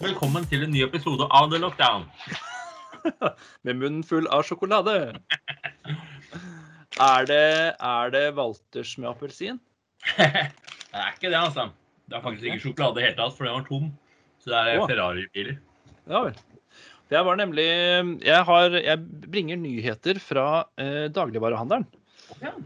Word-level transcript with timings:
Velkommen 0.00 0.46
til 0.48 0.62
en 0.64 0.70
ny 0.72 0.80
episode 0.80 1.26
av 1.28 1.50
The 1.52 1.58
Lockdown. 1.60 2.06
Med 3.68 3.76
munnen 3.76 4.04
full 4.06 4.24
av 4.32 4.46
sjokolade. 4.48 4.94
Er 7.04 7.26
det, 7.28 7.48
er 7.76 8.14
det 8.14 8.22
Walters 8.38 8.94
med 8.96 9.10
appelsin? 9.10 9.58
det 10.16 10.30
er 10.96 11.12
ikke 11.12 11.28
det, 11.28 11.36
altså. 11.36 11.66
Det 12.08 12.16
er 12.16 12.24
faktisk 12.24 12.48
ikke 12.48 12.62
sjokolade 12.64 12.96
i 12.96 13.02
det 13.02 13.06
hele 13.10 13.18
tatt, 13.18 13.36
for 13.36 13.44
den 13.44 13.58
var 13.58 13.68
tom. 13.68 13.92
Så 14.40 14.54
det 14.54 14.62
er 14.72 14.86
Ferrari-biler. 14.88 15.60
Ja 16.08 16.24
vel. 16.30 16.40
Jeg 17.10 17.26
var 17.26 17.40
nemlig 17.42 17.68
Jeg, 18.24 18.42
har, 18.48 18.80
jeg 18.80 19.28
bringer 19.28 19.60
nyheter 19.60 20.24
fra 20.24 20.46
eh, 20.80 21.10
dagligvarehandelen. 21.12 21.84
Ja. 22.40 22.56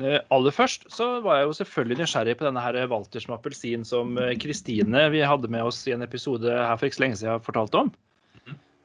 Eh, 0.00 0.20
aller 0.32 0.54
først 0.56 0.86
så 0.88 1.18
var 1.20 1.40
jeg 1.40 1.48
jo 1.50 1.56
selvfølgelig 1.58 1.98
nysgjerrig 2.00 2.34
på 2.40 2.46
denne 2.46 2.62
her 2.64 2.78
Walters 2.88 3.26
med 3.28 3.36
appelsin 3.36 3.82
som 3.84 4.16
eh, 4.16 4.32
Kristine 4.40 5.02
vi 5.12 5.20
hadde 5.20 5.50
med 5.52 5.68
oss 5.68 5.82
i 5.84 5.92
en 5.92 6.04
episode 6.06 6.48
her 6.48 6.78
for 6.78 6.88
ikke 6.88 6.96
så 6.96 7.04
lenge 7.04 7.18
siden 7.20 7.34
jeg 7.34 7.44
fortalte 7.44 7.82
om. 7.82 7.90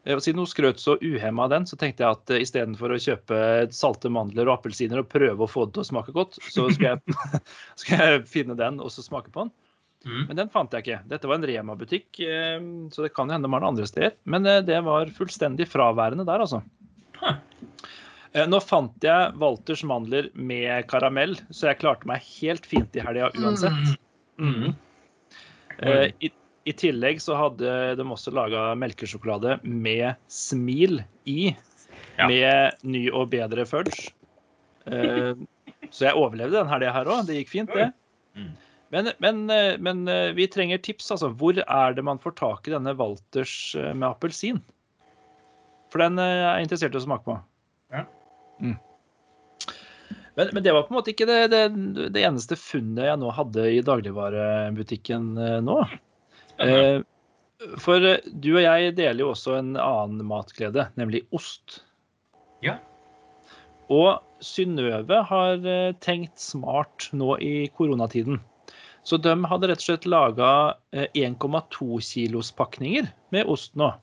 Eh, 0.04 0.18
og 0.18 0.24
Siden 0.26 0.42
hun 0.44 0.50
skrøt 0.52 0.84
så 0.84 0.98
uhemma 1.00 1.46
av 1.46 1.54
den, 1.56 1.68
så 1.70 1.80
tenkte 1.80 2.04
jeg 2.04 2.18
at 2.18 2.36
istedenfor 2.36 2.92
å 2.92 3.00
kjøpe 3.00 3.40
salte 3.76 4.12
mandler 4.12 4.52
og 4.52 4.58
appelsiner 4.58 5.00
og 5.00 5.08
prøve 5.14 5.48
å 5.48 5.52
få 5.52 5.70
det 5.70 5.78
til 5.78 5.86
å 5.86 5.90
smake 5.94 6.16
godt, 6.18 6.42
så 6.52 6.68
skal 6.76 6.98
jeg, 6.98 7.40
skal 7.86 8.04
jeg 8.04 8.28
finne 8.34 8.60
den 8.60 8.84
og 8.84 8.92
så 8.92 9.05
smake 9.05 9.32
på 9.32 9.46
den. 9.46 9.55
Mm. 10.08 10.24
Men 10.28 10.40
den 10.42 10.52
fant 10.52 10.76
jeg 10.76 10.84
ikke. 10.84 11.02
Dette 11.10 11.28
var 11.28 11.40
en 11.40 11.48
Rema-butikk, 11.48 12.20
så 12.94 13.04
det 13.04 13.10
kan 13.16 13.32
hende 13.34 13.50
man 13.52 13.64
den 13.64 13.72
andre 13.74 13.88
steder. 13.90 14.14
Men 14.30 14.46
det 14.46 14.78
var 14.86 15.10
fullstendig 15.16 15.66
fraværende 15.68 16.24
der, 16.28 16.44
altså. 16.46 16.62
Eh, 18.34 18.48
Nå 18.49 18.59
fant 18.63 19.04
jeg 19.04 19.31
Walters 19.40 19.84
mandler 19.88 20.29
med 20.35 20.88
karamell, 20.91 21.38
så 21.49 21.71
jeg 21.71 21.82
klarte 21.84 22.10
meg 22.10 22.26
helt 22.40 22.68
fint 22.68 22.96
i 22.98 23.04
helga 23.04 23.29
uansett. 23.38 23.96
Mm. 24.41 24.76
Uh, 25.77 26.07
I, 26.26 26.32
I 26.68 26.74
tillegg 26.77 27.21
så 27.24 27.37
hadde 27.37 27.71
de 27.99 28.05
også 28.05 28.34
laga 28.35 28.71
melkesjokolade 28.79 29.60
med 29.63 30.15
smil 30.32 31.02
i, 31.29 31.54
Ja. 32.18 32.27
med 32.27 32.82
ny 32.82 33.07
og 33.13 33.29
bedre 33.34 33.65
fudge. 33.70 34.10
Uh, 34.90 35.37
så 35.93 36.09
jeg 36.09 36.18
overlevde 36.18 36.57
den 36.57 36.71
helga 36.71 36.93
her 36.96 37.09
òg. 37.09 37.27
Det 37.27 37.37
gikk 37.40 37.54
fint, 37.54 37.76
det. 37.76 37.91
Mm. 38.37 38.55
Men, 38.93 39.12
men, 39.20 39.41
men 39.84 40.07
vi 40.37 40.46
trenger 40.48 40.80
tips, 40.80 41.09
altså. 41.12 41.27
Hvor 41.35 41.57
er 41.59 41.96
det 41.96 42.04
man 42.07 42.20
får 42.24 42.37
tak 42.40 42.68
i 42.70 42.71
denne 42.71 42.93
Walters 42.96 43.76
med 43.76 44.05
appelsin? 44.07 44.62
For 45.91 45.99
den 45.99 46.15
er 46.24 46.32
jeg 46.37 46.68
interessert 46.68 46.96
i 46.96 46.99
å 47.02 47.04
smake 47.04 47.27
på. 47.27 47.35
Mm. 48.60 48.77
Men, 50.38 50.50
men 50.54 50.63
det 50.63 50.74
var 50.74 50.86
på 50.86 50.94
en 50.94 50.98
måte 51.00 51.13
ikke 51.13 51.26
det, 51.26 51.38
det, 51.50 51.62
det 52.13 52.22
eneste 52.22 52.58
funnet 52.60 53.08
jeg 53.08 53.20
nå 53.22 53.32
hadde 53.34 53.64
i 53.74 53.80
dagligvarebutikken 53.86 55.32
eh, 55.41 55.55
nå. 55.66 55.80
Eh, 56.62 56.99
For 57.82 58.05
eh, 58.05 58.22
du 58.26 58.52
og 58.55 58.62
jeg 58.62 58.94
deler 58.99 59.24
jo 59.24 59.32
også 59.32 59.58
en 59.58 59.72
annen 59.82 60.22
matglede, 60.30 60.88
nemlig 60.99 61.24
ost. 61.34 61.80
Ja. 62.66 62.77
Og 63.90 64.22
Synnøve 64.46 65.24
har 65.25 65.66
eh, 65.66 65.96
tenkt 66.06 66.38
smart 66.42 67.09
nå 67.18 67.34
i 67.42 67.56
koronatiden. 67.74 68.38
Så 69.08 69.18
de 69.24 69.34
hadde 69.50 69.72
rett 69.72 69.81
og 69.81 69.88
slett 69.88 70.06
laga 70.06 70.50
1,2 70.92 72.02
kilos 72.03 72.50
pakninger 72.52 73.08
med 73.31 73.47
ost 73.47 73.72
nå. 73.80 73.94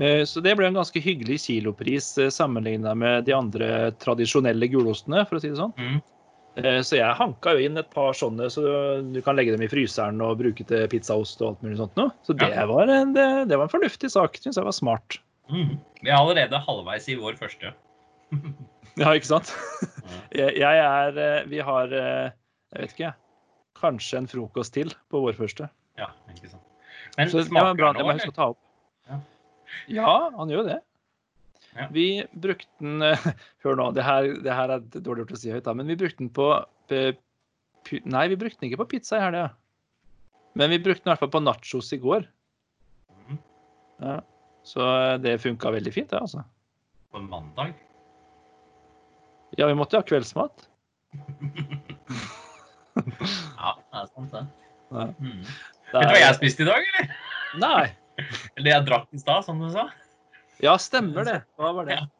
Eh, 0.00 0.24
Så 0.24 0.40
det 0.42 0.56
ble 0.56 0.66
en 0.70 0.74
ganske 0.78 1.00
hyggelig 1.02 1.40
kilopris 1.46 2.12
sammenligna 2.32 2.94
med 2.96 3.24
de 3.28 3.32
andre 3.36 3.90
tradisjonelle 4.02 4.68
gulostene, 4.72 5.24
for 5.28 5.36
å 5.36 5.40
si 5.42 5.48
det 5.52 5.58
sånn. 5.60 5.72
Mm. 5.76 6.00
Eh, 6.62 6.80
Så 6.84 6.96
jeg 6.98 7.16
hanka 7.18 7.54
jo 7.56 7.64
inn 7.66 7.76
et 7.80 7.90
par 7.90 8.12
sånne, 8.12 8.48
så 8.52 8.62
du 9.12 9.20
kan 9.22 9.36
legge 9.36 9.52
dem 9.56 9.62
i 9.62 9.68
fryseren 9.72 10.20
og 10.24 10.38
bruke 10.38 10.66
til 10.66 10.86
pizzaost 10.88 11.40
og 11.42 11.48
alt 11.54 11.62
mulig 11.62 11.78
sånt 11.80 11.96
noe. 11.96 12.12
Så 12.26 12.36
det 12.36 12.50
Ja. 12.54 12.66
var 12.66 12.88
en, 12.88 13.12
det, 13.14 13.48
det 13.48 13.56
var 13.58 13.64
en 13.68 13.74
fornuftig 13.80 14.10
sak. 14.10 14.36
Syns 14.40 14.56
jeg 14.56 14.64
var 14.64 14.72
smart. 14.76 15.18
Mm. 15.50 15.78
Vi 16.02 16.08
er 16.10 16.16
allerede 16.16 16.60
halvveis 16.66 17.08
i 17.08 17.16
vår 17.16 17.36
første. 17.40 17.72
Ja, 19.00 19.08
ikke 19.16 19.24
sant? 19.24 19.48
Jeg, 20.36 20.52
jeg 20.60 20.76
er 20.84 21.16
eh, 21.16 21.44
Vi 21.48 21.58
har 21.64 21.88
eh, 21.96 22.30
Jeg 22.74 22.80
vet 22.82 22.92
ikke, 22.92 23.14
kanskje 23.80 24.18
en 24.18 24.26
frokost 24.28 24.74
til 24.74 24.90
på 25.08 25.20
vår 25.24 25.32
første. 25.38 25.68
Ja, 25.96 26.10
ikke 26.28 26.50
sant. 26.50 26.60
Men 27.16 27.30
Så 27.32 27.38
det 27.40 27.46
smaker 27.48 27.64
var 27.70 27.74
bra 27.80 27.92
det 27.92 28.02
jeg 28.02 28.04
må 28.04 28.12
nå, 28.12 28.18
huske 28.20 28.32
å 28.32 28.36
ta 28.36 28.46
opp. 28.52 28.58
Ja. 29.90 30.02
Ja, 30.04 30.16
han 30.36 30.52
gjør 30.52 30.66
det. 30.68 30.78
Ja. 31.72 31.86
Vi 31.94 32.06
brukte 32.36 32.68
den 32.84 33.00
eh, 33.06 33.28
Hør 33.64 33.78
nå, 33.80 33.86
det 33.96 34.04
her, 34.04 34.26
det 34.44 34.52
her 34.52 34.74
er 34.74 34.82
dårlig 34.92 35.24
gjort 35.24 35.36
å 35.38 35.40
si 35.40 35.52
høyt, 35.54 35.64
da, 35.64 35.72
men 35.78 35.88
vi 35.88 35.96
brukte 35.96 36.20
den 36.20 36.32
på 36.36 36.48
eh, 36.92 37.14
Nei, 38.04 38.26
vi 38.30 38.36
brukte 38.38 38.60
den 38.60 38.68
ikke 38.68 38.82
på 38.84 38.90
pizza 38.92 39.16
i 39.18 39.22
helga. 39.24 39.46
Men 40.54 40.70
vi 40.70 40.82
brukte 40.84 41.02
den 41.02 41.10
i 41.10 41.12
hvert 41.14 41.22
fall 41.24 41.32
på 41.32 41.40
nachos 41.42 41.88
i 41.96 41.98
går. 42.02 42.28
Mhm. 43.24 43.40
Ja. 44.04 44.18
Så 44.68 44.84
eh, 44.84 45.16
det 45.24 45.40
funka 45.42 45.72
veldig 45.74 45.94
fint, 45.94 46.12
det, 46.12 46.20
altså. 46.20 46.44
På 47.10 47.24
mandag. 47.24 47.72
Ja, 49.58 49.66
vi 49.66 49.74
måtte 49.76 49.96
jo 49.96 50.04
ha 50.04 50.08
kveldsmat. 50.08 50.68
Ja, 52.92 53.70
det 53.78 54.00
er 54.02 54.08
sant, 54.10 54.32
det. 54.34 54.40
Ja. 54.92 55.04
Mm. 55.16 55.44
Vet 55.92 55.94
du 55.94 56.10
hva 56.10 56.18
jeg 56.20 56.36
spiste 56.36 56.64
i 56.64 56.68
dag, 56.68 56.88
eller? 56.90 57.12
Nei. 57.62 57.84
Eller 58.56 58.74
jeg 58.76 58.88
drakk 58.88 59.06
i 59.12 59.20
stad, 59.20 59.46
som 59.46 59.62
du 59.62 59.70
sa. 59.72 59.88
Ja, 60.62 60.76
stemmer 60.78 61.26
det. 61.26 61.38
Hva 61.58 61.72
var 61.76 61.88
det? 61.88 62.00
Ja. 62.00 62.10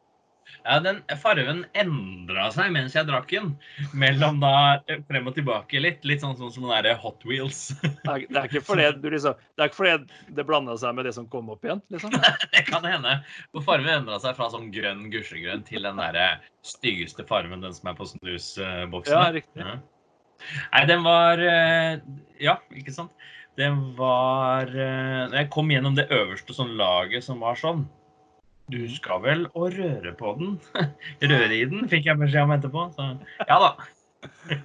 Ja, 0.63 0.77
den 0.79 0.99
farven 1.19 1.63
endra 1.75 2.45
seg 2.53 2.71
mens 2.75 2.95
jeg 2.95 3.07
drakk 3.07 3.29
den. 3.31 3.51
Mellom 3.97 4.39
da 4.41 4.79
frem 5.09 5.27
og 5.27 5.35
tilbake 5.37 5.81
litt. 5.81 6.03
Litt 6.07 6.23
sånn, 6.23 6.35
sånn 6.39 6.51
som 6.53 6.65
den 6.67 6.73
derre 6.73 6.95
Hot 7.01 7.23
Wheels. 7.27 7.65
Det 7.81 7.91
er, 8.03 8.25
det 8.29 8.39
er 8.39 8.49
ikke 8.49 8.63
fordi 8.67 8.87
det, 9.03 9.13
liksom 9.15 9.39
Det 9.59 9.69
fordi 9.75 9.95
det 10.37 10.47
blanda 10.47 10.77
seg 10.79 10.95
med 10.97 11.07
det 11.07 11.15
som 11.17 11.27
kom 11.31 11.51
opp 11.53 11.65
igjen, 11.67 11.83
liksom? 11.93 12.15
Det 12.53 12.65
kan 12.69 12.87
hende. 12.87 13.17
For 13.51 13.65
farven 13.67 13.91
endra 14.01 14.19
seg 14.23 14.37
fra 14.39 14.49
sånn 14.53 14.71
grønn 14.75 15.09
gusjegrønn 15.13 15.65
til 15.67 15.87
den 15.87 15.99
derre 15.99 16.29
styggeste 16.67 17.27
farven, 17.27 17.63
den 17.65 17.75
som 17.75 17.91
er 17.91 17.99
på 17.99 18.07
snusboksen. 18.13 19.15
Ja, 19.15 19.25
riktig. 19.35 19.63
Ja. 19.63 19.79
Nei, 20.73 20.83
den 20.89 21.05
var 21.05 21.39
eh, 21.39 21.99
Ja, 22.43 22.57
ikke 22.75 22.95
sant. 22.95 23.11
Den 23.59 23.81
var 23.97 24.65
Når 24.73 25.35
Jeg 25.37 25.49
kom 25.53 25.69
gjennom 25.69 25.95
det 25.97 26.07
øverste 26.09 26.55
sånn 26.57 26.73
laget 26.79 27.25
som 27.25 27.43
var 27.43 27.59
sånn. 27.59 27.83
Du 28.71 28.79
skal 28.89 29.19
vel 29.21 29.43
å 29.59 29.67
røre 29.69 30.13
på 30.17 30.31
den? 30.39 30.55
Røre 31.33 31.51
i 31.53 31.65
den, 31.69 31.83
fikk 31.91 32.07
jeg 32.09 32.17
beskjed 32.21 32.47
om 32.47 32.53
etterpå. 32.55 32.85
Så 32.95 33.09
ja 33.49 33.59
da. 33.67 33.73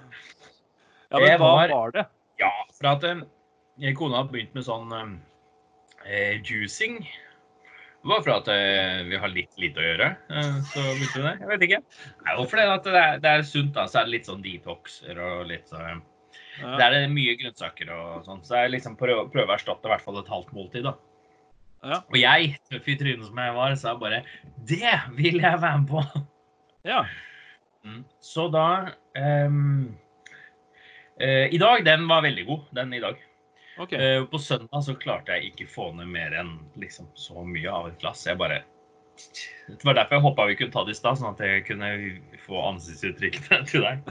Ja, 1.09 1.17
men 1.17 1.39
hva 1.41 1.49
var- 1.57 1.71
var 1.73 1.91
det? 1.95 2.03
Ja, 2.39 2.51
for 2.77 2.87
at 2.91 3.03
jeg, 3.81 3.95
kona 3.97 4.19
har 4.21 4.27
begynt 4.29 4.53
med 4.53 4.63
sånn 4.67 4.91
eh, 6.05 6.37
juicing. 6.45 6.99
Det 7.99 8.07
var 8.13 8.21
for 8.23 8.35
at 8.37 8.47
eh, 8.53 9.01
vi 9.09 9.17
har 9.19 9.31
litt 9.33 9.57
lite 9.59 9.81
å 9.81 9.87
gjøre, 9.87 10.09
eh, 10.29 10.59
så 10.69 10.83
begynte 10.93 11.17
vi 11.17 11.23
det. 11.25 11.33
Jeg 11.41 11.49
vet 11.49 11.65
ikke. 11.65 11.79
Nei, 12.27 12.35
for 12.45 12.61
det, 12.61 12.67
at 12.77 12.85
det 12.87 13.01
er, 13.01 13.17
det 13.25 13.31
er 13.33 13.43
sunt, 13.49 13.73
da, 13.75 13.87
så 13.89 13.99
er 13.99 14.05
det 14.07 14.13
litt 14.19 14.29
sånn 14.29 14.45
detoxer 14.45 15.19
og 15.25 15.49
litt 15.49 15.67
sånn 15.73 16.03
Ja. 16.59 16.73
Der 16.79 16.95
er 16.95 17.05
det 17.05 17.13
mye 17.13 17.35
grønnsaker 17.39 17.91
og 17.95 18.25
sånn, 18.27 18.41
så 18.47 18.63
jeg 18.63 18.73
liksom 18.75 18.97
prøver, 18.99 19.29
prøver 19.31 19.53
å 19.53 19.55
erstatte 19.55 19.87
i 19.87 19.93
hvert 19.93 20.03
fall 20.03 20.19
et 20.21 20.31
halvt 20.31 20.51
måltid, 20.55 20.87
da. 20.89 20.95
Ja. 21.79 22.01
Og 22.01 22.17
jeg, 22.19 22.57
tøff 22.67 22.89
i 22.91 22.97
trynet 22.99 23.29
som 23.29 23.39
jeg 23.39 23.55
var, 23.55 23.73
sa 23.79 23.93
bare 23.95 24.17
Det 24.67 24.95
vil 25.15 25.39
jeg 25.39 25.61
være 25.63 25.79
med 25.79 25.89
på! 25.91 26.03
ja. 26.91 27.05
Mm. 27.87 28.03
Så 28.19 28.49
da 28.51 28.91
um, 29.47 29.95
uh, 31.21 31.47
I 31.47 31.59
dag, 31.61 31.85
den 31.87 32.07
var 32.09 32.25
veldig 32.27 32.45
god, 32.49 32.65
den 32.75 32.93
i 32.93 32.99
dag. 33.03 33.21
Okay. 33.79 33.95
Uh, 34.19 34.25
på 34.27 34.41
søndag 34.43 34.83
så 34.83 34.97
klarte 34.99 35.37
jeg 35.37 35.53
ikke 35.53 35.69
få 35.71 35.93
ned 35.95 36.11
mer 36.11 36.35
enn 36.41 36.57
liksom, 36.81 37.07
så 37.15 37.45
mye 37.47 37.71
av 37.71 37.87
et 37.87 38.01
glass. 38.03 38.25
Jeg 38.27 38.39
bare 38.41 38.65
Det 39.69 39.83
var 39.87 39.95
derfor 39.95 40.19
jeg 40.19 40.25
håpa 40.27 40.47
vi 40.49 40.57
kunne 40.59 40.75
ta 40.75 40.83
det 40.87 40.97
i 40.97 40.99
stad, 40.99 41.19
sånn 41.19 41.31
at 41.31 41.43
jeg 41.43 41.63
kunne 41.67 41.93
få 42.43 42.59
ansiktsuttrykkene 42.73 43.63
til 43.71 43.87
deg. 43.87 44.03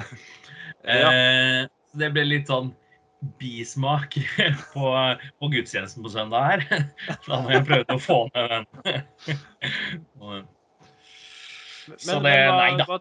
Ja. 0.89 1.13
Eh, 1.13 1.63
så 1.91 1.99
det 2.03 2.11
ble 2.15 2.25
litt 2.29 2.51
sånn 2.51 2.71
bismak 3.41 4.15
på, 4.75 4.91
på 5.43 5.49
gudstjenesten 5.51 6.05
på 6.05 6.13
søndag 6.15 6.45
her. 6.53 6.67
Da 7.29 7.41
må 7.43 7.51
jeg 7.57 7.65
prøve 7.67 7.97
å 7.97 8.03
få 8.03 8.19
ned 8.35 8.53
den. 8.55 10.47
Så 11.99 12.19
det- 12.21 12.35
nei 12.53 12.77
da. 12.77 12.99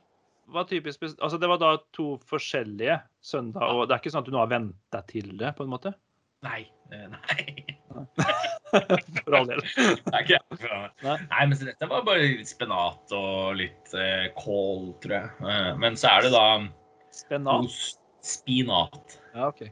Typisk 0.63 1.01
Altså, 1.19 1.35
det 1.37 1.47
var 1.51 1.57
da 1.59 1.73
to 1.91 2.13
forskjellige 2.23 3.01
søndag, 3.19 3.67
og 3.67 3.87
det 3.89 3.97
er 3.97 3.99
ikke 3.99 4.11
sånn 4.13 4.23
at 4.23 4.29
du 4.29 4.31
nå 4.31 4.39
har 4.39 4.47
vent 4.53 4.75
deg 4.95 5.07
til 5.11 5.33
det, 5.37 5.49
på 5.57 5.65
en 5.65 5.73
måte? 5.73 5.91
Nei. 6.45 6.61
Nei. 6.87 7.65
For 9.25 9.35
all 9.35 9.49
del. 9.49 9.59
Det 9.59 10.13
er 10.13 10.23
ikke 10.23 10.39
det. 10.55 10.69
Nei. 11.03 11.17
Nei, 11.33 11.43
men 11.51 11.59
dette 11.59 11.89
var 11.91 12.05
bare 12.07 12.29
litt 12.37 12.47
spenat 12.47 13.11
og 13.17 13.57
litt 13.59 13.91
eh, 13.97 14.29
kål, 14.39 14.93
tror 15.03 15.17
jeg. 15.17 15.33
Eh, 15.51 15.71
men 15.83 15.99
så 15.99 16.13
er 16.15 16.27
det 16.29 16.31
da 16.37 16.45
Spenat? 17.17 17.67
ost, 17.67 17.99
spinat. 18.25 19.19
Ja, 19.33 19.49
OK. 19.49 19.67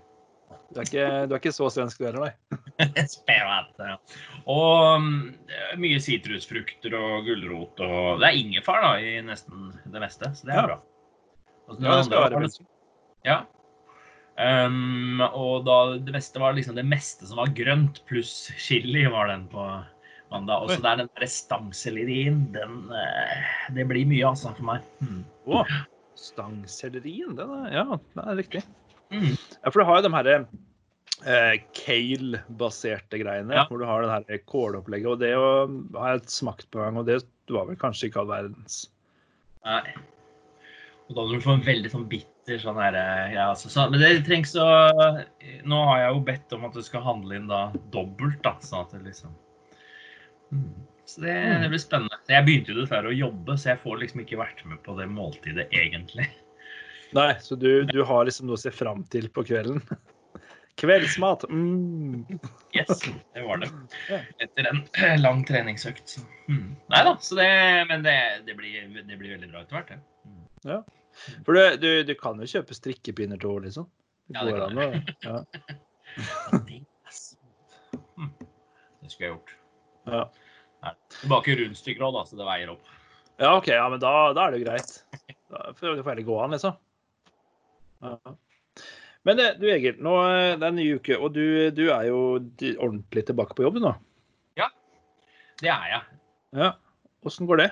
Du 0.73 0.79
er 0.81 0.87
ikke, 0.87 1.05
du 1.29 1.33
er 1.35 1.39
ikke 1.39 1.53
så 1.55 1.69
svensk 1.73 1.99
du 2.01 2.05
heller, 2.07 2.29
nei? 2.29 2.87
spinat, 3.15 3.71
ja. 3.79 3.95
Og 4.51 5.01
mm, 5.01 5.19
mye 5.81 5.99
sitrusfrukter 6.03 6.95
og 6.97 7.27
gulrot 7.27 7.81
og 7.85 8.21
Det 8.21 8.29
er 8.29 8.39
ingefær 8.39 8.81
da, 8.83 8.93
i 8.99 9.17
nesten 9.25 9.71
det 9.85 10.03
meste, 10.03 10.31
så 10.35 10.47
det 10.47 10.55
er 10.55 10.61
Ja. 10.61 10.65
bra. 10.71 10.79
Og 11.65 11.81
Ja, 11.81 11.97
det 11.97 12.05
skal 12.05 12.25
være 12.25 12.41
var. 12.41 12.57
Ja. 13.25 13.37
Um, 14.35 15.21
og 15.23 15.63
da 15.65 15.97
det 16.03 16.11
meste 16.11 16.41
var 16.43 16.53
liksom 16.57 16.75
det 16.75 16.83
meste 16.85 17.25
som 17.25 17.39
var 17.39 17.53
grønt, 17.55 18.01
pluss 18.09 18.51
chili, 18.59 19.05
var 19.07 19.29
den 19.31 19.47
på 19.47 19.63
mandag. 20.31 20.65
Og 20.65 20.73
så 20.73 20.81
der 20.83 20.99
den 21.03 21.09
der 21.15 21.29
stangsellerien, 21.31 22.41
den 22.53 22.91
eh, 22.91 23.45
Det 23.73 23.87
blir 23.87 24.05
mye, 24.09 24.25
altså, 24.27 24.51
for 24.57 24.67
meg. 24.67 24.83
Mm. 24.99 25.23
Å, 25.47 25.63
stangsellerien, 26.19 27.35
det, 27.37 27.45
da. 27.49 27.59
ja, 27.73 27.99
det 28.15 28.25
er 28.25 28.39
riktig. 28.39 28.63
Mm. 29.13 29.33
Ja, 29.35 29.69
for 29.69 29.81
du 29.81 29.85
har 29.87 29.99
jo 29.99 30.07
de 30.07 30.13
her 30.15 30.31
eh, 30.33 31.53
kale-baserte 31.77 33.21
greiene, 33.21 33.53
Ja. 33.53 33.67
hvor 33.69 33.79
du 33.79 33.85
har 33.85 34.03
det 34.03 34.11
her 34.15 34.43
kålopplegget. 34.49 35.11
Og 35.11 35.19
det 35.21 35.31
jo 35.33 35.45
har 35.99 36.15
jeg 36.15 36.29
smakt 36.31 36.69
på 36.71 36.81
en 36.81 36.89
gang, 36.89 37.01
og 37.03 37.05
det 37.09 37.21
var 37.53 37.69
vel 37.69 37.79
kanskje 37.79 38.09
ikke 38.09 38.23
all 38.23 38.33
verdens. 38.33 38.85
Nei. 39.65 39.83
Og 41.05 41.13
da 41.13 41.21
hadde 41.21 41.37
du 41.37 41.45
fått 41.45 41.59
en 41.59 41.67
veldig 41.67 41.91
sånn 41.93 42.07
bitter 42.09 42.61
sånn 42.61 42.79
her 42.81 42.95
eh, 42.97 43.35
ja, 43.35 43.49
altså, 43.51 43.69
så, 43.69 43.85
Men 43.89 44.01
det 44.01 44.25
trengs 44.25 44.55
å 44.57 44.65
Nå 45.65 45.79
har 45.89 45.99
jeg 46.01 46.11
jo 46.13 46.23
bedt 46.29 46.55
om 46.57 46.65
at 46.67 46.77
du 46.77 46.81
skal 46.85 47.05
handle 47.05 47.37
inn 47.37 47.47
da 47.49 47.67
dobbelt, 47.93 48.41
da, 48.45 48.55
sånn 48.65 48.85
at 48.85 48.93
det 48.93 49.03
liksom 49.05 49.33
mm. 50.53 50.69
Så 51.05 51.21
det, 51.21 51.35
det 51.61 51.69
blir 51.69 51.81
spennende. 51.81 52.17
Jeg 52.29 52.45
begynte 52.47 52.73
jo 52.73 52.79
dessverre 52.81 53.11
å 53.11 53.15
jobbe, 53.15 53.57
så 53.61 53.71
jeg 53.73 53.81
får 53.83 54.01
liksom 54.01 54.23
ikke 54.23 54.39
vært 54.41 54.63
med 54.65 54.81
på 54.85 54.95
det 54.97 55.05
måltidet 55.11 55.67
egentlig. 55.75 56.25
Nei, 57.15 57.29
så 57.39 57.55
du, 57.55 57.85
du 57.85 58.01
har 58.03 58.25
liksom 58.25 58.49
noe 58.49 58.57
å 58.57 58.63
se 58.63 58.73
fram 58.73 59.05
til 59.13 59.29
på 59.33 59.45
kvelden. 59.45 59.83
Kveldsmat. 60.81 61.45
Mm. 61.47 62.25
Yes, 62.75 63.05
det 63.33 63.43
var 63.45 63.61
det. 63.61 63.69
Etter 64.43 64.67
en 64.67 64.81
eh, 64.99 65.13
lang 65.21 65.45
treningsøkt. 65.47 66.17
Mm. 66.49 66.73
Nei 66.91 67.03
da, 67.07 67.13
så 67.23 67.37
det, 67.39 67.51
men 67.87 68.03
det, 68.03 68.17
det, 68.49 68.57
blir, 68.59 68.81
det 68.97 69.15
blir 69.15 69.37
veldig 69.37 69.51
bra 69.53 69.61
etter 69.63 69.77
hvert, 69.77 69.93
det. 69.93 70.01
Mm. 70.27 70.81
For 71.45 71.55
du, 71.55 71.61
du, 71.79 71.89
du 72.09 72.11
kan 72.19 72.41
jo 72.43 72.49
kjøpe 72.57 72.75
strikkepinner 72.75 73.39
til 73.39 73.53
henne, 73.53 73.69
liksom. 73.69 73.87
Det 74.27 74.41
Ja, 74.41 74.43
det 74.43 74.57
kan 74.57 74.65
an 74.65 74.81
å 74.81 74.89
ja. 75.29 75.37
Det 76.65 76.81
er 76.81 77.15
sant. 77.15 78.01
Mm. 78.17 78.33
Det 78.41 79.13
skulle 79.13 79.29
jeg 79.29 79.35
gjort. 79.37 79.55
Ja. 80.09 80.25
Du 81.21 81.27
baker 81.31 81.59
rundstykker 81.61 82.05
òg, 82.05 82.15
da, 82.17 82.23
så 82.29 82.39
det 82.39 82.47
veier 82.47 82.73
opp. 82.73 82.95
ja, 83.41 83.51
OK, 83.57 83.69
ja, 83.73 83.85
men 83.91 84.01
da, 84.03 84.11
da 84.37 84.47
er 84.47 84.55
det 84.55 84.61
jo 84.61 84.67
greit. 84.67 84.97
Da 85.51 85.69
får 85.77 85.95
det 85.99 86.05
heller 86.07 86.27
gå 86.27 86.39
an, 86.41 86.55
liksom. 86.55 86.75
Ja. 88.03 88.17
Men 89.25 89.39
eh, 89.41 89.55
du 89.57 89.65
Egil, 89.71 89.97
nå 90.03 90.13
eh, 90.27 90.51
det 90.53 90.65
er 90.65 90.69
en 90.69 90.77
ny 90.77 90.85
uke, 90.99 91.17
og 91.17 91.33
du, 91.33 91.45
du 91.73 91.87
er 91.89 92.09
jo 92.09 92.19
ordentlig 92.37 93.25
tilbake 93.25 93.57
på 93.57 93.65
jobb 93.65 93.79
nå. 93.81 93.95
Ja, 94.59 94.69
Det 95.61 95.71
er 95.71 95.89
jeg. 95.93 96.19
Ja. 96.59 96.71
Åssen 97.25 97.49
går 97.49 97.63
det? 97.63 97.71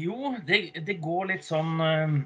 Jo, 0.00 0.34
det, 0.48 0.64
det 0.84 1.00
går 1.04 1.30
litt 1.32 1.44
sånn 1.46 1.80
eh, 1.84 2.16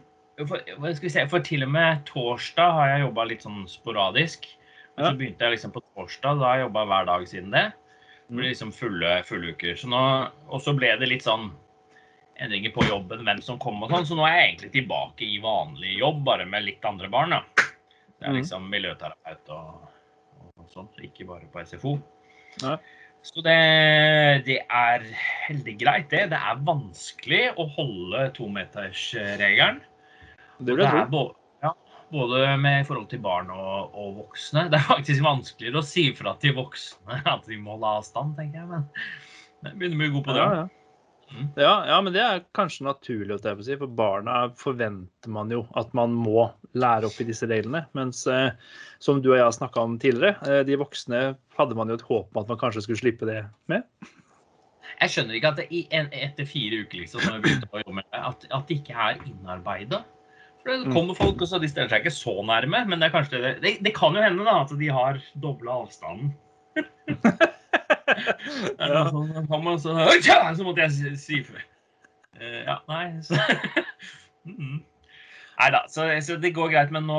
for, 0.44 0.60
se, 1.00 1.24
for 1.30 1.44
til 1.46 1.64
og 1.66 1.72
med 1.72 2.02
torsdag 2.08 2.74
har 2.76 2.92
jeg 2.92 3.04
jobba 3.06 3.26
litt 3.30 3.46
sånn 3.46 3.64
sporadisk. 3.70 4.48
Og 4.96 5.04
så 5.04 5.12
begynte 5.16 5.44
jeg 5.44 5.56
liksom 5.56 5.74
på 5.74 5.82
torsdag, 5.92 6.40
da 6.40 6.48
har 6.48 6.58
jeg 6.58 6.66
jobba 6.66 6.84
hver 6.90 7.08
dag 7.08 7.26
siden 7.28 7.54
det. 7.54 7.66
Det 8.28 8.34
blir 8.34 8.48
liksom 8.50 8.72
fulle, 8.74 9.22
fulle 9.24 9.52
uker. 9.54 9.76
Så 9.78 9.86
nå, 9.88 10.00
og 10.50 10.60
så 10.62 10.74
ble 10.76 10.88
det 10.98 11.08
litt 11.08 11.22
sånn 11.26 11.50
endringer 12.42 12.72
på 12.74 12.84
jobben, 12.88 13.22
hvem 13.24 13.38
som 13.42 13.58
kom 13.62 13.78
og 13.82 13.90
sånn. 13.92 14.04
Så 14.08 14.16
nå 14.18 14.26
er 14.26 14.34
jeg 14.34 14.48
egentlig 14.50 14.72
tilbake 14.74 15.24
i 15.24 15.38
vanlig 15.40 15.94
jobb, 16.00 16.24
bare 16.26 16.44
med 16.46 16.64
litt 16.66 16.84
andre 16.84 17.08
barn. 17.08 17.30
da. 17.30 17.42
Det 17.56 18.26
er 18.26 18.32
Mhm. 18.32 18.40
liksom 18.40 18.68
miljøterapeut 18.70 19.48
og, 19.50 19.88
og 20.58 20.68
sånt, 20.72 20.98
ikke 21.00 21.26
bare 21.26 21.46
på 21.52 21.60
SFO. 21.64 21.98
Ja. 22.62 22.76
Så 23.22 23.42
det, 23.42 24.44
det 24.46 24.58
er 24.70 25.00
heldig 25.48 25.78
greit, 25.78 26.08
det. 26.10 26.30
Det 26.30 26.38
er 26.38 26.60
vanskelig 26.64 27.54
å 27.56 27.68
holde 27.74 28.30
tometersregelen. 28.36 29.80
Det 30.60 30.76
vil 30.76 30.84
jeg 30.84 31.08
tro. 31.10 31.36
Både, 32.12 32.40
med 32.62 32.80
i 32.82 32.86
forhold 32.86 33.08
til 33.10 33.22
barn 33.24 33.50
og, 33.54 33.94
og 33.96 34.16
voksne. 34.22 34.66
Det 34.72 34.78
er 34.78 34.88
faktisk 34.88 35.24
vanskeligere 35.26 35.82
å 35.82 35.86
si 35.86 36.08
fra 36.16 36.36
til 36.42 36.56
voksne 36.58 37.22
at 37.34 37.46
de 37.48 37.60
må 37.60 37.76
holde 37.76 37.94
avstand, 38.00 38.36
tenker 38.38 38.62
jeg. 38.62 38.72
Men 38.72 38.88
jeg 39.66 39.78
begynner 39.78 39.96
å 39.96 40.02
bli 40.04 40.12
god 40.16 40.26
på 40.28 40.36
det. 40.36 40.42
Ja, 40.42 40.58
ja. 40.62 40.66
Mm. 41.34 41.46
Ja, 41.56 41.86
ja, 41.88 41.96
men 42.02 42.12
det 42.14 42.20
er 42.22 42.44
kanskje 42.54 42.84
naturlig, 42.86 43.34
å 43.34 43.62
si, 43.64 43.74
for 43.80 43.90
barna 43.98 44.44
forventer 44.58 45.32
man 45.34 45.50
jo 45.50 45.64
at 45.78 45.90
man 45.96 46.14
må 46.14 46.44
lære 46.78 47.08
opp 47.08 47.18
i 47.22 47.26
disse 47.26 47.48
reglene. 47.50 47.82
Mens 47.98 48.22
eh, 48.30 48.52
som 49.02 49.18
du 49.22 49.32
og 49.32 49.40
jeg 49.40 49.46
har 49.48 49.56
snakka 49.56 49.82
om 49.82 49.96
tidligere, 50.02 50.36
eh, 50.46 50.62
de 50.68 50.78
voksne 50.78 51.24
hadde 51.58 51.78
man 51.78 51.90
jo 51.90 51.98
et 51.98 52.06
håp 52.06 52.30
om 52.30 52.44
at 52.44 52.52
man 52.52 52.60
kanskje 52.60 52.84
skulle 52.86 53.02
slippe 53.02 53.28
det 53.28 53.42
med. 53.72 53.86
Jeg 55.00 55.12
skjønner 55.12 55.36
ikke 55.36 55.50
at 55.50 55.58
det 55.60 55.66
i 55.74 55.82
en, 55.98 56.06
etter 56.14 56.46
fire 56.48 56.84
uker 56.86 57.02
liksom, 57.02 57.26
at, 57.26 58.46
at 58.46 58.70
det 58.70 58.78
ikke 58.78 58.94
er 58.94 59.18
innarbeida. 59.26 60.04
For 60.66 60.72
det 60.74 60.88
Mm. 60.90 60.94
kommer 60.96 61.14
folk, 61.14 61.40
og 61.40 61.48
så 61.48 61.60
de 61.62 61.68
stiller 61.70 61.88
seg 61.92 62.02
ikke 62.02 62.10
så 62.10 62.32
nærme. 62.42 62.80
Men 62.90 62.98
det, 62.98 63.12
kanskje 63.14 63.38
det, 63.62 63.76
det, 63.84 63.92
kan 63.94 64.16
jo 64.18 64.22
hende 64.24 64.42
da, 64.44 64.56
at 64.64 64.72
de 64.74 64.88
har 64.90 65.22
dobla 65.38 65.82
avstanden. 65.84 66.34
Ja. 68.78 69.08
sånn, 69.10 69.78
så, 69.82 69.92
så, 70.22 70.64
måtte 70.64 70.84
jeg 70.84 71.16
si, 71.18 71.40
ifra. 71.40 71.58
fra. 71.58 71.64
Eh, 72.40 72.62
ja, 72.66 72.76
nei 72.88 73.06
så. 73.24 73.38
Nei 75.56 75.68
da, 75.72 75.80
så, 75.88 76.04
så 76.22 76.36
det 76.40 76.52
går 76.56 76.70
greit. 76.72 76.92
Men 76.94 77.06
nå, 77.08 77.18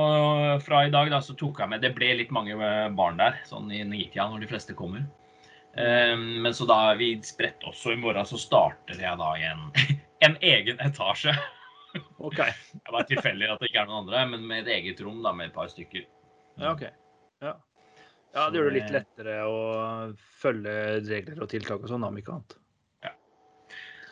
fra 0.65 0.83
i 0.85 0.91
dag 0.93 1.09
da, 1.11 1.19
så 1.25 1.35
tok 1.37 1.59
jeg 1.61 1.71
med 1.71 1.81
Det 1.83 1.93
ble 1.95 2.11
litt 2.19 2.33
mange 2.35 2.53
eh, 2.53 2.89
barn 2.95 3.17
der, 3.19 3.39
sånn 3.49 3.71
i 3.73 3.83
nitida 3.87 4.27
når 4.29 4.45
de 4.45 4.49
fleste 4.51 4.75
kommer. 4.77 5.05
Um, 5.77 6.41
men 6.41 6.55
så 6.57 6.65
da 6.69 6.93
vi 6.97 7.11
spredt 7.25 7.65
også 7.67 7.93
i 7.93 7.99
morgen, 8.01 8.25
så 8.25 8.39
starter 8.41 8.97
jeg 8.97 9.19
da 9.19 9.33
i 9.37 9.45
en, 9.45 9.67
en 10.25 10.37
egen 10.41 10.79
etasje. 10.81 11.35
OK. 12.27 12.41
Det 12.73 12.93
var 12.93 13.07
tilfeldig 13.09 13.49
at 13.53 13.63
det 13.63 13.71
ikke 13.71 13.81
er 13.83 13.89
noen 13.89 14.03
andre, 14.03 14.25
men 14.33 14.45
med 14.49 14.65
et 14.65 14.75
eget 14.79 15.01
rom 15.05 15.23
da, 15.25 15.33
med 15.35 15.51
et 15.51 15.55
par 15.55 15.71
stykker. 15.71 16.05
Ja, 16.57 16.73
ok. 16.73 16.87
Ja. 17.45 17.53
ja, 18.33 18.47
det 18.49 18.59
gjør 18.59 18.71
det 18.71 18.77
litt 18.79 18.95
lettere 18.95 19.41
å 19.45 19.59
følge 20.41 20.77
regler 21.05 21.43
og 21.45 21.51
tiltak 21.51 21.83
og 21.83 21.91
sånn, 21.91 22.07
om 22.07 22.17
ikke 22.17 22.37
annet. 22.37 22.57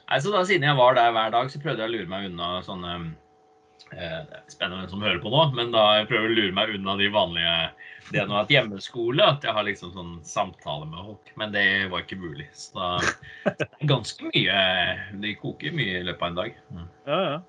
Nei, 0.06 0.22
så 0.22 0.32
da 0.34 0.44
Siden 0.46 0.68
jeg 0.68 0.78
var 0.78 0.98
der 0.98 1.14
hver 1.16 1.32
dag, 1.34 1.52
så 1.52 1.62
prøvde 1.62 1.82
jeg 1.84 1.90
å 1.90 1.96
lure 1.96 2.12
meg 2.12 2.28
unna 2.30 2.50
sånne 2.66 2.94
eh, 3.96 4.20
Det 4.28 4.38
er 4.38 4.44
spennende 4.54 4.84
hvem 4.84 4.92
som 4.92 5.06
hører 5.06 5.22
på 5.24 5.32
nå, 5.34 5.42
men 5.58 5.74
da 5.74 5.86
jeg 6.00 6.10
prøver 6.12 6.30
å 6.30 6.36
lure 6.38 6.58
meg 6.58 6.76
unna 6.76 6.98
de 7.00 7.10
vanlige 7.14 7.56
Det 8.12 8.22
er 8.22 8.30
nå 8.30 8.38
at 8.38 8.54
hjemmeskole, 8.54 9.26
at 9.26 9.46
jeg 9.46 9.58
har 9.58 9.66
liksom 9.66 9.96
sånn 9.96 10.14
samtale 10.28 10.86
med 10.92 11.02
folk. 11.10 11.34
Men 11.42 11.56
det 11.56 11.66
var 11.90 12.06
ikke 12.06 12.22
mulig. 12.22 12.46
Så 12.54 12.78
da 12.78 13.56
ganske 13.94 14.30
mye 14.30 14.60
Det 15.24 15.36
koker 15.42 15.74
mye 15.74 16.04
i 16.04 16.06
løpet 16.06 16.22
av 16.22 16.32
en 16.32 16.40
dag. 16.44 16.64
Mm. 16.70 16.88
Ja, 17.10 17.20
ja. 17.32 17.44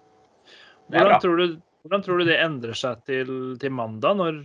Hvordan 0.92 1.20
tror, 1.22 1.40
du, 1.40 1.56
hvordan 1.84 2.04
tror 2.04 2.20
du 2.20 2.28
det 2.28 2.36
endrer 2.42 2.76
seg 2.78 3.00
til, 3.08 3.30
til 3.62 3.72
mandag, 3.74 4.18
når 4.20 4.42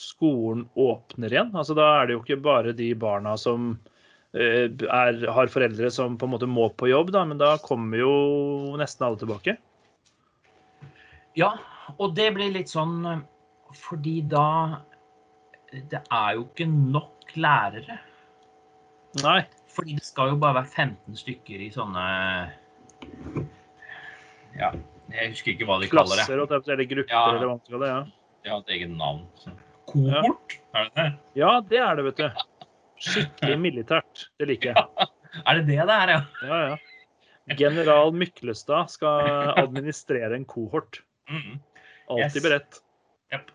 skolen 0.00 0.64
åpner 0.78 1.32
igjen? 1.34 1.50
Altså, 1.52 1.76
da 1.76 1.88
er 1.98 2.08
det 2.08 2.16
jo 2.16 2.22
ikke 2.22 2.40
bare 2.44 2.72
de 2.76 2.88
barna 2.98 3.34
som 3.40 3.74
eh, 4.32 4.70
er, 4.70 5.20
har 5.36 5.52
foreldre 5.52 5.90
som 5.92 6.16
på 6.18 6.28
en 6.28 6.34
måte 6.34 6.48
må 6.48 6.70
på 6.76 6.88
jobb, 6.88 7.12
da, 7.14 7.26
men 7.28 7.40
da 7.42 7.54
kommer 7.64 8.00
jo 8.00 8.14
nesten 8.80 9.06
alle 9.08 9.20
tilbake. 9.20 9.58
Ja, 11.36 11.54
og 11.98 12.16
det 12.16 12.30
blir 12.36 12.52
litt 12.54 12.72
sånn 12.72 12.98
eh, 13.08 13.26
fordi 13.72 14.20
da 14.28 14.80
Det 15.72 16.02
er 16.12 16.34
jo 16.36 16.42
ikke 16.44 16.66
nok 16.68 17.36
lærere. 17.40 17.96
Nei. 19.22 19.40
Fordi 19.72 19.96
det 19.96 20.04
skal 20.04 20.34
jo 20.34 20.40
bare 20.40 20.58
være 20.60 20.68
15 20.68 21.16
stykker 21.16 21.64
i 21.64 21.70
sånne 21.72 22.02
Ja, 24.60 24.68
jeg 25.12 25.32
husker 25.34 25.52
ikke 25.54 25.66
hva 25.68 25.78
de 25.82 25.88
kaller 25.92 26.16
det. 26.16 26.26
Klasser 26.26 26.72
eller 26.74 26.88
grupper, 26.90 27.12
Ja. 27.14 27.24
eller 27.30 27.46
hva 27.46 27.54
man 27.56 27.64
skal 27.66 27.80
det. 27.84 27.88
Ja. 27.92 28.02
De 28.42 28.50
har 28.50 28.58
et 28.64 28.72
eget 28.76 28.90
navn. 28.90 29.26
Kohort? 29.86 30.22
Kohort, 30.24 30.56
er 30.74 30.84
det 30.88 30.94
det? 30.96 31.08
ja, 31.38 31.50
det 31.72 31.78
er 31.78 31.96
det, 31.96 32.04
vet 32.10 32.16
du. 32.16 32.44
Skikkelig 33.02 33.58
militært. 33.66 34.26
Det 34.38 34.48
liker 34.48 34.72
jeg. 34.74 35.08
Er 35.46 35.58
det 35.58 35.66
det 35.66 35.78
det 35.88 35.96
er, 35.96 36.14
ja? 36.16 36.22
Ja, 36.46 36.62
ja. 36.72 36.76
General 37.58 38.12
Myklestad 38.14 38.90
skal 38.92 39.52
administrere 39.58 40.34
en 40.38 40.44
kohort. 40.46 41.00
Mhm. 41.30 41.58
Alltid 42.10 42.36
Yes. 42.38 42.42
beredt. 42.44 42.78
Yep. 43.32 43.50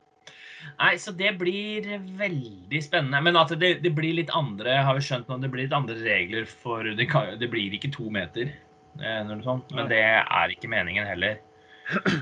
Nei, 0.79 0.93
så 0.99 1.11
det 1.15 1.37
blir 1.39 1.85
veldig 2.19 2.79
spennende. 2.83 3.21
Men 3.23 3.37
at 3.39 3.49
det, 3.59 3.81
det 3.83 3.91
blir 3.95 4.13
litt 4.17 4.31
andre 4.35 4.79
har 4.83 4.95
vi 4.97 5.03
skjønt 5.05 5.27
nå, 5.29 5.37
det 5.41 5.49
blir 5.53 5.63
litt 5.67 5.75
andre 5.75 5.95
regler 5.95 6.45
for 6.49 6.83
Det, 6.83 7.05
kan, 7.09 7.37
det 7.39 7.49
blir 7.51 7.71
ikke 7.77 7.91
to 7.93 8.09
meter, 8.11 8.51
eh, 8.99 9.21
noe 9.27 9.39
sånt, 9.45 9.71
men 9.77 9.87
det 9.91 10.01
er 10.03 10.53
ikke 10.53 10.67
meningen 10.71 11.07
heller. 11.07 11.39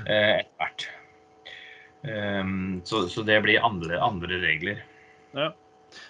Eh, 0.06 0.40
Etter 0.40 0.52
hvert. 0.60 0.88
Um, 2.06 2.82
så, 2.86 3.08
så 3.10 3.24
det 3.26 3.40
blir 3.42 3.64
andre, 3.66 3.98
andre 3.98 4.38
regler. 4.38 4.82
Ja. 5.34 5.48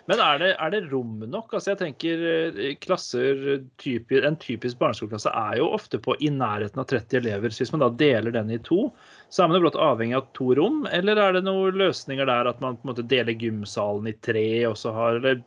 Men 0.06 0.20
er 0.22 0.38
det, 0.40 0.50
er 0.62 0.72
det 0.72 0.80
rom 0.90 1.18
nok? 1.30 1.52
Altså 1.54 1.72
jeg 1.72 1.80
tenker 1.80 2.22
eh, 2.30 2.74
klasser, 2.82 3.42
typi, 3.80 4.20
En 4.24 4.38
typisk 4.40 4.78
barneskoleklasse 4.80 5.30
er 5.30 5.58
jo 5.60 5.70
ofte 5.76 6.00
på 6.02 6.16
i 6.20 6.30
nærheten 6.32 6.80
av 6.82 6.88
30 6.90 7.20
elever. 7.20 7.52
Så 7.52 7.64
hvis 7.64 7.74
man 7.74 7.84
da 7.84 7.90
deler 8.02 8.34
den 8.34 8.52
i 8.54 8.60
to, 8.66 8.90
så 9.28 9.44
er 9.44 9.50
man 9.50 9.60
jo 9.60 9.66
blott 9.66 9.80
avhengig 9.88 10.18
av 10.18 10.30
to 10.36 10.52
rom? 10.58 10.84
Eller 10.92 11.20
er 11.22 11.36
det 11.36 11.44
noen 11.46 11.78
løsninger 11.80 12.28
der 12.28 12.50
at 12.52 12.62
man 12.64 12.78
på 12.78 12.86
en 12.86 12.92
måte 12.94 13.06
deler 13.08 13.36
gymsalen 13.36 14.10
i 14.10 14.16
tre, 14.26 14.48
og 14.70 14.76
så 14.80 14.94
har 14.96 15.20
eller 15.20 15.44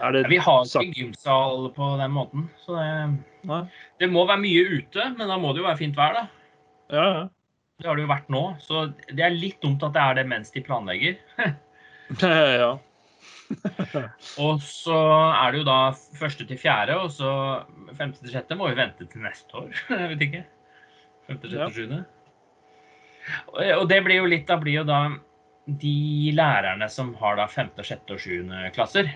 er 0.00 0.14
det 0.14 0.28
Vi 0.30 0.38
har 0.42 0.64
ikke 0.66 0.96
gymsal 0.96 1.68
på 1.76 1.88
den 2.00 2.12
måten, 2.14 2.46
så 2.64 2.76
det, 2.78 3.58
det 4.00 4.08
må 4.10 4.24
være 4.28 4.42
mye 4.42 4.62
ute. 4.78 5.10
Men 5.18 5.28
da 5.28 5.38
må 5.40 5.52
det 5.52 5.62
jo 5.62 5.68
være 5.68 5.80
fint 5.80 5.98
vær, 5.98 6.16
da. 6.16 6.41
Ja, 6.92 7.04
ja. 7.16 7.28
Det 7.82 7.88
har 7.88 7.98
det 7.98 8.04
jo 8.04 8.12
vært 8.12 8.28
nå. 8.30 8.42
Så 8.62 8.86
det 9.10 9.24
er 9.26 9.34
litt 9.34 9.60
dumt 9.64 9.82
at 9.82 9.94
det 9.96 10.02
er 10.02 10.18
det 10.20 10.26
mens 10.30 10.52
de 10.54 10.62
planlegger. 10.64 11.16
ja. 12.22 12.72
Og 14.44 14.62
så 14.64 14.98
er 15.32 15.52
det 15.52 15.62
jo 15.62 15.66
da 15.68 15.78
første 16.18 16.46
til 16.48 16.60
fjerde, 16.60 16.96
og 17.02 17.10
så 17.12 17.32
femte 17.98 18.22
til 18.22 18.32
sjette 18.34 18.56
må 18.58 18.70
vi 18.70 18.78
vente 18.78 19.06
til 19.10 19.24
neste 19.24 19.58
år. 19.58 19.74
Jeg 19.92 20.12
vet 20.14 20.24
ikke. 20.28 20.44
Femte, 21.28 21.50
sjette, 21.50 21.66
Ja. 21.66 21.70
sjuende. 21.74 22.04
Og 23.52 23.60
og 23.78 23.84
det 23.90 24.00
blir 24.02 24.18
jo 24.18 24.26
litt 24.26 24.48
Da 24.48 24.56
blir 24.58 24.80
jo 24.80 24.86
da 24.88 25.02
de 25.66 26.32
lærerne 26.34 26.88
som 26.90 27.12
har 27.20 27.36
da 27.38 27.44
femte, 27.46 27.84
sjette 27.86 28.16
og 28.16 28.18
sjuende 28.18 28.64
klasser, 28.74 29.12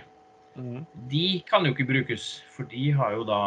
mm. 0.55 0.85
de 1.11 1.25
kan 1.49 1.67
jo 1.67 1.73
ikke 1.75 1.89
brukes, 1.89 2.27
for 2.55 2.69
de 2.71 2.85
har 2.95 3.17
jo 3.17 3.25
da 3.27 3.41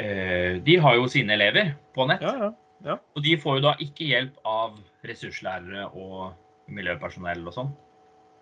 eh, 0.00 0.56
De 0.64 0.78
har 0.80 0.96
jo 0.96 1.04
sine 1.12 1.36
elever 1.36 1.74
på 1.92 2.08
nett. 2.08 2.24
ja, 2.24 2.32
ja. 2.46 2.54
Og 2.84 3.22
de 3.24 3.36
får 3.40 3.58
jo 3.58 3.64
da 3.64 3.74
ikke 3.82 4.08
hjelp 4.10 4.36
av 4.46 4.76
ressurslærere 5.06 5.88
og 5.96 6.72
miljøpersonell 6.72 7.46
og 7.46 7.54
sånn. 7.54 7.72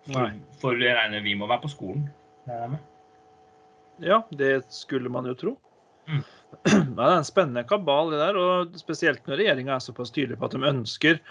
For, 0.05 0.33
for 0.61 0.81
jeg 0.81 0.97
regner 0.97 1.23
vi 1.25 1.33
må 1.37 1.47
være 1.49 1.65
på 1.65 1.71
skolen. 1.73 2.03
Ja, 4.03 4.21
det 4.35 4.65
skulle 4.73 5.09
man 5.09 5.29
jo 5.29 5.37
tro. 5.39 5.55
Mm. 6.05 6.21
Nei, 6.65 6.83
det 6.99 7.07
er 7.07 7.17
en 7.17 7.27
spennende 7.27 7.65
kabal, 7.67 8.11
det 8.13 8.21
der. 8.21 8.37
Og 8.39 8.77
spesielt 8.79 9.25
når 9.27 9.41
regjeringa 9.41 9.75
er 9.75 9.83
såpass 9.83 10.13
tydelig 10.13 10.37
på 10.39 10.49
at 10.49 10.55
de 10.55 10.69
ønsker 10.69 11.21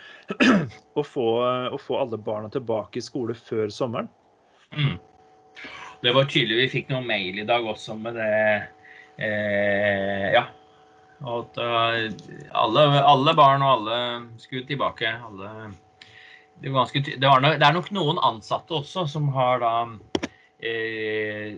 å 1.00 1.04
få, 1.06 1.28
å 1.70 1.80
få 1.80 2.00
alle 2.02 2.18
barna 2.20 2.50
tilbake 2.52 3.00
i 3.00 3.04
skole 3.04 3.36
før 3.38 3.72
sommeren. 3.74 4.10
Mm. 4.74 4.96
Det 6.04 6.12
var 6.12 6.28
tydelig. 6.28 6.64
Vi 6.64 6.72
fikk 6.80 6.92
noen 6.92 7.06
mail 7.08 7.38
i 7.40 7.46
dag 7.48 7.66
også 7.68 7.96
med 8.00 8.18
det 8.18 8.32
eh, 9.22 10.34
Ja. 10.34 10.48
Og 11.24 11.40
at 11.40 11.56
eh, 11.64 12.12
alle, 12.52 12.84
alle 13.00 13.32
barn 13.36 13.64
og 13.64 13.70
alle 13.78 13.96
skulle 14.42 14.68
tilbake. 14.68 15.08
Alle 15.08 15.72
det, 16.60 16.70
var 16.70 16.84
ganske, 16.84 17.00
det, 17.16 17.26
var 17.26 17.40
nok, 17.42 17.58
det 17.60 17.66
er 17.66 17.74
nok 17.76 17.90
noen 17.96 18.18
ansatte 18.24 18.74
også 18.76 19.06
som 19.10 19.28
har 19.34 19.60
da 19.64 19.72
eh, 20.64 21.56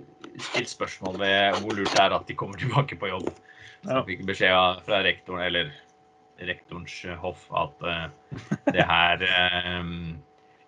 stilt 0.50 0.70
spørsmål 0.70 1.18
ved 1.20 1.58
hvor 1.62 1.73
lurt 1.76 1.92
det 1.92 2.02
er 2.04 2.12
at 2.16 2.28
de 2.28 2.35
kommer 2.38 2.56
tilbake 2.61 2.96
på 3.00 3.11
jobb. 3.11 3.28
Så 3.82 3.88
jeg 3.92 4.06
fikk 4.11 4.20
beskjed 4.30 4.56
fra 4.87 4.96
rektoren, 5.06 5.42
eller 5.46 5.66
rektorens 6.42 6.96
hoff, 7.23 7.42
at 7.56 7.76
eh, 7.87 8.06
det 8.75 8.85
her 8.87 9.16
eh, 9.26 9.85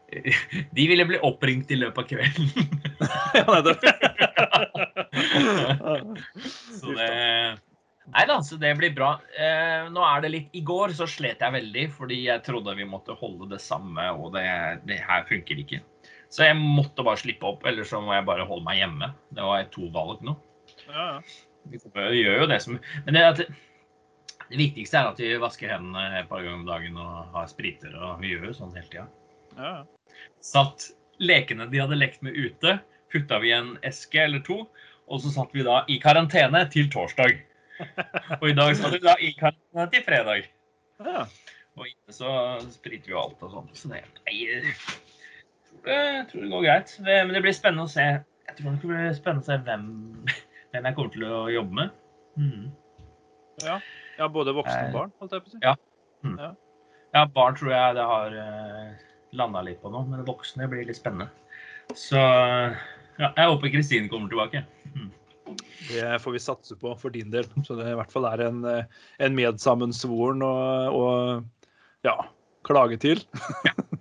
De 0.76 0.83
ville 0.88 1.05
bli 1.05 1.19
oppringt 1.21 1.71
i 1.71 1.81
løpet 1.81 2.05
av 2.05 2.09
kvelden. 2.09 2.49
Ja, 3.37 3.45
nettopp. 3.47 3.85
Så 6.81 6.88
det 6.97 7.11
Nei 8.09 8.25
da, 8.29 8.38
så 8.45 8.57
det 8.61 8.71
blir 8.79 8.95
bra. 8.97 9.11
Eh, 9.37 9.88
nå 9.93 10.03
er 10.05 10.23
det 10.25 10.31
litt 10.33 10.57
I 10.57 10.62
går 10.67 10.95
så 10.97 11.07
slet 11.11 11.43
jeg 11.45 11.55
veldig 11.55 11.85
fordi 11.97 12.23
jeg 12.25 12.45
trodde 12.47 12.77
vi 12.79 12.87
måtte 12.88 13.17
holde 13.19 13.50
det 13.53 13.61
samme, 13.61 14.07
og 14.17 14.33
det, 14.37 14.47
det 14.88 15.00
her 15.05 15.27
funker 15.29 15.61
ikke. 15.61 15.83
Så 16.33 16.45
jeg 16.45 16.57
måtte 16.61 17.05
bare 17.05 17.21
slippe 17.21 17.49
opp, 17.49 17.65
eller 17.69 17.87
så 17.88 18.00
må 18.05 18.12
jeg 18.17 18.27
bare 18.29 18.47
holde 18.49 18.67
meg 18.67 18.81
hjemme. 18.83 19.12
Det 19.33 19.45
var 19.45 19.69
to 19.73 19.88
valg 19.95 20.25
nå. 20.25 20.37
Ja, 20.88 21.07
ja. 21.17 21.21
Vi 21.69 21.81
vi 21.85 22.21
gjør 22.23 22.45
jo 22.45 22.49
det 22.49 22.62
som 22.65 22.79
Men 23.05 23.17
det, 23.17 23.23
at, 23.25 23.41
det 24.49 24.61
viktigste 24.61 25.00
er 25.00 25.11
at 25.11 25.19
vi 25.21 25.35
vasker 25.41 25.69
hendene 25.69 26.21
et 26.23 26.29
par 26.31 26.41
ganger 26.41 26.62
om 26.62 26.69
dagen 26.69 27.00
og 27.00 27.35
har 27.35 27.49
spriter, 27.50 27.93
og 27.93 28.23
vi 28.23 28.33
gjør 28.33 28.49
jo 28.50 28.59
sånn 28.62 28.77
hele 28.77 28.88
tida. 28.88 29.09
ja. 29.59 29.75
Satt 30.45 30.88
lekene 31.21 31.67
de 31.69 31.81
hadde 31.83 31.99
lekt 31.99 32.23
med 32.25 32.37
ute, 32.37 32.79
putta 33.12 33.41
vi 33.43 33.50
i 33.50 33.57
en 33.57 33.75
eske 33.87 34.23
eller 34.23 34.41
to, 34.47 34.62
og 35.09 35.21
så 35.23 35.33
satt 35.35 35.53
vi 35.57 35.67
da 35.67 35.83
i 35.88 35.99
karantene 36.00 36.65
til 36.73 36.88
torsdag. 36.93 37.37
Og 38.41 38.49
i 38.51 38.57
dag 38.57 38.75
skal 38.77 38.95
vi 38.95 39.01
da 39.05 39.15
i 39.21 39.33
karantene 39.39 39.87
til 39.93 40.05
fredag. 40.07 40.51
ja. 41.05 41.29
Og 41.79 41.87
inne 41.87 42.15
så 42.15 42.31
spriter 42.73 43.07
vi 43.07 43.15
jo 43.15 43.21
alt 43.21 43.43
og 43.47 43.53
sånn. 43.53 43.69
Så 43.79 43.91
det, 43.93 44.01
jeg 44.27 44.65
tror 45.69 45.85
det, 45.87 45.99
tror 46.31 46.43
det 46.43 46.51
går 46.51 46.65
greit. 46.65 46.95
Det, 47.07 47.19
men 47.27 47.37
det 47.37 47.43
blir 47.45 47.55
spennende 47.55 47.87
å 47.87 47.93
se. 47.93 48.07
Jeg 48.49 48.57
tror 48.59 48.75
det 48.75 48.91
blir 48.91 49.13
spennende 49.15 49.45
å 49.45 49.47
se 49.47 49.59
hvem, 49.69 49.85
hvem 50.73 50.89
jeg 50.89 50.97
kommer 50.97 51.15
til 51.15 51.27
å 51.29 51.43
jobbe 51.55 51.79
med. 51.79 52.01
Mm. 52.39 52.67
ja. 53.65 53.79
ja 54.19 54.29
både 54.31 54.55
voksne 54.55 54.79
Eh, 54.79 54.91
og 54.91 54.95
barn, 54.95 55.15
holdt 55.19 55.33
jeg 55.35 55.45
på 55.45 55.51
å 55.51 55.55
si. 55.55 55.63
Ja. 55.63 56.51
Ja, 57.15 57.23
barn 57.35 57.57
tror 57.59 57.73
jeg 57.73 57.95
det 57.97 58.05
har 58.07 58.35
uh, 58.37 59.07
landa 59.39 59.63
litt 59.67 59.81
på 59.83 59.91
nå, 59.91 60.05
men 60.11 60.27
voksne 60.27 60.69
blir 60.71 60.87
litt 60.87 60.99
spennende. 60.99 61.31
Så 61.97 62.19
ja, 62.19 63.31
jeg 63.31 63.49
håper 63.49 63.73
Kristine 63.73 64.11
kommer 64.11 64.31
tilbake. 64.31 64.65
Det 65.88 66.19
får 66.23 66.35
vi 66.35 66.40
satse 66.43 66.76
på 66.81 66.95
for 67.00 67.14
din 67.14 67.31
del. 67.33 67.47
Så 67.67 67.76
det 67.78 67.88
i 67.90 67.97
hvert 67.99 68.12
fall 68.12 68.28
er 68.31 68.45
en, 68.49 68.64
eh, 68.69 69.07
en 69.25 69.37
medsammensvoren 69.38 70.45
og, 70.47 70.99
og 70.99 72.05
ja, 72.07 72.17
klage 72.69 73.00
til. 73.02 73.23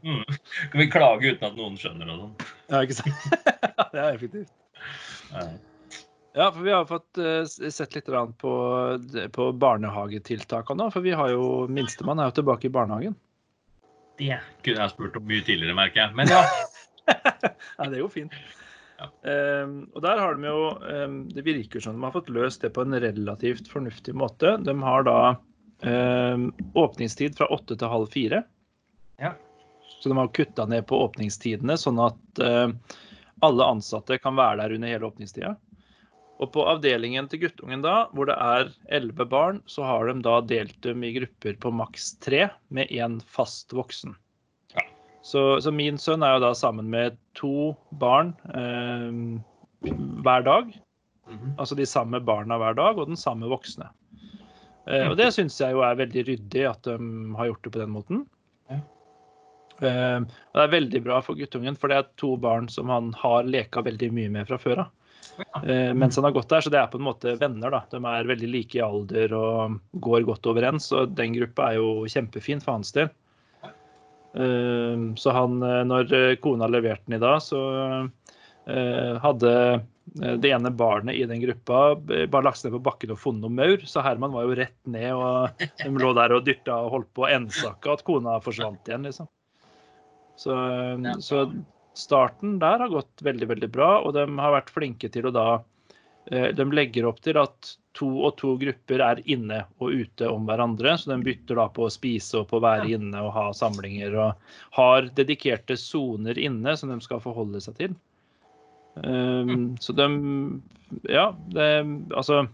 Mm. 0.04 0.24
Kan 0.72 0.80
vi 0.80 0.90
klage 0.92 1.34
uten 1.34 1.48
at 1.50 1.58
noen 1.58 1.80
skjønner 1.80 2.12
og 2.14 2.20
sånn? 2.22 2.52
Ja, 2.72 2.84
ikke 2.84 3.00
sant? 3.00 3.26
det 3.94 4.04
er 4.04 4.12
effektivt. 4.12 4.54
Ja. 5.34 5.48
Ja, 6.38 6.52
for 6.54 6.62
vi 6.62 6.70
har 6.70 6.84
fått 6.86 7.18
eh, 7.18 7.72
sett 7.74 7.96
litt 7.98 8.10
på, 8.38 8.52
på 9.34 9.46
barnehagetiltakene 9.58 10.84
nå. 10.84 10.92
For 10.94 11.02
vi 11.02 11.16
har 11.18 11.32
jo 11.34 11.66
minstemann 11.66 12.22
er 12.22 12.30
jo 12.30 12.36
tilbake 12.38 12.70
i 12.70 12.74
barnehagen. 12.76 13.16
Det 14.22 14.38
kunne 14.66 14.84
jeg 14.84 14.94
spurt 14.94 15.18
om 15.18 15.26
mye 15.30 15.46
tidligere, 15.46 15.78
merker 15.78 16.04
jeg. 16.04 16.18
Men 16.18 16.30
ja. 16.34 16.44
Ja, 17.08 17.86
det 17.88 17.96
er 17.96 18.02
jo 18.02 18.10
fint. 18.12 18.34
Ja. 18.98 19.08
Ehm, 19.30 19.76
og 19.94 20.02
der 20.02 20.18
har 20.18 20.38
de 20.38 20.48
jo 20.50 20.62
um, 20.74 21.18
Det 21.30 21.44
virker 21.46 21.84
som 21.84 21.98
de 21.98 22.02
har 22.02 22.16
fått 22.16 22.32
løst 22.34 22.64
det 22.66 22.72
på 22.74 22.82
en 22.86 22.98
relativt 22.98 23.70
fornuftig 23.70 24.16
måte. 24.18 24.56
De 24.66 24.74
har 24.82 25.06
da 25.06 25.20
um, 25.86 26.50
åpningstid 26.74 27.38
fra 27.38 27.50
åtte 27.54 27.78
til 27.78 27.94
halv 27.94 28.10
fire. 28.14 28.42
Ja. 29.22 29.36
Så 30.00 30.10
de 30.10 30.18
har 30.18 30.34
kutta 30.34 30.66
ned 30.70 30.88
på 30.90 30.98
åpningstidene, 31.06 31.78
sånn 31.78 32.02
at 32.02 32.42
uh, 32.42 32.74
alle 33.46 33.72
ansatte 33.78 34.18
kan 34.22 34.38
være 34.38 34.64
der 34.64 34.78
under 34.78 34.94
hele 34.94 35.10
åpningstida. 35.10 35.56
Og 36.38 36.52
på 36.54 36.66
avdelingen 36.70 37.26
til 37.30 37.42
guttungen, 37.48 37.82
da, 37.82 38.08
hvor 38.14 38.30
det 38.30 38.38
er 38.38 38.70
elleve 38.94 39.26
barn, 39.30 39.62
så 39.66 39.86
har 39.88 40.10
de 40.10 40.22
da 40.26 40.38
delt 40.46 40.78
dem 40.86 41.06
i 41.06 41.16
grupper 41.16 41.58
på 41.62 41.72
maks 41.74 42.12
tre, 42.22 42.48
med 42.70 42.94
én 42.94 43.18
fast 43.34 43.74
voksen. 43.74 44.14
Så, 45.26 45.60
så 45.64 45.74
min 45.74 45.98
sønn 46.00 46.24
er 46.24 46.38
jo 46.38 46.44
da 46.46 46.54
sammen 46.56 46.90
med 46.92 47.18
to 47.36 47.74
barn 48.00 48.34
eh, 48.56 49.92
hver 50.24 50.46
dag. 50.48 50.74
Mhm. 51.28 51.56
Altså 51.58 51.76
de 51.76 51.88
samme 51.90 52.22
barna 52.24 52.60
hver 52.62 52.78
dag, 52.78 52.98
og 52.98 53.10
den 53.10 53.20
samme 53.20 53.50
voksne. 53.52 53.90
Eh, 54.88 55.08
og 55.10 55.18
det 55.20 55.34
syns 55.36 55.58
jeg 55.60 55.76
jo 55.76 55.84
er 55.84 56.00
veldig 56.00 56.24
ryddig 56.30 56.68
at 56.70 56.88
de 56.88 56.98
har 57.40 57.50
gjort 57.52 57.66
det 57.66 57.74
på 57.76 57.84
den 57.84 57.96
måten. 57.96 58.26
Eh, 59.78 60.20
og 60.24 60.58
det 60.58 60.64
er 60.64 60.74
veldig 60.74 61.02
bra 61.06 61.20
for 61.22 61.38
guttungen, 61.38 61.76
for 61.78 61.92
det 61.92 62.00
er 62.00 62.14
to 62.18 62.34
barn 62.42 62.70
som 62.72 62.90
han 62.90 63.12
har 63.20 63.46
leka 63.46 63.84
veldig 63.86 64.10
mye 64.16 64.32
med 64.34 64.50
fra 64.50 64.58
før 64.62 64.86
av. 64.86 64.94
Eh, 65.38 65.94
mens 65.94 66.18
han 66.18 66.26
har 66.26 66.34
gått 66.34 66.50
der, 66.50 66.64
så 66.66 66.72
det 66.74 66.80
er 66.82 66.90
på 66.90 66.98
en 66.98 67.06
måte 67.06 67.36
venner. 67.38 67.74
da. 67.74 67.84
De 67.92 68.02
er 68.02 68.32
veldig 68.32 68.50
like 68.50 68.80
i 68.80 68.84
alder 68.84 69.36
og 69.38 69.78
går 70.02 70.26
godt 70.30 70.50
overens. 70.50 70.90
Og 70.96 71.14
den 71.18 71.36
gruppa 71.38 71.72
er 71.72 71.82
jo 71.82 72.08
kjempefin 72.10 72.64
for 72.64 72.78
hans 72.78 72.94
del. 72.96 73.12
Eh, 74.38 75.04
så 75.18 75.34
han, 75.36 75.62
eh, 75.64 75.84
når 75.88 76.14
eh, 76.14 76.36
kona 76.44 76.70
leverte 76.70 77.08
den 77.08 77.18
i 77.18 77.24
dag, 77.24 77.40
så 77.42 77.62
eh, 78.70 79.14
hadde 79.24 79.54
det 80.18 80.50
ene 80.56 80.72
barnet 80.72 81.18
i 81.20 81.26
den 81.28 81.42
gruppa 81.42 81.98
bare 82.00 82.46
lagt 82.46 82.62
seg 82.62 82.70
ned 82.70 82.78
på 82.78 82.86
bakken 82.86 83.12
og 83.12 83.20
funnet 83.20 83.44
noe 83.44 83.54
maur. 83.54 83.82
Så 83.84 84.02
Herman 84.06 84.32
var 84.32 84.46
jo 84.48 84.56
rett 84.56 84.78
ned, 84.88 85.10
og 85.14 85.64
de 85.84 85.90
lå 86.00 86.14
der 86.16 86.36
og 86.38 86.46
dyrta 86.48 86.78
og 86.86 86.94
holdt 86.94 87.10
på 87.18 87.26
å 87.26 87.32
ensakke 87.36 87.92
at 87.92 88.06
kona 88.08 88.38
forsvant 88.44 88.88
igjen, 88.88 89.10
liksom. 89.10 89.28
Så, 90.38 90.54
så 91.26 91.48
starten 91.98 92.60
der 92.62 92.84
har 92.86 92.94
gått 92.94 93.24
veldig, 93.26 93.50
veldig 93.52 93.70
bra, 93.74 93.90
og 94.06 94.14
de 94.16 94.24
har 94.38 94.54
vært 94.54 94.70
flinke 94.72 95.10
til 95.12 95.28
å 95.28 95.34
da 95.34 95.48
De 96.28 96.66
legger 96.76 97.06
opp 97.08 97.22
til 97.24 97.38
at 97.40 97.70
to 97.98 98.08
og 98.28 98.36
to 98.40 98.54
grupper 98.62 99.02
er 99.04 99.22
inne 99.30 99.64
og 99.82 99.96
ute 100.04 100.30
om 100.30 100.46
hverandre, 100.48 100.96
så 101.00 101.14
de 101.14 101.22
bytter 101.26 101.60
da 101.60 101.68
på 101.74 101.88
å 101.88 101.94
spise 101.94 102.42
og 102.42 102.50
på 102.52 102.60
å 102.60 102.66
være 102.66 102.92
inne 102.98 103.24
og 103.26 103.34
ha 103.36 103.48
samlinger, 103.56 104.18
og 104.18 104.78
har 104.78 105.10
dedikerte 105.18 105.78
soner 105.80 106.38
inne 106.40 106.76
som 106.78 106.94
de 106.94 107.00
skal 107.04 107.24
forholde 107.24 107.62
seg 107.64 107.80
til. 107.82 107.98
Um, 108.98 109.76
så 109.82 109.94
de 109.94 110.08
Ja, 111.06 111.28
det, 111.54 111.66
altså 112.16 112.48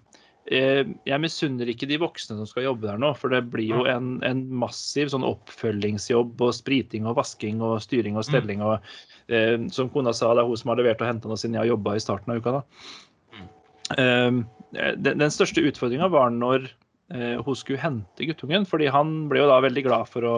eh, 0.52 0.82
Jeg 1.08 1.22
misunner 1.24 1.70
ikke 1.72 1.88
de 1.88 2.00
voksne 2.02 2.36
som 2.36 2.50
skal 2.50 2.66
jobbe 2.66 2.90
der 2.90 3.00
nå, 3.00 3.14
for 3.16 3.32
det 3.32 3.46
blir 3.54 3.70
jo 3.70 3.86
en, 3.88 4.18
en 4.28 4.42
massiv 4.52 5.14
sånn 5.14 5.24
oppfølgingsjobb 5.24 6.42
og 6.44 6.52
spriting 6.58 7.08
og 7.08 7.16
vasking 7.22 7.64
og 7.64 7.78
styring 7.86 8.20
og 8.20 8.28
stelling. 8.28 8.66
og 8.66 8.84
eh, 9.30 9.56
Som 9.72 9.94
kona 9.94 10.12
sa, 10.12 10.34
det 10.34 10.44
er 10.44 10.50
hun 10.50 10.60
som 10.60 10.74
har 10.74 10.82
levert 10.82 11.06
og 11.06 11.12
henta 11.14 11.32
noe 11.32 11.40
siden 11.40 11.56
jeg 11.56 11.64
har 11.64 11.76
jobba 11.76 11.96
i 11.96 12.04
starten 12.04 12.34
av 12.34 12.42
uka. 12.44 12.60
da. 12.60 12.64
Um, 13.98 14.44
den, 14.74 15.20
den 15.22 15.34
største 15.34 15.62
utfordringa 15.62 16.08
var 16.10 16.32
når 16.34 16.66
eh, 17.14 17.38
hun 17.46 17.58
skulle 17.58 17.82
hente 17.82 18.26
guttungen, 18.26 18.66
fordi 18.66 18.88
han 18.94 19.28
ble 19.30 19.44
jo 19.44 19.50
da 19.52 19.60
veldig 19.62 19.84
glad 19.86 20.10
for 20.10 20.26
å 20.26 20.36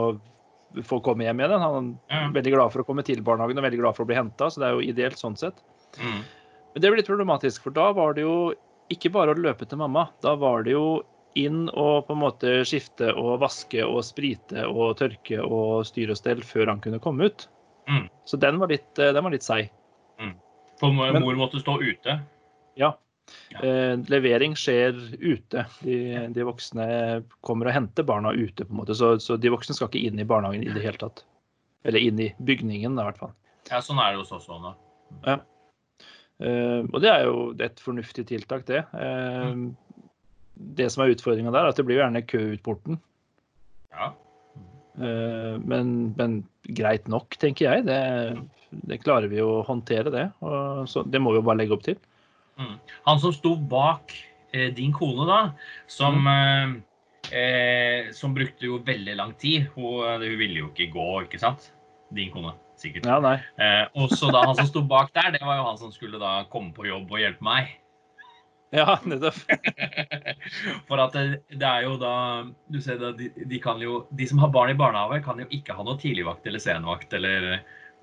få 0.83 0.99
komme 1.05 1.23
hjem 1.23 1.39
igjen. 1.39 1.63
Han 1.63 1.89
er 2.11 2.33
veldig 2.35 2.55
glad 2.57 2.73
for 2.73 2.83
å 2.83 2.87
komme 2.87 3.05
til 3.07 3.23
barnehagen 3.23 3.61
og 3.61 3.67
veldig 3.67 3.79
glad 3.79 3.95
for 3.95 4.03
å 4.03 4.09
bli 4.09 4.17
henta, 4.19 4.49
så 4.51 4.59
det 4.59 4.67
er 4.67 4.75
jo 4.75 4.83
ideelt 4.83 5.21
sånn 5.21 5.37
sett. 5.39 5.61
Mm. 6.01 6.19
Men 6.73 6.83
det 6.83 6.91
ble 6.91 6.99
litt 6.99 7.07
problematisk, 7.11 7.63
for 7.63 7.75
da 7.75 7.89
var 7.95 8.17
det 8.17 8.25
jo 8.25 8.37
ikke 8.91 9.13
bare 9.15 9.31
å 9.31 9.39
løpe 9.39 9.67
til 9.69 9.79
mamma. 9.79 10.09
Da 10.25 10.35
var 10.35 10.65
det 10.67 10.75
jo 10.75 10.99
inn 11.39 11.65
og 11.71 12.05
på 12.07 12.15
en 12.15 12.21
måte 12.21 12.51
skifte 12.67 13.13
og 13.15 13.39
vaske 13.41 13.83
og 13.83 14.03
sprite 14.07 14.67
og 14.67 14.97
tørke 14.99 15.39
og 15.43 15.87
styre 15.87 16.15
og 16.15 16.19
stell 16.19 16.43
før 16.43 16.73
han 16.73 16.83
kunne 16.83 16.99
komme 17.03 17.31
ut. 17.31 17.47
Mm. 17.87 18.05
Så 18.27 18.39
den 18.41 18.59
var 18.59 18.71
litt, 18.71 18.91
den 18.99 19.23
var 19.23 19.31
litt 19.31 19.47
seig. 19.47 19.71
For 20.79 20.91
mor 20.91 21.11
Men- 21.13 21.23
mor 21.23 21.35
måtte 21.39 21.61
stå 21.63 21.79
ute. 21.79 22.19
Ja. 22.75 22.93
Ja. 23.53 23.61
Eh, 23.61 23.93
levering 24.11 24.55
skjer 24.59 24.97
ute. 25.21 25.65
De, 25.81 25.97
de 26.35 26.45
voksne 26.47 26.87
kommer 27.45 27.69
og 27.69 27.77
henter 27.77 28.05
barna 28.07 28.33
ute, 28.35 28.65
på 28.65 28.71
en 28.73 28.81
måte. 28.81 28.97
Så, 28.97 29.15
så 29.23 29.37
de 29.39 29.53
voksne 29.53 29.77
skal 29.77 29.89
ikke 29.91 30.03
inn 30.09 30.21
i 30.21 30.27
barnehagen 30.27 30.65
i 30.65 30.73
det 30.73 30.83
hele 30.85 31.01
tatt. 31.01 31.23
Eller 31.85 32.01
inn 32.01 32.21
i 32.21 32.31
bygningen, 32.41 32.97
i 32.97 33.07
hvert 33.07 33.21
fall. 33.21 33.33
Ja, 33.69 33.81
sånn 33.81 34.01
er 34.01 34.13
det 34.13 34.23
hos 34.23 34.33
oss 34.33 34.47
også 34.49 34.61
nå. 34.61 34.75
Eh, 35.25 36.81
og 36.91 36.99
det 37.03 37.11
er 37.11 37.25
jo 37.27 37.49
et 37.63 37.81
fornuftig 37.81 38.27
tiltak, 38.29 38.65
det. 38.69 38.83
Eh, 38.93 39.51
det 40.55 40.89
som 40.91 41.03
er 41.03 41.13
utfordringa 41.15 41.53
der, 41.53 41.67
er 41.67 41.73
at 41.73 41.79
det 41.79 41.85
blir 41.87 41.99
jo 41.99 42.03
gjerne 42.05 42.25
kø 42.27 42.41
ut 42.53 42.63
porten. 42.65 42.99
Ja. 43.95 44.11
Eh, 44.99 45.55
men, 45.61 45.95
men 46.17 46.41
greit 46.77 47.07
nok, 47.11 47.37
tenker 47.41 47.69
jeg. 47.69 47.85
Det, 47.87 48.01
det 48.89 49.01
klarer 49.03 49.31
vi 49.31 49.41
å 49.43 49.61
håndtere, 49.67 50.13
det. 50.13 50.27
Og 50.45 50.85
så, 50.91 51.05
det 51.07 51.21
må 51.21 51.33
vi 51.33 51.41
jo 51.41 51.47
bare 51.47 51.61
legge 51.63 51.77
opp 51.77 51.85
til. 51.87 51.99
Mm. 52.59 52.75
Han 53.03 53.19
som 53.19 53.33
sto 53.35 53.55
bak 53.55 54.13
eh, 54.51 54.69
din 54.75 54.93
kone, 54.95 55.27
da, 55.27 55.39
som 55.91 56.21
mm. 56.23 56.75
eh, 57.31 58.11
Som 58.15 58.35
brukte 58.37 58.69
jo 58.69 58.79
veldig 58.85 59.15
lang 59.15 59.33
tid. 59.39 59.69
Hun, 59.75 60.05
hun 60.21 60.37
ville 60.39 60.61
jo 60.63 60.71
ikke 60.71 60.91
gå, 60.93 61.07
ikke 61.25 61.41
sant? 61.41 61.71
Din 62.15 62.31
kone, 62.33 62.55
sikkert. 62.79 63.07
Ja, 63.09 63.19
nei. 63.23 63.37
Eh, 63.59 63.83
og 63.99 64.13
så 64.15 64.31
da 64.31 64.45
han 64.45 64.55
som 64.59 64.69
sto 64.69 64.85
bak 64.85 65.11
der, 65.15 65.33
det 65.35 65.43
var 65.43 65.59
jo 65.59 65.71
han 65.71 65.81
som 65.81 65.91
skulle 65.95 66.21
da 66.21 66.43
komme 66.51 66.75
på 66.75 66.87
jobb 66.87 67.11
og 67.11 67.23
hjelpe 67.23 67.45
meg. 67.45 67.73
Ja, 68.75 68.97
nettopp. 69.07 69.37
For 70.89 70.99
at 70.99 71.15
det, 71.15 71.25
det 71.53 71.67
er 71.67 71.85
jo 71.85 71.95
da 72.01 72.15
Du 72.71 72.79
ser 72.83 72.97
da, 72.99 73.11
de, 73.15 73.29
de 73.47 73.59
kan 73.61 73.79
jo 73.79 74.01
De 74.09 74.25
som 74.27 74.41
har 74.41 74.51
barn 74.53 74.73
i 74.73 74.77
barnehage, 74.77 75.21
kan 75.25 75.39
jo 75.39 75.45
ikke 75.53 75.75
ha 75.77 75.85
noe 75.85 75.99
tidligvakt 76.01 76.47
eller 76.49 76.63
senvakt 76.63 77.13
eller 77.15 77.47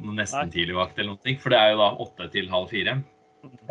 noe 0.02 0.16
nesten 0.16 0.50
tidligvakt 0.54 0.98
eller 0.98 1.16
noe. 1.16 1.34
For 1.42 1.52
det 1.52 1.58
er 1.60 1.74
jo 1.74 1.82
da 1.82 1.90
åtte 2.06 2.28
til 2.32 2.48
halv 2.50 2.70
fire. 2.72 2.96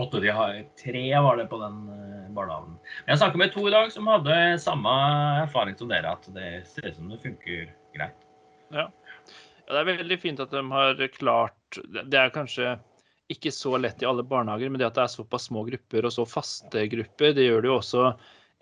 Åtte 0.02 0.20
de 0.20 0.30
har, 0.36 0.58
tre 0.80 1.04
var 1.24 1.38
det 1.40 1.46
på 1.52 1.60
den 1.62 1.78
eh, 1.90 2.30
barnehagen. 2.36 2.76
Men 3.06 3.14
jeg 3.14 3.22
snakket 3.22 3.42
med 3.42 3.54
to 3.54 3.64
i 3.68 3.74
dag 3.74 3.92
som 3.94 4.10
hadde 4.12 4.38
samme 4.60 4.96
erfaring 5.46 5.78
som 5.80 5.92
dere, 5.92 6.12
at 6.12 6.28
det 6.36 6.52
ser 6.68 6.90
ut 6.90 6.98
som 6.98 7.12
det 7.12 7.20
funker 7.24 7.70
greit. 7.96 8.26
Ja, 8.72 8.88
det 9.68 9.80
er 9.80 9.90
veldig 9.94 10.18
fint 10.20 10.40
at 10.44 10.52
de 10.52 10.62
har 10.72 11.00
klart 11.16 11.80
Det 11.92 12.18
er 12.20 12.32
kanskje 12.36 12.78
ikke 13.32 13.52
så 13.56 13.78
lett 13.80 14.04
i 14.04 14.08
alle 14.08 14.26
barnehager, 14.28 14.72
men 14.72 14.80
det 14.82 14.90
at 14.90 14.98
det 14.98 15.06
er 15.06 15.14
såpass 15.14 15.48
små 15.48 15.64
grupper 15.68 16.08
og 16.08 16.12
så 16.12 16.26
faste 16.28 16.84
grupper, 16.92 17.32
det 17.36 17.48
gjør 17.48 17.64
det 17.64 17.72
jo 17.72 17.78
også 17.78 18.10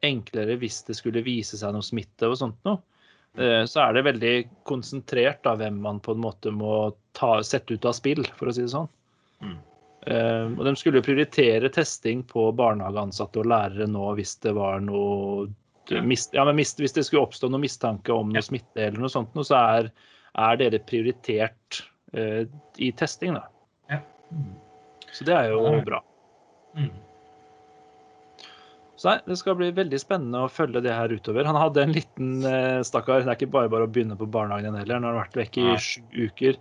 enklere 0.05 0.57
hvis 0.61 0.83
det 0.87 0.97
skulle 0.99 1.25
vise 1.25 1.57
seg 1.59 1.73
noe 1.73 1.85
smitte 1.85 2.29
og 2.29 2.37
sånt 2.37 2.59
noe. 2.67 2.81
Eh, 3.37 3.63
Så 3.65 3.81
er 3.81 3.97
det 3.97 4.05
veldig 4.05 4.35
konsentrert 4.69 5.41
da 5.45 5.55
hvem 5.57 5.81
man 5.81 6.01
på 6.05 6.13
en 6.13 6.21
måte 6.21 6.53
må 6.53 6.91
ta, 7.17 7.39
sette 7.45 7.73
ut 7.73 7.89
av 7.89 7.97
spill, 7.97 8.23
for 8.37 8.49
å 8.49 8.53
si 8.53 8.65
det 8.65 8.73
sånn. 8.75 8.89
Mm. 9.41 9.57
Eh, 10.09 10.45
Og 10.57 10.63
de 10.65 10.73
skulle 10.79 10.97
jo 11.01 11.05
prioritere 11.05 11.69
testing 11.69 12.23
på 12.25 12.47
barnehageansatte 12.57 13.41
og 13.43 13.49
lærere 13.51 13.85
nå 13.89 14.07
hvis 14.17 14.35
det 14.41 14.55
var 14.57 14.79
noe 14.81 15.47
Ja. 15.89 16.01
men 16.01 16.55
Hvis 16.57 16.75
det 16.93 17.05
skulle 17.05 17.25
oppstå 17.27 17.49
noe 17.49 17.61
mistanke 17.61 18.09
om 18.13 18.29
noe 18.33 18.41
smitte 18.45 18.77
eller 18.87 18.99
noe 18.99 19.09
sånt, 19.09 19.33
så 19.45 19.55
er, 19.57 19.91
er 20.37 20.57
dere 20.57 20.79
prioritert 20.85 21.83
eh, 22.13 22.45
i 22.77 22.91
testing, 22.91 23.33
da. 23.37 23.99
Så 25.11 25.25
det 25.25 25.33
er 25.35 25.49
jo 25.49 25.63
Ja. 25.65 25.81
bra. 25.85 26.01
Mm. 26.77 26.91
Så 28.99 29.09
nei, 29.09 29.19
Det 29.25 29.37
skal 29.39 29.55
bli 29.55 29.71
veldig 29.71 29.99
spennende 30.01 30.41
å 30.43 30.49
følge 30.51 30.81
det 30.83 30.91
her 30.93 31.07
utover. 31.09 31.45
Han 31.47 31.55
hadde 31.55 31.81
en 31.83 31.93
liten 31.95 32.43
eh, 32.45 32.81
stakkar. 32.83 33.23
Det 33.23 33.31
er 33.31 33.37
ikke 33.39 33.51
bare 33.51 33.69
bare 33.71 33.87
å 33.87 33.91
begynne 33.91 34.17
på 34.19 34.27
barnehagen 34.29 34.75
heller. 34.75 34.99
Han 34.99 35.03
har 35.07 35.21
vært 35.23 35.37
vekk 35.39 35.57
i 35.63 35.77
sju 35.79 36.01
uker. 36.27 36.57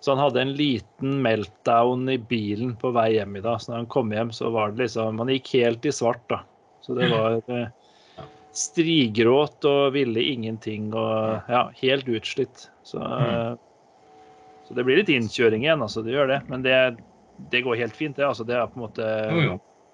Så 0.00 0.12
han 0.12 0.22
hadde 0.22 0.42
en 0.42 0.52
liten 0.54 1.22
meltdown 1.22 2.08
i 2.08 2.18
bilen 2.18 2.76
på 2.78 2.92
vei 2.94 3.10
hjem 3.16 3.36
i 3.36 3.42
dag. 3.42 3.60
Så 3.60 3.72
når 3.72 3.82
han 3.82 3.90
kom 3.90 4.12
hjem, 4.14 4.30
så 4.32 4.50
var 4.54 4.70
det 4.70 4.84
liksom 4.84 5.18
Han 5.18 5.32
gikk 5.32 5.52
helt 5.58 5.86
i 5.86 5.92
svart, 5.92 6.22
da. 6.30 6.42
Så 6.86 6.94
det 6.94 7.08
var 7.10 7.40
eh, 7.56 8.24
strigråt 8.54 9.66
og 9.68 9.96
ville 9.96 10.22
ingenting 10.22 10.92
og 10.94 11.50
ja, 11.50 11.64
helt 11.82 12.08
utslitt. 12.08 12.68
Så, 12.86 13.02
eh, 13.02 13.54
så 14.68 14.76
det 14.78 14.86
blir 14.86 15.00
litt 15.00 15.10
innkjøring 15.12 15.66
igjen, 15.66 15.82
altså. 15.82 16.04
Det 16.06 16.14
gjør 16.14 16.30
det. 16.30 16.42
Men 16.52 16.62
det, 16.62 16.78
det 17.50 17.64
går 17.66 17.82
helt 17.82 17.98
fint, 17.98 18.16
det. 18.16 18.28
Altså, 18.28 18.46
det 18.46 18.54
er 18.54 18.70
på 18.70 18.78
en 18.78 18.86
måte 18.86 19.10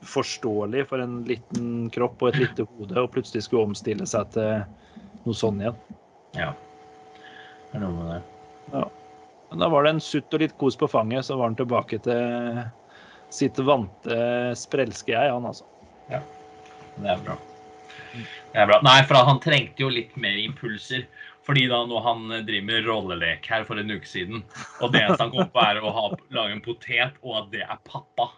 forståelig 0.05 0.85
for 0.91 1.01
en 1.01 1.23
liten 1.25 1.89
kropp 1.95 2.21
og 2.21 2.35
et 2.35 2.43
lite 2.43 2.69
hode 2.69 3.01
å 3.01 3.09
plutselig 3.09 3.47
skulle 3.47 3.71
omstille 3.71 4.05
seg 4.09 4.37
til 4.37 4.67
noe 5.25 5.39
sånn 5.39 5.65
igjen. 5.65 5.81
Ja. 6.37 6.53
Det 7.71 7.81
er 7.81 7.87
noe 7.87 7.97
med 7.97 8.13
det. 8.13 8.23
Men 9.55 9.61
da 9.63 9.69
var 9.71 9.85
det 9.87 9.91
en 9.95 10.01
sutt 10.03 10.35
og 10.35 10.41
litt 10.43 10.57
kos 10.59 10.75
på 10.75 10.89
fanget, 10.91 11.29
så 11.29 11.37
var 11.39 11.47
han 11.47 11.55
tilbake 11.55 12.01
til 12.03 12.57
sitt 13.31 13.61
vante 13.63 14.17
sprelske 14.59 15.13
jeg, 15.15 15.31
han 15.31 15.47
altså. 15.47 15.63
Ja, 16.11 16.19
Det 16.97 17.13
er 17.13 17.21
bra. 17.23 17.37
Det 18.51 18.59
er 18.59 18.67
bra. 18.67 18.81
Nei, 18.83 18.97
for 19.07 19.31
han 19.31 19.39
trengte 19.45 19.85
jo 19.85 19.93
litt 19.95 20.17
mer 20.19 20.41
impulser. 20.43 21.07
Fordi 21.47 21.69
da 21.71 21.85
når 21.87 22.03
han 22.03 22.27
driver 22.49 22.67
med 22.67 22.89
rollelek 22.89 23.47
her 23.47 23.63
for 23.69 23.79
en 23.79 23.95
uke 23.95 24.11
siden, 24.11 24.43
og 24.83 24.91
det 24.91 25.05
eneste 25.05 25.23
han 25.23 25.31
kom 25.37 25.53
på 25.55 25.63
er 25.63 25.79
å 25.79 25.95
ha, 25.95 26.05
lage 26.35 26.57
en 26.57 26.65
potet, 26.65 27.23
og 27.23 27.39
at 27.45 27.53
det 27.55 27.63
er 27.63 27.79
pappa, 27.87 28.33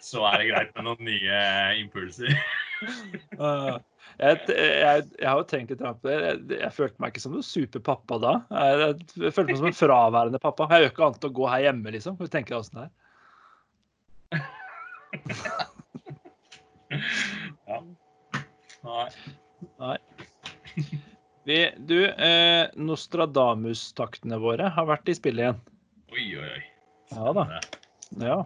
så 0.00 0.24
er 0.30 0.40
det 0.40 0.48
greit 0.54 0.72
med 0.78 0.88
noen 0.88 1.04
nye 1.10 1.42
impulser. 1.82 2.32
Jeg, 4.16 4.38
jeg, 4.48 5.02
jeg 5.20 5.28
har 5.28 5.40
jo 5.42 5.46
tenkt 5.50 5.72
litt 5.74 5.82
på 5.82 6.08
det. 6.08 6.16
Jeg, 6.16 6.38
jeg 6.56 6.72
følte 6.72 7.02
meg 7.02 7.12
ikke 7.12 7.22
som 7.24 7.34
noen 7.36 7.44
superpappa 7.44 8.16
da. 8.22 8.34
Jeg, 8.48 8.96
følte 9.20 9.50
meg 9.50 9.58
som 9.60 9.70
en 9.70 9.80
fraværende 9.84 10.40
pappa. 10.42 10.68
Jeg 10.72 10.86
gjør 10.86 10.94
ikke 10.94 11.06
annet 11.08 11.24
enn 11.26 11.32
å 11.32 11.38
gå 11.40 11.50
her 11.52 11.64
hjemme, 11.66 11.92
liksom. 11.98 12.16
Du 12.20 12.28
tenke 12.32 12.54
deg 12.54 12.60
åssen 12.62 12.80
det 12.80 12.86
er? 12.86 12.92
Ja. 17.66 17.80
Nei. 18.86 19.06
Nei. 19.82 19.96
Vi, 21.46 21.56
du, 21.86 21.98
eh, 22.06 22.66
Nostradamus-taktene 22.74 24.38
våre 24.42 24.70
har 24.74 24.86
vært 24.88 25.10
i 25.10 25.16
spill 25.18 25.42
igjen. 25.42 25.58
Oi, 26.14 26.26
oi, 26.38 26.46
oi. 26.46 26.62
Ja 27.14 27.34
da. 27.36 27.44
Ja. 28.22 28.38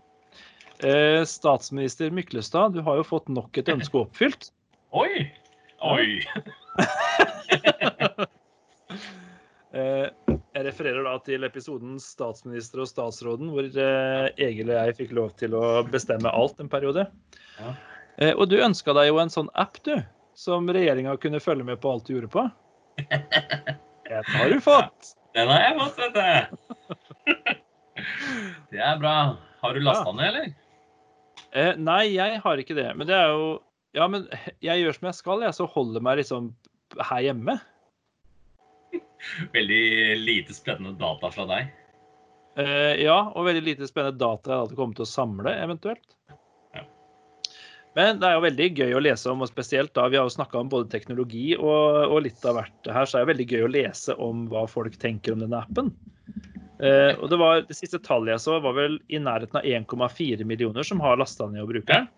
Eh, 0.85 1.22
statsminister 1.28 2.12
Myklestad, 2.16 2.72
du 2.76 2.80
har 2.85 3.00
jo 3.00 3.06
fått 3.06 3.28
nok 3.33 3.61
et 3.61 3.68
ønske 3.72 4.02
oppfylt. 4.02 4.50
Oi! 4.96 5.28
Oi! 5.80 6.20
Eh, 9.70 10.08
jeg 10.34 10.64
refererer 10.66 11.04
da 11.06 11.12
til 11.22 11.46
episoden 11.46 11.94
'Statsminister 12.02 12.80
og 12.82 12.88
statsråden', 12.90 13.52
hvor 13.54 13.62
eh, 13.62 14.26
Egil 14.42 14.66
og 14.72 14.80
jeg 14.80 14.96
fikk 14.98 15.12
lov 15.14 15.28
til 15.38 15.54
å 15.54 15.86
bestemme 15.86 16.26
alt 16.34 16.58
en 16.58 16.66
periode. 16.72 17.04
Ja. 17.60 17.76
Eh, 18.18 18.34
og 18.34 18.50
du 18.50 18.58
ønska 18.58 18.90
deg 18.98 19.12
jo 19.12 19.20
en 19.22 19.30
sånn 19.30 19.46
app, 19.54 19.78
du, 19.86 19.94
som 20.34 20.66
regjeringa 20.66 21.14
kunne 21.22 21.38
følge 21.38 21.62
med 21.70 21.78
på 21.78 21.94
alt 21.94 22.02
du 22.10 22.16
gjorde 22.16 22.34
på. 22.34 22.42
Den 24.10 24.26
har 24.34 24.50
du 24.50 24.58
fått. 24.58 25.14
Den 25.38 25.46
har 25.54 25.62
jeg 25.68 25.78
fått, 25.78 26.02
vet 26.02 26.18
du. 26.18 26.26
Det 28.74 28.82
er 28.90 28.98
bra. 28.98 29.38
Har 29.62 29.70
du 29.78 29.86
lasta 29.86 30.10
ned, 30.18 30.26
eller? 30.32 30.50
Eh, 31.54 31.78
nei, 31.78 32.10
jeg 32.16 32.42
har 32.42 32.58
ikke 32.58 32.74
det. 32.74 32.90
Men 32.98 33.06
det 33.06 33.14
er 33.14 33.30
jo 33.30 33.62
Ja, 33.96 34.07
men 34.07 34.29
jeg 34.62 34.83
gjør 34.83 34.96
som 34.96 35.09
jeg 35.11 35.18
skal, 35.18 35.44
jeg. 35.46 35.57
Så 35.57 35.66
holder 35.70 36.05
meg 36.05 36.20
liksom 36.20 36.53
her 37.11 37.24
hjemme. 37.26 37.59
Veldig 39.55 39.85
lite 40.22 40.57
spennende 40.57 40.94
data 41.00 41.31
fra 41.35 41.46
deg. 41.50 41.72
Eh, 42.59 43.03
ja, 43.05 43.18
og 43.35 43.46
veldig 43.46 43.64
lite 43.66 43.88
spennende 43.88 44.20
data 44.20 44.53
jeg 44.53 44.64
hadde 44.64 44.79
kommet 44.79 44.98
til 44.98 45.07
å 45.07 45.11
samle, 45.11 45.55
eventuelt. 45.62 46.16
Ja. 46.31 46.85
Men 47.98 48.20
det 48.22 48.29
er 48.29 48.37
jo 48.37 48.44
veldig 48.46 48.68
gøy 48.79 48.94
å 48.94 49.03
lese 49.03 49.33
om, 49.33 49.42
og 49.42 49.50
spesielt 49.50 49.92
da 49.98 50.07
vi 50.11 50.18
har 50.18 50.29
jo 50.29 50.37
snakka 50.37 50.61
om 50.61 50.70
både 50.70 50.90
teknologi 50.92 51.53
og, 51.59 52.07
og 52.07 52.22
litt 52.26 52.44
av 52.46 52.61
hvert 52.61 52.90
her, 52.94 53.11
så 53.11 53.18
er 53.18 53.26
det 53.26 53.33
veldig 53.35 53.48
gøy 53.50 53.66
å 53.66 53.74
lese 53.74 54.16
om 54.22 54.46
hva 54.50 54.64
folk 54.70 54.98
tenker 55.03 55.35
om 55.35 55.42
denne 55.42 55.62
appen. 55.64 55.90
Eh, 56.81 57.12
og 57.18 57.26
det, 57.29 57.38
var, 57.40 57.64
det 57.66 57.76
siste 57.76 58.00
tallet 58.03 58.37
jeg 58.37 58.44
så, 58.46 58.61
var 58.62 58.79
vel 58.79 59.00
i 59.12 59.18
nærheten 59.20 59.59
av 59.61 59.66
1,4 59.66 60.46
millioner 60.48 60.87
som 60.87 61.03
har 61.03 61.18
lasta 61.20 61.50
ned 61.50 61.66
og 61.66 61.74
bruker 61.74 61.92
den. 61.92 62.09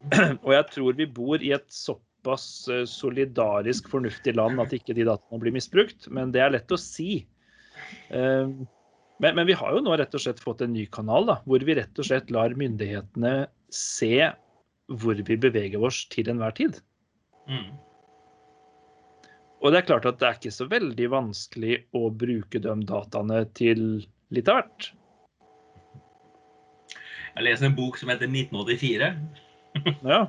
Og 0.46 0.50
jeg 0.54 0.66
tror 0.72 0.98
vi 0.98 1.06
bor 1.06 1.42
i 1.44 1.52
et 1.56 1.68
såpass 1.68 2.44
eh, 2.72 2.86
solidarisk 2.88 3.88
fornuftig 3.92 4.36
land 4.38 4.60
at 4.62 4.72
ikke 4.76 4.96
de 4.96 5.04
dataene 5.08 5.42
blir 5.42 5.54
misbrukt, 5.56 6.08
men 6.08 6.32
det 6.32 6.44
er 6.44 6.54
lett 6.56 6.72
å 6.72 6.80
si. 6.80 7.24
Eh, 8.08 8.46
Men, 9.20 9.34
men 9.36 9.44
vi 9.44 9.52
har 9.52 9.74
jo 9.76 9.82
nå 9.84 9.92
rett 10.00 10.14
og 10.16 10.22
slett 10.24 10.38
fått 10.40 10.62
en 10.64 10.72
ny 10.72 10.86
kanal, 10.88 11.26
da, 11.28 11.34
hvor 11.44 11.60
vi 11.60 11.74
rett 11.76 11.98
og 12.00 12.06
slett 12.08 12.30
lar 12.32 12.54
myndighetene 12.56 13.50
se 13.68 14.30
hvor 14.88 15.20
vi 15.28 15.36
beveger 15.36 15.82
oss 15.84 16.06
til 16.08 16.30
enhver 16.32 16.54
tid. 16.56 16.78
Mm. 17.44 17.68
Og 19.60 19.74
det 19.74 19.82
er 19.82 19.88
klart 19.90 20.08
at 20.08 20.16
det 20.22 20.24
er 20.24 20.38
ikke 20.40 20.54
så 20.56 20.64
veldig 20.70 21.10
vanskelig 21.12 21.76
å 21.92 22.08
bruke 22.08 22.62
de 22.64 22.72
dataene 22.88 23.42
til 23.52 23.84
litt 24.32 24.48
av 24.48 24.62
hvert. 24.62 24.88
Jeg 27.36 27.44
leser 27.44 27.68
en 27.68 27.76
bok 27.76 28.00
som 28.00 28.08
heter 28.08 28.24
1984. 28.24 29.12
Ja. 30.04 30.24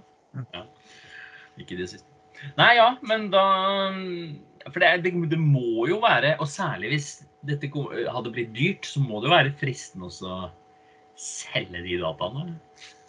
Ikke 1.59 1.77
det 1.79 1.89
siste. 1.91 2.07
Nei, 2.57 2.71
ja, 2.77 2.95
men 3.05 3.27
da 3.33 3.43
For 4.71 4.81
det, 4.81 4.91
det, 5.05 5.13
det 5.29 5.39
må 5.41 5.85
jo 5.89 5.99
være, 6.03 6.35
og 6.41 6.49
særlig 6.49 6.93
hvis 6.95 7.11
dette 7.47 7.69
hadde 7.69 8.33
blitt 8.33 8.53
dyrt, 8.57 8.85
så 8.85 9.01
må 9.01 9.21
det 9.21 9.29
jo 9.29 9.35
være 9.35 9.53
fristende 9.57 10.09
å 10.09 10.41
selge 11.21 11.81
de 11.85 11.97
dataene. 12.01 12.55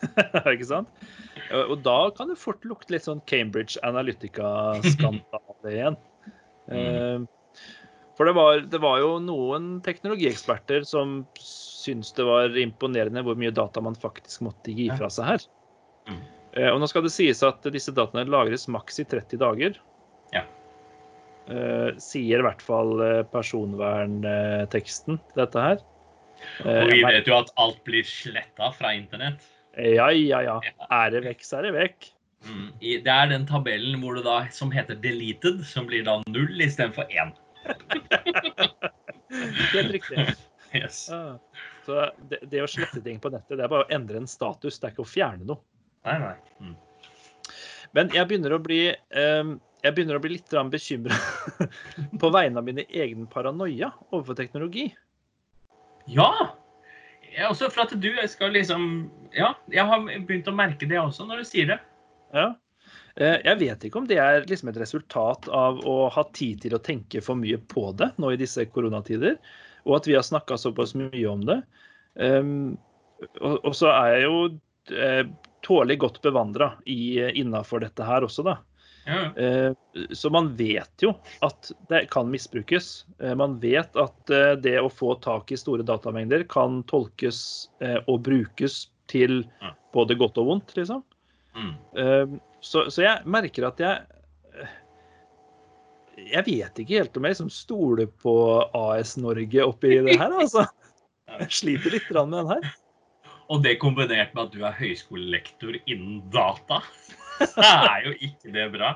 ikke 0.55 0.69
sant? 0.69 1.05
Og 1.53 1.75
og 1.75 1.85
da 1.85 1.99
kan 2.17 2.33
det 2.33 2.41
fort 2.41 2.65
lukte 2.69 2.95
litt 2.95 3.07
sånn 3.07 3.23
Cambridge 3.29 3.81
Analytica-skandale 3.87 5.73
igjen. 5.77 5.99
Mm. 6.73 7.29
For 8.17 8.29
det 8.29 8.35
var, 8.37 8.61
det 8.71 8.81
var 8.83 9.01
jo 9.01 9.17
noen 9.25 9.75
teknologieksperter 9.85 10.85
som 10.89 11.23
syntes 11.41 12.13
det 12.17 12.27
var 12.29 12.55
imponerende 12.61 13.25
hvor 13.25 13.39
mye 13.41 13.55
data 13.55 13.83
man 13.85 13.97
faktisk 13.99 14.45
måtte 14.47 14.75
gi 14.77 14.91
fra 14.95 15.09
seg 15.13 15.31
her. 15.31 15.47
Mm. 16.09 16.21
Eh, 16.57 16.71
Og 16.73 16.81
nå 16.83 16.89
skal 16.91 17.07
det 17.07 17.15
sies 17.15 17.43
at 17.47 17.65
disse 17.75 17.95
dataene 17.95 18.31
lagres 18.31 18.69
maks 18.71 19.01
i 19.03 19.07
30 19.09 19.41
dager. 19.43 19.79
Ja. 20.35 20.45
Eh, 21.49 21.91
sier 22.03 22.43
i 22.43 22.47
hvert 22.47 22.63
fall 22.63 22.95
eh, 23.03 23.23
personvernteksten 23.33 25.19
til 25.19 25.45
dette 25.45 25.69
her. 25.69 25.83
Og 26.67 26.91
vi 26.91 27.05
vet 27.07 27.29
jo 27.31 27.37
at 27.39 27.53
alt 27.63 27.79
blir 27.87 28.07
sletta 28.07 28.73
fra 28.75 28.91
internett. 28.97 29.45
Ja, 29.79 30.09
ja, 30.11 30.43
ja. 30.45 30.57
Er 30.91 31.15
det 31.15 31.23
vekk, 31.25 31.45
så 31.47 31.61
er 31.61 31.69
det 31.69 31.77
vekk. 31.77 32.09
Mm. 32.43 32.67
Det 32.83 33.13
er 33.15 33.31
den 33.31 33.47
tabellen 33.47 34.01
hvor 34.03 34.19
det 34.19 34.25
da, 34.27 34.41
som 34.51 34.73
heter 34.75 34.99
'deleted', 34.99 35.63
som 35.65 35.87
blir 35.87 36.03
da 36.05 36.19
null 36.27 36.61
istedenfor 36.61 37.07
én. 37.15 37.31
Helt 39.73 39.93
riktig. 39.95 40.27
Yes. 40.75 41.07
Ja. 41.11 41.39
Så 41.87 41.99
det, 42.31 42.43
det 42.51 42.63
å 42.65 42.71
slette 42.71 43.03
ting 43.05 43.21
på 43.23 43.31
nettet, 43.33 43.59
det 43.59 43.65
er 43.65 43.71
bare 43.71 43.87
å 43.87 43.95
endre 43.95 44.23
en 44.23 44.31
status, 44.31 44.79
det 44.79 44.89
er 44.89 44.95
ikke 44.95 45.07
å 45.07 45.13
fjerne 45.13 45.47
noe. 45.47 45.63
Nei, 46.07 46.17
nei. 46.19 46.35
Mm. 46.63 46.77
Men 47.97 48.11
jeg 48.15 48.29
begynner 48.29 48.57
å 48.57 48.63
bli, 48.63 48.81
um, 49.19 49.55
jeg 49.85 49.97
begynner 49.97 50.19
å 50.19 50.23
bli 50.23 50.37
litt 50.37 50.57
bekymra 50.73 51.19
på 52.23 52.33
vegne 52.35 52.63
av 52.63 52.67
mine 52.67 52.87
egen 52.89 53.29
paranoia 53.31 53.93
overfor 54.11 54.39
teknologi. 54.39 54.89
Ja! 56.11 56.33
Også 57.49 57.71
for 57.73 57.87
at 57.87 57.95
du 57.97 58.11
skal 58.29 58.53
liksom 58.53 58.83
Ja, 59.33 59.55
jeg 59.73 59.87
har 59.89 60.03
begynt 60.05 60.51
å 60.51 60.53
merke 60.53 60.85
det 60.89 60.99
også 61.01 61.25
når 61.25 61.41
du 61.41 61.49
sier 61.49 61.71
det. 61.71 61.79
Ja. 62.35 62.51
Eh, 63.17 63.39
Jeg 63.45 63.61
vet 63.61 63.87
ikke 63.87 64.03
om 64.03 64.09
det 64.09 64.19
er 64.21 64.45
liksom 64.49 64.73
et 64.73 64.81
resultat 64.81 65.49
av 65.49 65.81
å 65.89 66.11
ha 66.13 66.27
tid 66.37 66.61
til 66.65 66.77
å 66.77 66.83
tenke 66.83 67.23
for 67.25 67.39
mye 67.39 67.61
på 67.73 67.91
det 67.97 68.11
nå 68.21 68.33
i 68.33 68.41
disse 68.41 68.67
koronatider, 68.73 69.39
og 69.87 70.01
at 70.01 70.09
vi 70.09 70.17
har 70.19 70.27
snakka 70.27 70.59
såpass 70.61 70.93
mye 70.99 71.25
om 71.29 71.45
det. 71.49 71.63
Og, 73.41 73.57
og 73.63 73.73
så 73.77 73.89
er 73.93 74.17
jeg 74.17 74.27
jo 74.27 74.37
eh, 74.97 75.25
tålelig 75.63 75.99
godt 76.03 76.21
bevandra 76.25 76.73
innafor 76.87 77.81
dette 77.85 78.05
her 78.07 78.27
også, 78.27 78.45
da. 78.47 78.59
Ja. 79.05 79.35
Eh, 79.35 79.73
Så 80.15 80.31
man 80.31 80.53
vet 80.57 81.03
jo 81.03 81.11
at 81.43 81.73
det 81.91 82.05
kan 82.13 82.31
misbrukes. 82.31 83.05
Eh, 83.19 83.35
Man 83.35 83.59
vet 83.59 83.97
at 83.99 84.31
eh, 84.31 84.53
det 84.63 84.77
å 84.79 84.91
få 84.91 85.17
tak 85.23 85.51
i 85.51 85.59
store 85.59 85.83
datamengder 85.83 86.45
kan 86.51 86.83
tolkes 86.87 87.69
eh, 87.83 87.99
og 88.07 88.23
brukes 88.23 88.89
til 89.11 89.43
både 89.93 90.15
godt 90.15 90.39
og 90.39 90.47
vondt, 90.53 90.77
liksom. 90.79 91.03
Mm. 91.59 91.73
Eh, 91.99 92.39
Så, 92.63 92.87
så 92.95 93.03
jeg 93.03 93.27
merker 93.27 93.67
at 93.67 93.81
jeg 93.83 94.07
eh, 94.55 94.71
Jeg 96.31 96.45
vet 96.47 96.79
ikke 96.79 97.01
helt 97.03 97.17
om 97.19 97.27
jeg 97.27 97.35
liksom 97.35 97.51
stoler 97.51 98.07
på 98.23 98.37
AS 98.71 99.17
Norge 99.19 99.67
oppi 99.67 99.99
det 100.07 100.19
her, 100.21 100.31
altså. 100.31 100.67
Jeg 101.33 101.51
sliter 101.51 101.95
litt 101.95 102.09
med 102.13 102.33
den 102.35 102.49
her. 102.51 102.73
Og 103.53 103.63
det 103.65 103.77
kombinert 103.83 104.33
med 104.35 104.47
at 104.49 104.55
du 104.55 104.63
er 104.65 104.77
høyskolelektor 104.79 105.77
innen 105.85 106.23
data, 106.33 106.81
så 107.55 107.65
er 107.67 108.07
jo 108.07 108.15
ikke 108.19 108.53
det 108.55 108.69
bra. 108.73 108.95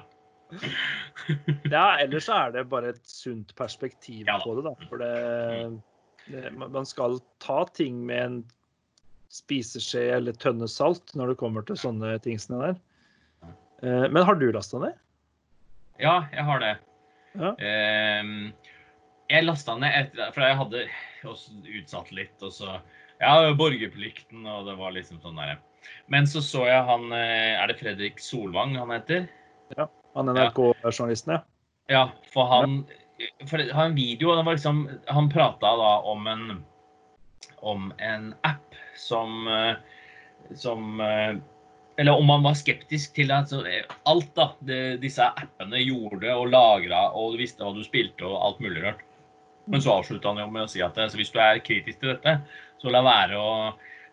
Ja, 1.66 1.98
ellers 1.98 2.28
så 2.28 2.36
er 2.38 2.52
det 2.54 2.68
bare 2.70 2.92
et 2.94 3.00
sunt 3.10 3.50
perspektiv 3.58 4.28
Ja 4.28 4.38
på 4.38 4.54
det, 4.54 4.62
da. 4.68 4.74
For 4.86 5.02
det, 5.02 5.80
det 6.30 6.52
Man 6.54 6.86
skal 6.86 7.18
ta 7.42 7.64
ting 7.74 8.04
med 8.06 8.22
en 8.22 8.36
spiseskje 9.34 10.04
eller 10.16 10.36
tønne 10.38 10.68
salt 10.70 11.12
når 11.18 11.32
det 11.32 11.40
kommer 11.40 11.66
til 11.66 11.78
sånne 11.80 12.14
tingsene 12.24 12.62
der. 12.62 12.78
Eh, 13.82 14.06
Men 14.06 14.22
har 14.24 14.38
du 14.38 14.46
lasta 14.54 14.80
ned? 14.80 14.94
Ja, 16.00 16.20
jeg 16.32 16.44
har 16.46 16.62
det. 16.62 16.74
Ja. 17.36 17.52
Ehm, 17.58 18.52
jeg 19.28 19.44
lasta 19.44 19.74
ned 19.76 19.92
etter 19.92 20.30
For 20.32 20.44
jeg 20.46 20.56
hadde 20.60 20.84
også 21.26 21.56
utsatt 21.80 22.12
litt, 22.14 22.36
og 22.46 22.54
så 22.54 22.78
Ja, 23.22 23.54
borgerplikten, 23.56 24.44
og 24.44 24.66
det 24.68 24.76
var 24.78 24.94
liksom 24.94 25.20
sånn 25.22 25.40
der. 25.40 25.56
Men 26.12 26.26
så 26.28 26.42
så 26.44 26.66
jeg 26.66 26.82
han 26.86 27.10
eh, 27.14 27.54
Er 27.56 27.70
det 27.70 27.78
Fredrik 27.78 28.20
Solvang 28.22 28.74
han 28.78 28.92
heter? 28.94 29.26
Ja. 29.76 29.88
Han 30.16 30.30
NRK-journalisten, 30.32 31.36
ja. 31.36 31.42
Ja, 31.88 32.04
for 32.32 32.48
han 32.50 32.80
For 33.46 33.62
han 33.62 33.70
har 33.70 33.90
en 33.90 33.98
video, 33.98 34.34
det 34.34 34.46
var 34.46 34.58
liksom 34.58 34.86
Han 35.06 35.30
prata 35.32 35.74
da 35.78 35.92
om 36.06 36.26
en 36.30 36.48
om 37.66 37.92
en 37.98 38.34
app 38.46 38.74
som 38.94 39.46
eh, 39.48 39.76
som 40.54 41.00
eh, 41.00 41.36
Eller 41.96 42.12
om 42.12 42.28
han 42.28 42.44
var 42.44 42.54
skeptisk 42.54 43.14
til 43.16 43.32
at 43.32 43.48
så, 43.50 43.62
eh, 43.66 43.86
alt 44.04 44.28
da 44.36 44.50
det, 44.68 45.00
disse 45.00 45.24
appene 45.24 45.80
gjorde 45.80 46.34
og 46.36 46.50
lagra, 46.52 47.06
og 47.16 47.32
du 47.32 47.40
visste 47.40 47.64
hva 47.64 47.72
du 47.72 47.80
spilte 47.86 48.26
og 48.28 48.36
alt 48.36 48.60
mulig 48.60 48.82
rart. 48.84 49.00
Men 49.66 49.80
så 49.82 49.96
avslutta 49.96 50.28
han 50.28 50.42
jo 50.44 50.50
med 50.52 50.66
å 50.66 50.70
si 50.70 50.82
at 50.84 50.98
hvis 51.16 51.32
du 51.32 51.40
er 51.40 51.62
kritisk 51.64 52.02
til 52.02 52.12
dette, 52.12 52.36
så 52.82 52.92
la 52.92 53.02
være 53.06 53.38
å 53.40 53.50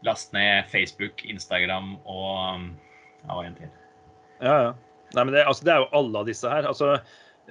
laste 0.04 0.36
ned 0.36 0.70
Facebook, 0.72 1.26
Instagram 1.30 1.96
og 2.04 2.70
Ja, 3.24 3.38
hva 3.38 3.44
til. 3.56 3.70
ja, 4.44 4.56
ja. 4.68 4.74
Nei, 5.14 5.24
men 5.24 5.36
det, 5.36 5.44
altså, 5.46 5.64
det 5.64 5.72
er 5.76 5.84
jo 5.84 5.92
alle 5.94 6.20
av 6.24 6.26
disse 6.28 6.50
her. 6.50 6.66
Altså, 6.66 6.88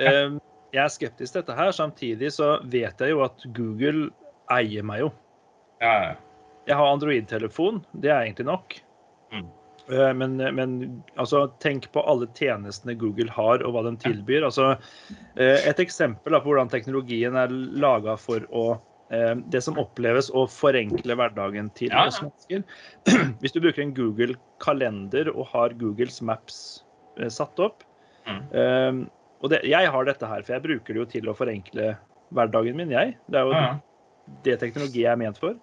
eh, 0.03 0.35
jeg 0.75 0.83
er 0.83 0.91
skeptisk 0.91 1.33
til 1.33 1.41
dette 1.45 1.55
her. 1.57 1.71
Samtidig 1.73 2.33
så 2.35 2.57
vet 2.67 3.01
jeg 3.01 3.15
jo 3.15 3.23
at 3.23 3.45
Google 3.55 4.09
eier 4.51 4.83
meg 4.85 5.05
jo. 5.05 5.13
Ja, 5.81 5.93
ja. 6.11 6.15
Jeg 6.67 6.79
har 6.79 6.93
Android-telefon, 6.93 7.81
det 8.03 8.11
er 8.11 8.27
egentlig 8.27 8.47
nok. 8.51 8.77
Mm. 9.33 9.47
Eh, 9.95 10.13
Men, 10.19 10.37
men 10.59 10.75
altså, 11.17 11.47
tenk 11.63 11.89
på 11.95 12.03
alle 12.07 12.27
tjenestene 12.35 12.99
Google 12.99 13.31
har, 13.31 13.63
og 13.63 13.75
hva 13.75 13.83
de 13.87 13.95
tilbyr. 14.03 14.45
Altså, 14.51 14.73
eh, 15.37 15.63
et 15.63 15.81
eksempel 15.83 16.35
da, 16.35 16.43
på 16.43 16.51
hvordan 16.53 16.71
teknologien 16.71 17.39
er 17.39 17.49
laga 17.55 18.19
for 18.19 18.45
å 18.51 18.67
Det 19.53 19.61
som 19.61 19.77
oppleves 19.77 20.31
å 20.33 20.47
forenkle 20.49 21.17
hverdagen 21.19 21.67
til 21.77 21.91
Ja, 21.93 22.07
oss 22.09 22.23
mennesker. 22.25 22.63
Hvis 23.43 23.53
du 23.53 23.59
bruker 23.61 23.83
en 23.85 23.93
Google 23.97 24.39
kalender 24.65 25.29
og 25.35 25.51
har 25.51 25.75
Googles 25.77 26.23
Maps 26.25 26.61
eh, 27.21 27.29
satt 27.29 27.61
opp 27.61 27.85
Mm. 28.23 28.43
eh, 28.55 28.99
Og 29.43 29.51
det, 29.51 29.59
jeg 29.67 29.89
har 29.91 30.05
dette 30.07 30.29
her, 30.31 30.45
for 30.47 30.55
jeg 30.55 30.63
bruker 30.63 30.95
det 30.95 31.01
jo 31.01 31.07
til 31.11 31.29
å 31.29 31.35
forenkle 31.35 31.89
hverdagen 32.33 32.77
min, 32.79 32.93
jeg. 32.95 33.17
Det 33.27 33.41
er 33.41 33.49
jo 33.49 33.57
ja, 33.57 33.73
det 34.47 34.55
teknologi 34.61 35.03
jeg 35.03 35.11
er 35.11 35.19
ment 35.19 35.41
for. 35.43 35.57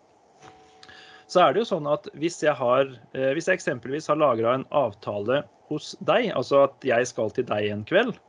Så 1.31 1.39
er 1.45 1.53
det 1.55 1.61
jo 1.63 1.69
sånn 1.69 1.87
at 1.87 2.09
hvis 2.19 2.41
jeg 2.43 2.53
har 2.57 2.89
eh, 3.13 3.31
Hvis 3.37 3.47
jeg 3.47 3.59
eksempelvis 3.61 4.09
har 4.11 4.19
lagra 4.19 4.57
en 4.59 4.65
avtale 4.75 5.43
hos 5.69 5.93
deg, 6.01 6.31
altså 6.35 6.65
at 6.67 6.83
jeg 6.83 7.07
skal 7.07 7.31
til 7.31 7.47
deg 7.49 7.71
en 7.71 7.85
kveld, 7.87 8.19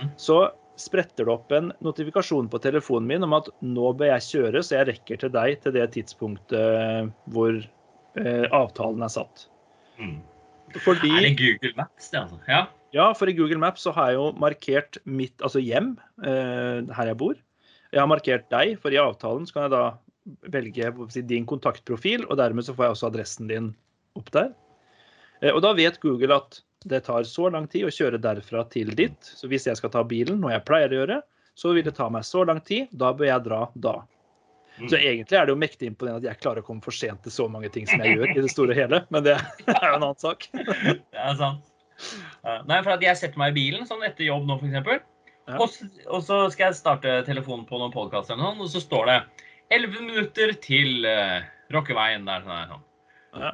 Mm. 0.00 0.10
så 0.16 0.36
spretter 0.80 1.26
det 1.26 1.32
opp 1.32 1.52
en 1.54 1.70
notifikasjon 1.84 2.48
på 2.50 2.60
telefonen 2.64 3.08
min 3.10 3.26
om 3.26 3.36
at 3.36 3.50
nå 3.64 3.92
bør 3.98 4.14
jeg 4.14 4.26
kjøre, 4.28 4.62
så 4.64 4.78
jeg 4.78 4.88
rekker 4.90 5.20
til 5.22 5.32
deg 5.34 5.60
til 5.64 5.76
det 5.76 5.86
tidspunktet 5.96 7.12
hvor 7.32 7.54
eh, 7.60 8.46
avtalen 8.48 9.04
er 9.06 9.12
satt. 9.12 9.46
Mm. 10.00 10.18
Fordi 10.80 11.10
Er 11.10 11.26
det 11.28 11.36
Google 11.38 11.72
Maps, 11.76 12.10
det, 12.10 12.20
altså? 12.22 12.38
Ja. 12.48 12.64
ja, 12.94 13.10
for 13.18 13.30
i 13.30 13.34
Google 13.36 13.58
Maps 13.62 13.84
så 13.86 13.94
har 13.96 14.12
jeg 14.12 14.20
jo 14.20 14.28
markert 14.38 15.00
mitt 15.04 15.42
altså 15.42 15.62
hjem, 15.62 15.96
eh, 16.24 16.86
her 16.96 17.12
jeg 17.12 17.18
bor. 17.20 17.38
Jeg 17.90 18.02
har 18.02 18.10
markert 18.10 18.46
deg, 18.54 18.76
for 18.82 18.94
i 18.94 19.00
avtalen 19.02 19.48
så 19.48 19.56
kan 19.56 19.66
jeg 19.66 19.74
da 19.74 19.84
velge 20.54 20.92
si, 21.10 21.24
din 21.26 21.46
kontaktprofil, 21.48 22.26
og 22.28 22.38
dermed 22.38 22.66
så 22.66 22.74
får 22.76 22.86
jeg 22.86 22.96
også 22.96 23.10
adressen 23.10 23.50
din 23.50 23.72
opp 24.18 24.30
der. 24.34 24.52
Eh, 25.42 25.52
og 25.52 25.62
da 25.64 25.74
vet 25.76 26.00
Google 26.02 26.38
at 26.38 26.60
det 26.84 27.00
tar 27.06 27.26
så 27.28 27.50
lang 27.52 27.66
tid 27.68 27.88
å 27.88 27.92
kjøre 27.92 28.20
derfra 28.22 28.64
til 28.72 28.94
dit. 28.96 29.16
Så 29.20 29.50
hvis 29.50 29.66
jeg 29.68 29.76
skal 29.76 29.92
ta 29.92 30.04
bilen, 30.06 30.40
noe 30.40 30.54
jeg 30.54 30.64
pleier 30.68 30.92
å 30.92 31.02
gjøre, 31.02 31.20
så 31.58 31.74
vil 31.76 31.84
det 31.84 31.96
ta 31.98 32.08
meg 32.12 32.24
så 32.24 32.44
lang 32.48 32.62
tid. 32.64 32.88
Da 32.96 33.12
bør 33.16 33.28
jeg 33.28 33.44
dra 33.44 33.60
da. 33.74 33.96
Mm. 34.78 34.88
Så 34.88 34.96
egentlig 34.96 35.36
er 35.36 35.44
det 35.44 35.52
jo 35.52 35.60
mektig 35.60 35.90
imponerende 35.90 36.24
at 36.24 36.30
jeg 36.30 36.40
klarer 36.40 36.64
å 36.64 36.66
komme 36.66 36.84
for 36.84 36.96
sent 36.96 37.20
til 37.26 37.34
så 37.34 37.48
mange 37.52 37.68
ting 37.72 37.88
som 37.90 38.00
jeg 38.00 38.16
gjør 38.16 38.32
i 38.32 38.44
det 38.46 38.52
store 38.52 38.72
og 38.72 38.80
hele, 38.80 39.02
men 39.12 39.26
det 39.26 39.34
er 39.36 39.88
jo 39.90 39.98
en 39.98 40.06
annen 40.06 40.20
sak. 40.22 40.46
Det 40.56 41.20
er 41.20 41.36
sant. 41.36 41.66
Nei, 42.64 42.78
for 42.78 42.94
at 42.94 43.02
jeg 43.04 43.18
setter 43.20 43.40
meg 43.40 43.52
i 43.52 43.58
bilen 43.58 43.84
sånn 43.84 44.06
etter 44.06 44.24
jobb 44.24 44.46
nå, 44.48 44.56
f.eks. 44.56 45.02
Ja. 45.50 45.58
Og, 45.60 45.74
og 46.06 46.22
så 46.24 46.38
skal 46.54 46.70
jeg 46.70 46.78
starte 46.78 47.18
telefonen 47.26 47.66
på 47.68 47.76
noen 47.76 47.92
podkaster, 47.92 48.38
eller 48.38 48.54
noe, 48.54 48.64
og 48.64 48.72
så 48.72 48.80
står 48.80 49.10
det 49.10 49.18
11 49.76 50.06
minutter 50.06 50.54
til 50.64 51.04
uh, 51.04 51.42
Rockeveien. 51.74 52.24
Der, 52.24 52.46
sånn 52.46 52.72
sånn. 52.72 52.86
Ja. 53.36 53.52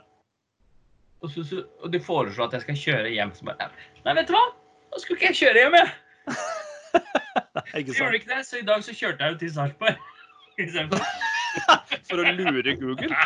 Og, 1.25 1.31
så, 1.33 1.45
så, 1.49 1.63
og 1.83 1.93
de 1.93 2.01
foreslår 2.03 2.51
at 2.51 2.59
jeg 2.59 2.65
skal 2.67 2.81
kjøre 2.83 3.13
hjem. 3.15 3.33
Så 3.35 3.47
bare, 3.49 3.71
Nei, 4.05 4.15
vet 4.19 4.29
du 4.29 4.35
hva? 4.37 4.45
Da 4.93 5.01
skulle 5.03 5.19
ikke 5.19 5.33
jeg 5.33 5.41
kjøre 5.43 5.63
hjem, 5.65 5.79
jeg. 5.81 5.89
Gjorde 7.97 8.19
ikke 8.21 8.31
det, 8.35 8.43
så 8.49 8.61
i 8.61 8.67
dag 8.67 8.85
så 8.85 8.95
kjørte 8.97 9.25
jeg 9.25 9.35
jo 9.35 9.39
til 9.41 9.53
Sarpsborg. 9.57 9.97
for. 12.11 12.23
Å 12.27 12.37
lure 12.37 12.77
Google. 12.81 13.13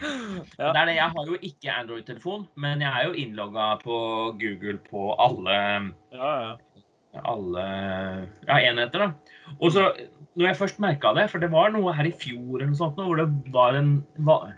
Ja. 0.00 0.70
Det 0.72 0.84
det, 0.86 0.94
Jeg 0.96 1.12
har 1.12 1.26
jo 1.26 1.36
ikke 1.44 1.72
Android-telefon, 1.74 2.44
men 2.62 2.80
jeg 2.84 2.88
er 2.88 3.08
jo 3.08 3.16
innlogga 3.18 3.66
på 3.82 3.96
Google 4.40 4.78
på 4.86 5.10
alle, 5.20 5.56
Ja, 6.14 6.30
ja. 6.44 7.20
alle 7.24 7.64
ja, 8.46 8.58
enheter. 8.70 8.98
da. 8.98 9.08
Og 9.58 9.72
så, 9.74 9.88
når 10.38 10.46
jeg 10.46 10.56
først 10.60 10.80
merka 10.80 11.12
det, 11.18 11.26
for 11.32 11.42
det 11.42 11.50
var 11.52 11.72
noe 11.74 11.92
her 11.96 12.06
i 12.08 12.14
fjor 12.16 12.60
eller 12.60 12.70
noe 12.70 12.78
sånt, 12.78 13.00
hvor 13.02 13.18
det 13.18 13.28
var 13.52 13.76
en, 13.76 13.98
var 14.24 14.54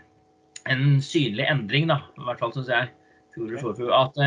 en 0.71 0.99
synlig 1.03 1.47
endring, 1.49 1.89
da, 1.91 1.99
i 2.17 2.27
hvert 2.27 2.41
fall 2.41 2.53
syns 2.55 2.71
jeg, 2.71 2.91
Fjord, 3.33 3.55
fjord, 3.79 3.93
at 3.97 4.19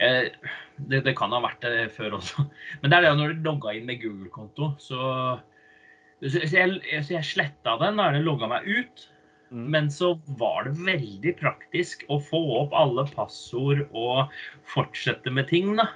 eh, 0.00 0.48
det, 0.88 1.02
det 1.04 1.14
kan 1.18 1.34
ha 1.34 1.42
vært 1.44 1.62
det 1.64 1.90
før 1.96 2.16
også. 2.18 2.46
Men 2.80 2.90
det 2.90 2.98
er 2.98 3.06
det 3.06 3.12
når 3.18 3.36
du 3.36 3.46
logga 3.50 3.76
inn 3.76 3.86
med 3.88 4.00
Google-konto, 4.02 4.72
så, 4.82 5.12
så 6.24 6.42
jeg, 6.46 6.80
så 7.04 7.18
jeg 7.18 7.30
sletta 7.34 7.76
den 7.82 8.00
da 8.00 8.10
jeg 8.14 8.26
logga 8.26 8.50
meg 8.50 8.68
ut. 8.68 9.08
Mm. 9.48 9.64
Men 9.72 9.86
så 9.92 10.12
var 10.40 10.66
det 10.66 10.74
veldig 10.84 11.32
praktisk 11.38 12.04
å 12.12 12.18
få 12.20 12.40
opp 12.62 12.74
alle 12.76 13.06
passord 13.14 13.86
og 13.96 14.34
fortsette 14.68 15.32
med 15.32 15.48
ting. 15.48 15.72
da. 15.78 15.88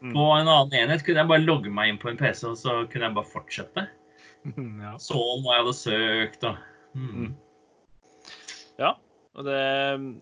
Mm. 0.00 0.14
På 0.14 0.30
en 0.32 0.48
annen 0.48 0.76
enhet 0.78 1.02
kunne 1.04 1.24
jeg 1.24 1.30
bare 1.32 1.44
logge 1.44 1.72
meg 1.74 1.90
inn 1.90 2.00
på 2.00 2.12
en 2.12 2.20
PC, 2.20 2.46
og 2.52 2.58
så 2.60 2.76
kunne 2.90 3.08
jeg 3.08 3.16
bare 3.18 3.32
fortsette. 3.32 3.86
ja. 4.86 4.94
Så 5.02 5.18
hva 5.18 5.58
jeg 5.58 5.64
hadde 5.64 5.76
søkt 5.76 6.46
og 6.48 6.60
mm. 6.96 7.10
Mm. 7.10 7.32
Ja. 8.80 8.94
Og 9.38 9.46
det, 9.46 9.60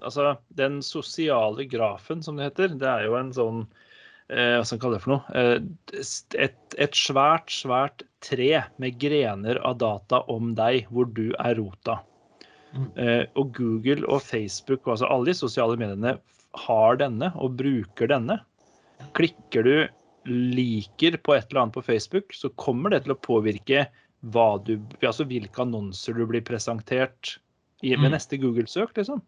altså, 0.05 0.35
den 0.59 0.81
sosiale 0.85 1.65
grafen, 1.71 2.23
som 2.25 2.37
det 2.37 2.51
heter, 2.51 2.75
det 2.81 2.89
er 2.89 3.07
jo 3.09 3.17
en 3.19 3.33
sånn 3.35 3.63
eh, 4.29 4.59
Hva 4.59 4.65
skal 4.67 4.77
man 4.77 4.83
kalle 4.85 4.99
det 4.99 5.05
for 5.05 5.15
noe? 5.15 5.37
Eh, 5.39 6.43
et, 6.45 6.77
et 6.77 6.99
svært, 6.99 7.53
svært 7.53 8.05
tre 8.25 8.51
med 8.83 8.99
grener 9.01 9.61
av 9.65 9.79
data 9.81 10.21
om 10.33 10.53
deg, 10.59 10.91
hvor 10.93 11.09
du 11.17 11.31
er 11.41 11.57
rota. 11.61 12.01
Mm. 12.75 12.89
Eh, 13.01 13.23
og 13.41 13.55
Google 13.57 14.05
og 14.07 14.21
Facebook 14.27 14.83
og 14.85 14.99
altså 14.99 15.09
alle 15.09 15.31
de 15.31 15.39
sosiale 15.39 15.79
mediene 15.81 16.19
har 16.67 17.01
denne 17.01 17.33
og 17.41 17.57
bruker 17.61 18.11
denne. 18.13 18.43
Klikker 19.17 19.65
du 19.65 19.75
liker 20.29 21.17
på 21.25 21.33
et 21.33 21.49
eller 21.49 21.65
annet 21.65 21.79
på 21.79 21.87
Facebook, 21.87 22.35
så 22.37 22.51
kommer 22.61 22.93
det 22.93 23.07
til 23.07 23.15
å 23.15 23.23
påvirke 23.23 23.87
du, 24.19 24.73
altså 25.07 25.25
hvilke 25.31 25.63
annonser 25.63 26.17
du 26.19 26.25
blir 26.27 26.43
presentert 26.43 27.37
ved 27.83 27.99
Mm. 27.99 28.13
neste 28.13 28.39
Google-søk. 28.41 28.97
liksom. 28.97 29.23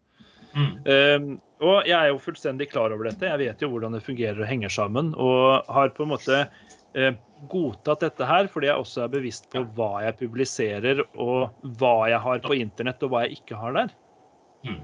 Mm. 0.55 0.73
Um, 0.85 1.41
og 1.63 1.87
jeg 1.87 1.95
er 1.95 2.09
jo 2.11 2.19
fullstendig 2.19 2.71
klar 2.73 2.91
over 2.91 3.05
dette. 3.07 3.23
Jeg 3.29 3.39
vet 3.39 3.61
jo 3.63 3.69
hvordan 3.71 3.93
det 3.95 4.03
fungerer 4.03 4.41
og 4.41 4.49
henger 4.51 4.69
sammen. 4.69 5.15
Og 5.15 5.65
har 5.71 5.93
på 5.95 6.03
en 6.03 6.11
måte 6.11 6.41
uh, 6.99 7.13
godtatt 7.49 8.01
dette 8.01 8.27
her 8.27 8.49
fordi 8.51 8.67
jeg 8.67 8.77
også 8.83 9.05
er 9.05 9.13
bevisst 9.15 9.47
på 9.53 9.63
hva 9.77 10.03
jeg 10.03 10.19
publiserer, 10.19 11.05
og 11.15 11.55
hva 11.79 12.09
jeg 12.11 12.19
har 12.21 12.43
på 12.43 12.57
internett, 12.59 13.03
og 13.03 13.11
hva 13.15 13.23
jeg 13.27 13.39
ikke 13.39 13.57
har 13.61 13.73
der. 13.79 13.95
Mm. 14.67 14.81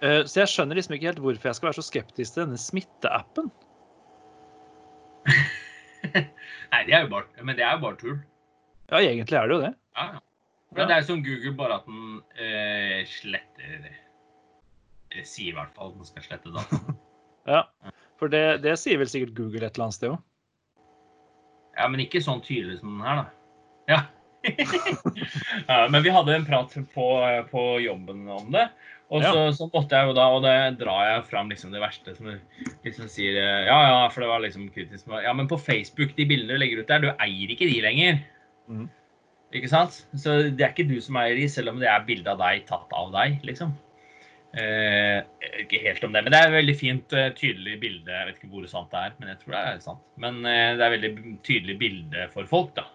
Uh, 0.00 0.22
så 0.24 0.40
jeg 0.40 0.48
skjønner 0.54 0.78
liksom 0.78 0.94
ikke 0.96 1.10
helt 1.10 1.20
hvorfor 1.20 1.50
jeg 1.50 1.58
skal 1.58 1.68
være 1.68 1.80
så 1.82 1.86
skeptisk 1.90 2.34
til 2.34 2.46
denne 2.46 2.58
smitteappen. 2.62 3.50
Nei, 6.72 6.80
det 6.86 6.94
er 6.94 7.04
jo 7.04 7.10
bare, 7.12 7.28
men 7.44 7.56
det 7.58 7.64
er 7.66 7.76
jo 7.76 7.82
bare 7.84 8.00
tull. 8.00 8.18
Ja, 8.88 9.02
egentlig 9.02 9.36
er 9.36 9.48
det 9.50 9.56
jo 9.58 9.60
det. 9.66 9.74
Ja, 9.98 10.04
ja. 10.14 10.24
Men 10.76 10.90
det 10.90 10.98
er 10.98 11.06
som 11.08 11.22
Google, 11.24 11.54
bare 11.56 11.78
at 11.80 11.86
den 11.88 12.18
eh, 12.36 13.00
sletter 13.08 13.88
eh, 13.88 15.24
Sier 15.24 15.54
i 15.54 15.56
hvert 15.56 15.72
fall 15.76 15.94
at 15.94 16.00
den 16.00 16.08
skal 16.10 16.26
slette 16.26 16.54
data. 16.54 16.80
Ja. 17.48 17.62
For 18.20 18.28
det, 18.28 18.60
det 18.60 18.74
sier 18.76 18.98
vel 19.00 19.08
sikkert 19.08 19.30
Google 19.38 19.64
et 19.64 19.78
eller 19.78 19.86
annet 19.86 19.96
sted 19.96 20.10
òg. 20.12 20.18
Ja, 21.78 21.86
men 21.88 22.02
ikke 22.02 22.20
sånn 22.20 22.42
tydelig 22.44 22.80
som 22.82 22.98
den 22.98 23.06
her, 23.06 23.22
da. 23.22 23.38
Ja. 23.88 24.00
ja 25.70 25.78
men 25.88 26.04
vi 26.04 26.12
hadde 26.12 26.34
en 26.36 26.44
prat 26.44 26.74
på, 26.92 27.06
på 27.48 27.62
jobben 27.80 28.26
om 28.34 28.50
det. 28.52 28.66
Og 29.08 29.24
så, 29.24 29.46
så 29.56 29.70
måtte 29.72 29.96
jeg 29.96 30.10
jo 30.10 30.16
da, 30.18 30.26
og 30.36 30.42
det 30.44 30.54
drar 30.82 31.06
jeg 31.08 31.24
fram 31.30 31.48
liksom 31.48 31.72
det 31.72 31.80
verste 31.80 32.12
som 32.18 32.28
liksom 32.84 33.08
sier 33.08 33.38
eh, 33.40 33.62
Ja, 33.70 33.78
ja, 33.86 34.02
for 34.12 34.20
det 34.20 34.28
var 34.28 34.44
liksom 34.44 34.68
kritisk. 34.74 35.08
Ja, 35.24 35.32
men 35.32 35.48
på 35.48 35.56
Facebook, 35.56 36.12
de 36.18 36.28
bildene 36.28 36.58
du 36.58 36.60
legger 36.60 36.82
ut 36.82 36.92
der, 36.92 37.06
du 37.06 37.10
eier 37.14 37.54
ikke 37.54 37.70
de 37.70 37.80
lenger. 37.86 38.20
Mhm. 38.68 38.90
Ikke 39.56 39.68
sant? 39.70 40.02
Så 40.18 40.34
det 40.52 40.60
er 40.64 40.72
ikke 40.74 40.88
du 40.90 40.98
som 41.00 41.16
eier 41.20 41.36
de, 41.38 41.46
selv 41.48 41.72
om 41.72 41.78
det 41.80 41.88
er 41.88 42.04
bilde 42.08 42.28
av 42.34 42.40
deg 42.42 42.66
tatt 42.68 42.90
av 42.96 43.12
deg, 43.14 43.38
liksom. 43.48 43.70
Eh, 44.58 45.20
ikke 45.62 45.80
helt 45.84 46.04
om 46.04 46.14
det, 46.16 46.22
men 46.24 46.32
det 46.32 46.38
er 46.40 46.48
et 46.48 46.56
veldig 46.56 46.74
fint, 46.80 47.12
eh, 47.16 47.30
tydelig 47.36 47.78
bilde. 47.82 48.12
Jeg 48.12 48.28
vet 48.28 48.38
ikke 48.40 48.50
hvor 48.52 48.68
sant 48.70 48.90
det 48.92 49.00
er, 49.04 49.14
men 49.20 49.28
jeg 49.32 49.40
tror 49.42 49.54
det 49.54 49.62
er 49.62 49.80
sant. 49.84 50.04
Men 50.20 50.38
eh, 50.48 50.76
det 50.78 50.84
er 50.86 50.94
veldig 50.96 51.10
tydelig 51.44 51.78
bilde 51.80 52.28
for 52.32 52.48
folk, 52.48 52.70
da. 52.78 52.86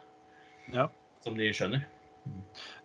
Ja. 0.73 0.87
Som 1.25 1.37
de 1.37 1.51
skjønner. 1.53 1.85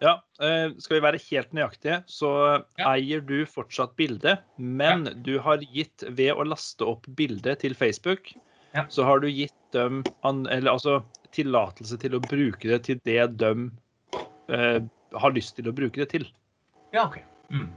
Ja, 0.02 0.16
eh, 0.42 0.72
skal 0.83 0.98
vi 0.98 1.04
være 1.04 1.22
helt 1.31 1.52
nøyaktige, 1.57 2.00
så 2.11 2.31
Ja. 2.78 2.92
eier 2.94 3.20
du 3.24 3.44
fortsatt 3.46 3.96
bildet, 3.96 4.40
men 4.59 5.04
du 5.22 5.38
har 5.40 5.59
gitt 5.59 6.04
ved 6.09 6.35
å 6.35 6.44
laste 6.46 6.85
opp 6.87 7.07
bildet 7.16 7.61
til 7.61 7.74
Facebook, 7.74 8.33
Ja. 8.74 8.85
så 8.88 9.04
har 9.04 9.20
du 9.20 9.28
gitt 9.28 9.54
an, 9.76 10.46
eller, 10.46 10.70
altså, 10.72 11.00
tillatelse 11.37 11.98
til 12.00 12.16
å 12.16 12.22
bruke 12.24 12.70
det 12.70 12.81
til 12.87 13.00
det 13.04 13.20
de 13.40 13.52
eh, 14.52 14.78
har 15.18 15.35
lyst 15.35 15.57
til 15.59 15.68
å 15.68 15.74
bruke 15.76 16.00
det 16.00 16.09
til. 16.14 16.28
Ja, 16.94 17.09
OK. 17.09 17.20
Mm. 17.52 17.68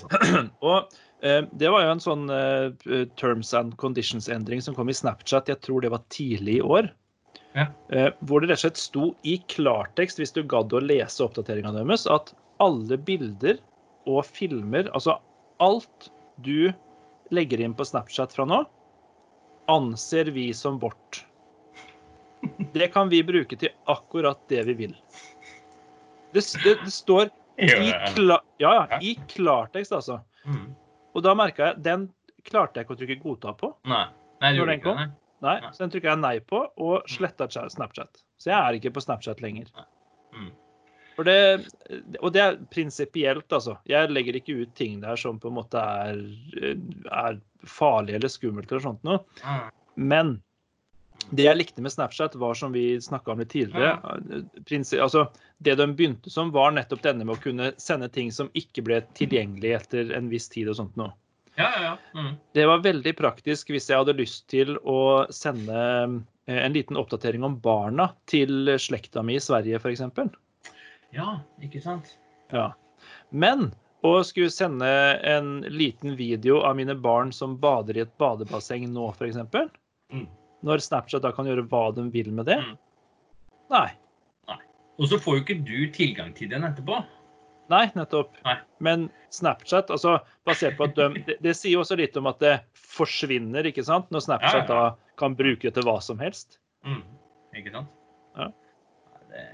Og 0.66 0.90
eh, 1.22 1.42
det 1.60 1.70
var 1.70 1.84
jo 1.84 1.92
en 1.92 2.02
sånn 2.02 2.24
eh, 2.32 3.04
terms 3.20 3.52
and 3.54 3.76
conditions-endring 3.80 4.62
som 4.64 4.76
kom 4.78 4.90
i 4.90 4.96
Snapchat, 4.96 5.50
jeg 5.50 5.62
tror 5.66 5.84
det 5.84 5.92
var 5.94 6.04
tidlig 6.14 6.58
i 6.58 6.64
år. 6.64 6.90
Ja. 7.56 7.68
Eh, 7.94 8.10
hvor 8.26 8.42
det 8.42 8.50
rett 8.50 8.60
og 8.60 8.66
slett 8.66 8.82
sto 8.82 9.06
i 9.26 9.38
klartekst, 9.50 10.20
hvis 10.20 10.34
du 10.34 10.42
gadd 10.46 10.74
å 10.74 10.82
lese 10.84 11.24
oppdateringa 11.24 11.72
deres, 11.76 12.06
at 12.10 12.34
alle 12.62 12.98
bilder 12.98 13.58
og 14.08 14.24
filmer, 14.26 14.90
altså 14.94 15.18
alt 15.62 16.10
du 16.44 16.70
legger 17.34 17.60
inn 17.62 17.74
på 17.76 17.86
Snapchat 17.86 18.34
fra 18.34 18.46
nå, 18.48 18.62
anser 19.68 20.30
vi 20.32 20.48
som 20.56 20.78
vårt. 20.80 21.24
Det 22.72 22.88
kan 22.94 23.08
vi 23.08 23.22
bruke 23.26 23.56
til 23.58 23.72
akkurat 23.90 24.40
det 24.50 24.62
vi 24.68 24.74
vil. 24.84 24.94
Det, 26.32 26.44
det, 26.64 26.74
det 26.84 26.92
står 26.92 27.30
i, 27.56 27.92
kla 28.14 28.38
ja, 28.62 28.74
i 29.02 29.14
klartekst, 29.30 29.94
altså. 29.96 30.20
Mm. 30.44 30.68
Og 31.16 31.24
da 31.24 31.34
merka 31.38 31.70
jeg 31.70 31.82
den 31.86 32.06
klarte 32.46 32.78
jeg 32.78 32.86
ikke 32.86 32.94
å 32.94 33.00
trykke 33.00 33.18
'godta' 33.22 33.56
på. 33.58 33.72
Nei. 33.90 34.04
Nei, 34.38 34.52
det 34.52 34.60
gjorde 34.60 34.70
den 34.70 34.80
ikke 34.80 34.90
kom? 34.90 35.00
nei. 35.02 35.08
Nei. 35.38 35.58
Så 35.74 35.84
den 35.84 35.92
trykka 35.94 36.12
jeg 36.12 36.22
nei 36.22 36.36
på, 36.42 36.62
og 36.82 37.10
sletta 37.10 37.46
Snapchat. 37.50 38.22
Så 38.42 38.50
jeg 38.50 38.58
er 38.58 38.78
ikke 38.78 38.94
på 38.96 39.02
Snapchat 39.04 39.42
lenger. 39.42 39.70
Mm. 40.34 40.50
Det, 41.26 41.38
og 42.22 42.30
det 42.34 42.42
er 42.42 42.58
prinsipielt, 42.70 43.46
altså. 43.50 43.76
Jeg 43.90 44.10
legger 44.12 44.38
ikke 44.38 44.60
ut 44.62 44.74
ting 44.78 45.00
der 45.02 45.18
som 45.18 45.40
på 45.42 45.50
en 45.50 45.56
måte 45.56 45.82
er, 45.82 46.20
er 47.10 47.40
farlig 47.66 48.14
eller 48.18 48.30
skummelt 48.30 48.70
eller 48.70 48.84
sånt 48.84 49.06
noe. 49.06 49.24
Men 49.98 50.36
det 51.30 51.44
jeg 51.44 51.58
likte 51.58 51.82
med 51.84 51.92
Snapchat, 51.92 52.34
var 52.40 52.54
som 52.56 52.72
vi 52.72 53.00
snakka 53.00 53.32
om 53.32 53.42
litt 53.42 53.50
tidligere 53.52 53.98
prinsi- 54.64 55.00
altså, 55.00 55.26
Det 55.58 55.74
de 55.74 55.86
begynte 55.92 56.30
som, 56.30 56.52
var 56.54 56.70
nettopp 56.70 57.02
denne 57.02 57.24
med 57.26 57.36
å 57.36 57.42
kunne 57.42 57.72
sende 57.82 58.08
ting 58.08 58.30
som 58.32 58.50
ikke 58.54 58.84
ble 58.86 59.00
tilgjengelig 59.18 59.72
etter 59.74 60.12
en 60.16 60.28
viss 60.30 60.48
tid 60.48 60.70
og 60.70 60.78
sånt 60.78 60.96
noe. 60.96 61.10
Ja, 61.58 61.68
ja, 61.74 61.82
ja. 61.82 62.20
Mm. 62.20 62.36
Det 62.54 62.66
var 62.70 62.84
veldig 62.84 63.16
praktisk 63.18 63.72
hvis 63.74 63.88
jeg 63.90 63.98
hadde 63.98 64.14
lyst 64.14 64.46
til 64.52 64.76
å 64.86 65.26
sende 65.34 65.80
eh, 66.46 66.60
en 66.62 66.76
liten 66.76 66.96
oppdatering 67.00 67.42
om 67.44 67.58
barna 67.60 68.12
til 68.30 68.70
slekta 68.78 69.24
mi 69.26 69.36
i 69.36 69.42
Sverige, 69.42 69.82
f.eks. 69.82 70.06
ja, 71.18 71.40
ikke 71.60 71.82
sant? 71.82 72.14
Ja. 72.54 72.70
Men 73.34 73.72
å 74.06 74.20
skulle 74.22 74.54
sende 74.54 74.88
en 75.26 75.64
liten 75.66 76.14
video 76.16 76.62
av 76.62 76.78
mine 76.78 76.94
barn 76.94 77.34
som 77.34 77.58
bader 77.58 77.98
i 77.98 78.06
et 78.06 78.14
badebasseng 78.22 78.86
nå, 78.94 79.10
f.eks. 79.18 79.42
Mm. 80.14 80.28
Når 80.66 80.82
Snapchat 80.82 81.22
da 81.22 81.30
kan 81.34 81.46
gjøre 81.46 81.66
hva 81.70 81.88
de 81.94 82.08
vil 82.14 82.30
med 82.34 82.48
det? 82.50 82.58
Mm. 82.64 82.76
Nei. 83.74 83.88
Og 84.98 85.06
så 85.12 85.18
får 85.22 85.36
jo 85.36 85.44
ikke 85.44 85.60
du 85.62 85.78
tilgang 85.94 86.32
til 86.34 86.50
den 86.50 86.66
etterpå. 86.66 86.98
Nei, 87.70 87.84
nettopp. 87.94 88.32
Nei. 88.46 88.56
Men 88.82 89.06
Snapchat, 89.34 89.92
altså 89.94 90.16
basert 90.48 90.78
på 90.78 90.88
at 90.88 90.96
de, 90.96 91.22
det, 91.26 91.36
det 91.44 91.54
sier 91.54 91.76
jo 91.76 91.84
også 91.84 91.98
litt 92.00 92.16
om 92.18 92.26
at 92.30 92.40
det 92.42 92.54
forsvinner, 92.74 93.68
ikke 93.68 93.84
sant? 93.86 94.08
Når 94.14 94.24
Snapchat 94.24 94.56
Ja, 94.56 94.64
ja, 94.64 94.88
da 94.96 95.20
kan 95.20 95.36
bruke 95.38 95.68
det 95.68 95.74
til 95.76 95.86
hva 95.86 95.98
som 96.02 96.18
helst. 96.22 96.58
Mm. 96.86 97.04
Ikke 97.60 97.74
sant? 97.76 97.92
Ja. 98.38 98.48
Det... 99.28 99.44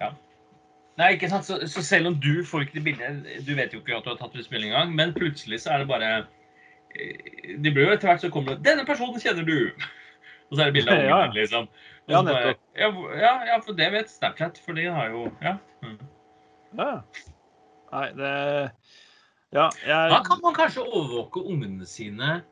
ja. 0.00 0.10
Nei, 0.98 1.10
ikke 1.18 1.30
sant? 1.30 1.46
Så, 1.46 1.60
så 1.70 1.84
selv 1.84 2.10
om 2.10 2.16
du 2.22 2.40
får 2.46 2.66
ikke 2.66 2.78
det 2.78 2.84
bildet 2.86 3.46
Du 3.46 3.52
vet 3.58 3.72
jo 3.74 3.82
ikke 3.82 3.98
at 3.98 4.06
du 4.06 4.14
har 4.14 4.18
tatt 4.18 4.34
utspill 4.38 4.66
engang, 4.66 4.94
men 4.96 5.14
plutselig 5.14 5.62
så 5.62 5.74
er 5.74 5.84
det 5.84 5.90
bare 5.92 6.10
Det 6.94 7.70
blir 7.74 7.88
jo 7.88 7.92
etter 7.94 8.08
hvert 8.12 8.22
så 8.22 8.30
kommer 8.30 8.54
det 8.54 8.64
'Denne 8.66 8.86
personen 8.86 9.20
kjenner 9.20 9.44
du!' 9.46 9.72
Og 10.50 10.56
så 10.58 10.62
er 10.62 10.70
det 10.70 10.74
bilde 10.76 10.92
av 10.92 10.98
ungen 10.98 11.10
Ja, 11.14 11.20
ja. 11.26 11.32
liksom. 11.34 11.68
Ja, 12.08 12.20
bare, 12.22 12.34
nettopp. 12.34 12.60
ja, 12.76 12.88
ja, 13.18 13.32
ja, 13.48 13.60
for 13.64 13.72
det 13.78 13.92
vet 13.92 14.10
Snapchat, 14.12 14.58
for 14.64 14.72
de 14.76 14.84
har 14.92 15.08
jo 15.10 15.24
Ja. 15.42 15.56
Mm. 15.82 15.98
Ja. 16.78 16.90
Nei, 17.92 18.08
det 18.18 18.70
Ja, 19.54 19.68
jeg 19.86 20.10
Da 20.10 20.20
kan 20.26 20.40
man 20.42 20.54
kanskje 20.54 20.82
overvåke 20.84 21.40
ungene 21.46 21.86
sine 21.86 22.42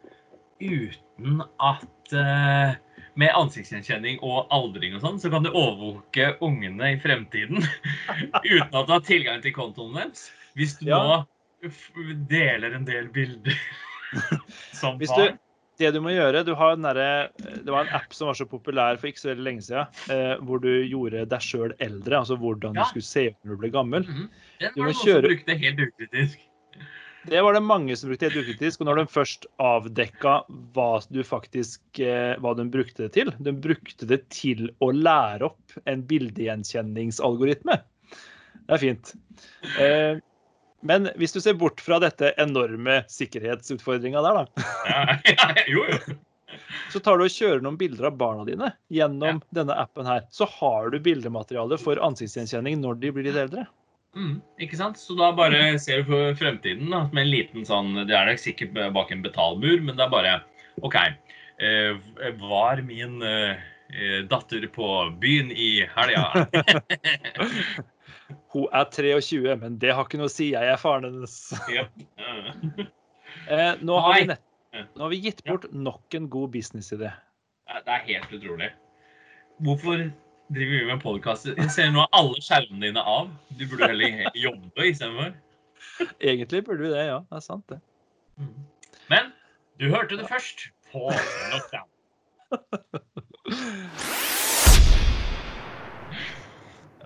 uten 0.63 1.43
at 1.61 2.13
uh, 2.15 2.75
Med 3.15 3.29
ansiktsgjenkjenning 3.37 4.19
og 4.23 4.47
aldring 4.51 4.95
og 4.97 5.03
sånn, 5.03 5.19
så 5.21 5.29
kan 5.31 5.43
du 5.45 5.51
overvåke 5.51 6.37
ungene 6.41 6.95
i 6.95 7.01
fremtiden 7.03 7.61
uten 8.55 8.75
at 8.75 8.87
du 8.87 8.93
har 8.93 9.03
tilgang 9.05 9.43
til 9.45 9.53
kontoen 9.53 9.95
deres. 9.99 10.31
Hvis 10.57 10.79
du 10.81 10.87
Ja. 10.89 10.99
nå 11.03 11.27
deler 12.31 12.73
en 12.75 12.85
del 12.89 13.09
bilder 13.13 13.53
som 14.81 14.99
Hvis 15.01 15.13
du, 15.17 15.25
det 15.81 15.91
du 15.95 16.01
må 16.05 16.13
gjøre, 16.15 16.45
du 16.47 16.53
har 16.59 16.77
derre- 16.77 17.31
Det 17.65 17.73
var 17.73 17.87
en 17.87 17.95
app 17.97 18.13
som 18.15 18.29
var 18.29 18.37
så 18.39 18.47
populær 18.47 18.99
for 19.01 19.09
ikke 19.11 19.23
så 19.25 19.33
veldig 19.33 19.47
lenge 19.49 19.65
siden, 19.67 19.87
eh, 20.13 20.37
hvor 20.45 20.61
du 20.63 20.71
gjorde 20.85 21.25
deg 21.31 21.41
sjøl 21.43 21.75
eldre. 21.81 22.21
Altså 22.23 22.37
hvordan 22.39 22.75
Ja. 22.77 22.85
du 22.85 22.89
skulle 22.93 23.09
se 23.09 23.27
ut 23.31 23.37
når 23.45 23.51
du 23.57 23.61
ble 23.65 23.71
gammel. 23.75 24.03
Mhm. 24.07 24.31
Den 24.61 24.73
var 24.77 24.87
det 24.87 24.95
noen 24.95 25.05
som 25.07 25.23
brukte 25.29 25.59
helt 25.59 25.81
ukritisk. 25.89 26.49
Det 27.25 27.39
var 27.43 27.55
det 27.55 27.63
mange 27.63 27.95
som 27.97 28.11
brukte 28.11 28.27
helt 28.29 28.43
ukritisk. 28.43 28.81
Og 28.83 28.87
når 28.89 28.97
de 28.99 29.07
først 29.15 29.47
avdekka 29.63 30.45
hva 30.75 30.89
du 31.11 31.23
faktisk 31.23 32.01
eh, 32.03 32.35
hva 32.43 32.55
de 32.59 32.65
brukte 32.71 33.07
det 33.07 33.13
til 33.15 33.31
De 33.39 33.53
brukte 33.53 34.07
det 34.11 34.29
til 34.35 34.71
å 34.83 34.91
lære 34.93 35.43
opp 35.47 35.77
en 35.87 36.03
bildegjenkjenningsalgoritme. 36.03 37.79
Det 38.67 38.75
er 38.77 38.83
fint. 38.83 39.15
Eh, 39.79 40.19
men 40.83 41.09
hvis 41.21 41.35
du 41.35 41.41
ser 41.43 41.55
bort 41.59 41.81
fra 41.83 42.01
dette 42.03 42.33
enorme 42.43 43.03
sikkerhetsutfordringa 43.13 44.23
der, 44.25 44.41
da, 44.43 44.69
Ja, 44.89 45.03
ja, 45.37 45.51
jo, 45.71 45.85
jo. 45.87 46.17
så 46.93 47.01
tar 47.03 47.19
du 47.19 47.27
og 47.27 47.33
kjører 47.33 47.63
noen 47.65 47.79
bilder 47.81 48.11
av 48.11 48.19
barna 48.19 48.47
dine 48.49 48.73
gjennom 48.93 49.41
denne 49.55 49.77
appen 49.79 50.09
her. 50.09 50.27
Så 50.35 50.49
har 50.59 50.91
du 50.91 50.99
bildemateriale 51.03 51.79
for 51.81 52.03
ansiktsgjenkjenning 52.03 52.83
når 52.83 52.99
de 53.03 53.15
blir 53.15 53.31
litt 53.31 53.39
eldre. 53.45 53.67
Mm, 54.19 54.41
ikke 54.61 54.77
sant? 54.77 54.99
Så 55.01 55.15
da 55.17 55.31
bare 55.33 55.79
ser 55.81 56.03
du 56.03 56.11
for 56.11 56.35
fremtiden 56.37 56.91
da, 56.93 57.07
med 57.15 57.23
en 57.25 57.31
liten 57.33 57.65
sånn 57.65 57.95
Det 58.05 58.13
er 58.13 58.29
nok 58.29 58.43
sikkert 58.43 58.75
bak 58.93 59.15
en 59.15 59.23
betalmur, 59.25 59.79
men 59.81 59.97
det 59.97 60.05
er 60.05 60.13
bare 60.13 60.35
OK. 60.85 60.99
Eh, 61.63 61.95
var 62.43 62.83
min 62.85 63.23
eh, 63.25 63.63
eh, 63.95 64.21
datter 64.29 64.67
på 64.75 64.91
byen 65.23 65.55
i 65.55 65.87
helga? 65.95 66.47
Hun 68.55 68.67
er 68.73 68.89
23, 68.93 69.57
men 69.61 69.79
det 69.83 69.93
har 69.95 70.07
ikke 70.07 70.21
noe 70.21 70.31
å 70.31 70.33
si. 70.33 70.53
Jeg 70.55 70.73
er 70.73 70.81
faren 70.81 71.09
hennes. 71.09 71.39
Eh, 73.49 73.73
nå, 73.81 73.95
har 74.05 74.19
vi 74.21 74.27
nett, 74.29 74.43
nå 74.93 75.03
har 75.07 75.11
vi 75.11 75.19
gitt 75.25 75.41
bort 75.47 75.65
nok 75.73 76.15
en 76.15 76.27
god 76.31 76.51
businessidé. 76.53 77.09
Det 77.73 77.95
er 77.95 78.05
helt 78.07 78.35
utrolig. 78.37 78.69
Hvorfor 79.65 80.05
driver 80.53 80.75
vi 80.77 80.85
med 80.91 81.01
podkast? 81.03 81.49
Jeg 81.49 81.71
ser 81.73 81.91
nå 81.95 82.05
alle 82.13 82.43
skjermene 82.45 82.85
dine 82.85 83.03
av. 83.15 83.33
Du 83.57 83.65
burde 83.71 83.89
heller 83.89 84.29
jobbe 84.37 84.87
istedenfor. 84.91 85.33
Egentlig 86.31 86.63
burde 86.69 86.85
vi 86.85 86.93
det, 86.93 87.07
ja. 87.09 87.19
Det 87.25 87.41
er 87.41 87.47
sant, 87.49 87.65
det. 87.73 87.81
Men 89.11 89.33
du 89.81 89.89
hørte 89.91 90.21
det 90.21 90.29
først 90.29 90.69
på 90.93 91.09
Lockdown. 91.55 91.89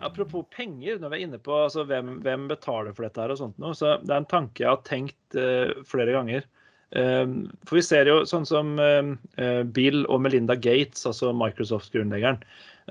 Apropos 0.06 0.46
penger, 0.54 1.00
når 1.02 1.12
vi 1.12 1.18
er 1.18 1.26
inne 1.26 1.40
på 1.42 1.54
altså, 1.66 1.84
hvem, 1.88 2.18
hvem 2.24 2.46
betaler 2.50 2.94
for 2.96 3.06
dette 3.06 3.22
her 3.22 3.34
og 3.34 3.40
sånt 3.40 3.58
nå, 3.62 3.72
så 3.76 3.96
det 4.02 4.12
er 4.12 4.20
en 4.22 4.30
tanke 4.30 4.62
jeg 4.64 4.70
har 4.70 4.84
tenkt 4.86 5.38
uh, 5.38 5.74
flere 5.88 6.14
ganger. 6.16 6.46
Eh, 6.90 7.26
for 7.66 7.78
vi 7.78 7.82
ser 7.82 8.08
jo 8.10 8.20
sånn 8.28 8.46
som 8.46 8.76
eh, 8.78 9.62
Bill 9.74 10.04
og 10.06 10.22
Melinda 10.22 10.54
Gates, 10.54 11.06
altså 11.08 11.32
Microsoft-grunnleggeren, 11.34 12.38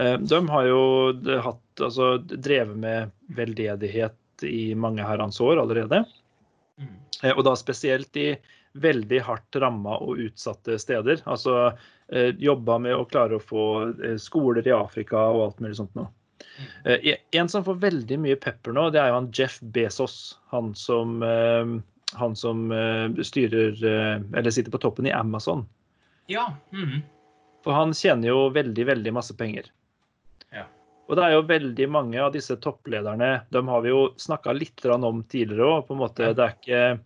eh, 0.01 0.17
de 0.19 0.41
har 0.51 0.67
jo 0.67 0.82
hatt, 1.45 1.63
altså, 1.80 2.17
drevet 2.19 2.75
med 2.82 3.15
veldedighet 3.38 4.45
i 4.45 4.75
mange 4.75 5.06
herrens 5.06 5.39
år 5.41 5.62
allerede. 5.63 6.04
Mm. 6.82 6.95
Og 7.38 7.45
da 7.47 7.56
spesielt 7.56 8.17
i 8.19 8.34
veldig 8.75 9.21
hardt 9.23 9.56
ramma 9.63 9.95
og 10.04 10.19
utsatte 10.19 10.75
steder. 10.82 11.21
Altså 11.32 11.56
eh, 12.12 12.36
jobba 12.43 12.75
med 12.84 12.97
å 12.97 13.08
klare 13.08 13.38
å 13.38 13.43
få 13.43 13.63
skoler 14.19 14.67
i 14.67 14.75
Afrika 14.75 15.30
og 15.32 15.45
alt 15.45 15.63
mulig 15.63 15.80
sånt 15.80 15.95
noe. 15.95 16.12
Eh, 16.86 17.15
En 17.32 17.50
som 17.50 17.63
får 17.65 17.80
veldig 17.82 18.18
mye 18.20 18.36
pepper 18.39 18.72
nå, 18.76 18.89
det 18.94 19.02
er 19.02 19.10
jo 19.12 19.18
han 19.20 19.32
Jeff 19.36 19.60
Bezos. 19.62 20.38
Han 20.54 20.74
som, 20.76 21.22
eh, 21.24 21.74
han 22.20 22.36
som 22.36 22.72
eh, 22.72 23.10
styrer 23.24 23.76
Eller 24.36 24.52
sitter 24.52 24.72
på 24.72 24.80
toppen 24.84 25.08
i 25.08 25.12
Amazon. 25.12 25.65
Ja. 26.28 26.54
mhm. 26.72 27.02
For 27.65 27.74
han 27.74 27.94
tjener 27.98 28.30
jo 28.30 28.50
veldig, 28.54 28.84
veldig 28.86 29.12
masse 29.13 29.34
penger. 29.34 29.65
Ja. 30.54 30.68
Og 31.10 31.15
det 31.18 31.24
er 31.26 31.32
jo 31.34 31.41
veldig 31.50 31.88
mange 31.89 32.20
av 32.22 32.32
disse 32.34 32.56
topplederne 32.62 33.41
Dem 33.54 33.68
har 33.74 33.82
vi 33.82 33.89
jo 33.89 34.12
snakka 34.22 34.54
litt 34.54 34.86
om 34.86 35.24
tidligere 35.24 35.82
òg. 35.82 36.13
Det, 36.15 36.26
er 36.39 36.54
ikke- 36.54 37.00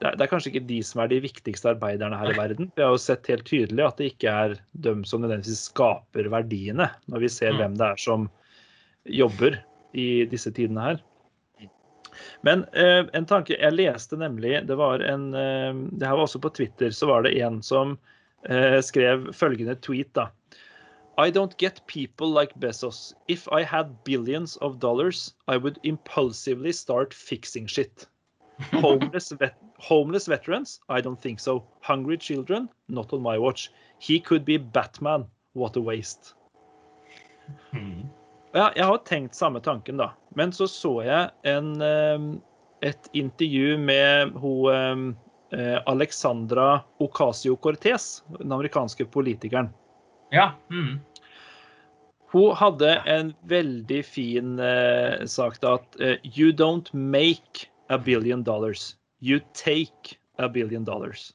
det, 0.00 0.06
er- 0.06 0.16
det 0.16 0.22
er 0.24 0.30
kanskje 0.30 0.52
ikke 0.54 0.66
de 0.66 0.80
som 0.82 1.00
er 1.02 1.08
de 1.08 1.20
viktigste 1.20 1.74
arbeiderne 1.74 2.16
her 2.18 2.30
i 2.30 2.38
verden. 2.38 2.70
Vi 2.76 2.82
har 2.82 2.90
jo 2.94 2.98
sett 3.02 3.26
helt 3.26 3.44
tydelig 3.44 3.84
at 3.86 3.96
det 3.98 4.12
ikke 4.14 4.30
er 4.30 4.54
dem 4.80 5.04
som 5.04 5.20
nødvendigvis 5.22 5.68
skaper 5.72 6.30
verdiene, 6.30 6.88
når 7.08 7.18
vi 7.20 7.28
ser 7.28 7.52
Mm. 7.52 7.58
hvem 7.58 7.76
det 7.76 7.86
er 7.90 7.96
som 7.98 8.30
jobber 9.04 9.56
i 9.92 10.24
disse 10.30 10.52
tidene 10.54 10.80
her. 10.80 11.00
Men 12.42 12.64
eh, 12.74 13.06
en 13.14 13.26
tanke 13.26 13.54
Jeg 13.56 13.72
leste 13.72 14.16
nemlig 14.18 14.66
Det 14.66 14.76
var 14.76 15.00
en 15.04 15.30
eh, 15.34 15.70
Det 15.92 16.04
her 16.08 16.18
var 16.18 16.26
også 16.26 16.40
på 16.42 16.50
Twitter, 16.52 16.90
så 16.90 17.06
var 17.06 17.24
det 17.24 17.36
en 17.40 17.60
som 17.62 17.96
eh, 18.48 18.80
skrev 18.84 19.30
følgende 19.32 19.76
tweet, 19.80 20.12
da. 20.14 20.28
I 21.18 21.30
don't 21.30 21.56
get 21.58 21.82
people 21.86 22.28
like 22.28 22.52
Bezos. 22.60 23.14
If 23.28 23.46
I 23.52 23.62
had 23.62 24.04
billions 24.04 24.56
of 24.56 24.78
dollars, 24.78 25.34
I 25.48 25.56
would 25.56 25.78
impulsively 25.82 26.72
start 26.72 27.12
fixing 27.12 27.68
shit. 27.68 28.08
Homeless, 28.72 29.32
vet 29.32 29.54
homeless 29.78 30.28
veterans? 30.28 30.80
I 30.88 31.00
don't 31.00 31.20
think 31.20 31.40
so. 31.40 31.64
Hungry 31.82 32.16
children? 32.16 32.68
Not 32.88 33.12
on 33.12 33.22
my 33.22 33.38
watch. 33.38 33.70
He 33.98 34.20
could 34.20 34.44
be 34.44 34.56
Batman. 34.56 35.26
What 35.52 35.76
a 35.76 35.80
waste. 35.80 36.34
Mhm. 37.72 38.08
Ja, 38.52 38.70
jeg 38.74 38.86
har 38.86 39.02
tenkt 39.06 39.34
samme 39.38 39.60
tanken, 39.62 40.00
da. 40.00 40.10
Men 40.34 40.52
så 40.52 40.66
så 40.70 40.96
jeg 41.06 41.30
en, 41.46 41.74
eh, 41.82 42.24
et 42.82 43.10
intervju 43.12 43.76
med 43.78 44.32
hun 44.42 45.14
eh, 45.52 45.78
Alexandra 45.86 46.80
Ocasio-Cortez, 46.98 48.22
den 48.38 48.52
amerikanske 48.52 49.04
politikeren. 49.04 49.70
Ja. 50.30 50.52
Mm. 50.70 51.00
Hun 52.32 52.54
hadde 52.54 52.94
en 53.06 53.32
veldig 53.50 54.04
fin 54.06 54.58
eh, 54.58 55.26
sak 55.26 55.58
da 55.62 55.74
at 55.80 56.00
eh, 56.00 56.16
You 56.22 56.52
don't 56.52 56.92
make 56.94 57.66
a 57.90 57.98
billion 57.98 58.42
dollars. 58.42 58.96
You 59.20 59.40
take 59.54 60.16
a 60.38 60.48
billion 60.48 60.84
dollars. 60.84 61.32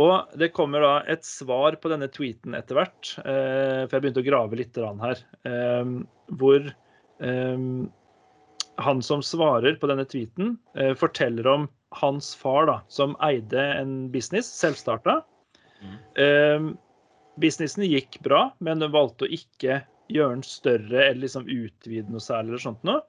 Og 0.00 0.38
det 0.40 0.50
kommer 0.56 0.82
da 0.82 0.94
et 1.10 1.26
svar 1.26 1.76
på 1.78 1.90
denne 1.92 2.08
tweeten 2.10 2.56
etter 2.58 2.78
hvert, 2.80 3.12
eh, 3.22 3.84
for 3.86 3.94
jeg 3.94 4.02
begynte 4.02 4.24
å 4.24 4.26
grave 4.26 4.58
litt 4.58 4.80
her, 4.80 5.20
eh, 5.46 5.92
hvor 6.34 6.66
eh, 7.22 7.68
han 8.82 9.02
som 9.06 9.22
svarer 9.22 9.78
på 9.78 9.90
denne 9.90 10.06
tweeten, 10.10 10.56
eh, 10.74 10.94
forteller 10.98 11.46
om 11.46 11.68
hans 11.94 12.34
far, 12.34 12.66
da, 12.66 12.80
som 12.88 13.14
eide 13.22 13.62
en 13.78 14.10
business, 14.10 14.50
selvstarta. 14.50 15.20
Mm. 15.78 15.96
Eh, 16.18 16.68
businessen 17.38 17.86
gikk 17.86 18.18
bra, 18.26 18.48
men 18.58 18.82
de 18.82 18.90
valgte 18.90 19.28
å 19.28 19.34
ikke 19.38 19.84
gjøre 20.12 20.40
den 20.40 20.46
større 20.46 21.06
eller 21.06 21.22
liksom 21.22 21.46
utvide 21.48 22.10
noe 22.10 22.22
særlig. 22.22 22.54
eller 22.54 22.66
sånt 22.66 22.82
noe. 22.82 23.02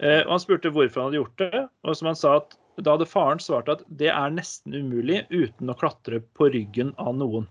Eh, 0.00 0.22
og 0.26 0.34
Han 0.34 0.42
spurte 0.42 0.74
hvorfor 0.74 1.00
han 1.00 1.10
hadde 1.10 1.22
gjort 1.22 1.38
det, 1.38 1.68
og 1.84 1.96
som 1.96 2.10
han 2.10 2.18
sa 2.18 2.36
at 2.42 2.56
da 2.76 2.96
hadde 2.96 3.08
faren 3.08 3.40
svart 3.40 3.70
at 3.72 3.84
det 4.00 4.10
er 4.12 4.32
nesten 4.34 4.74
umulig 4.74 5.22
uten 5.30 5.70
å 5.72 5.76
klatre 5.78 6.20
på 6.36 6.50
ryggen 6.52 6.92
av 7.00 7.14
noen. 7.16 7.46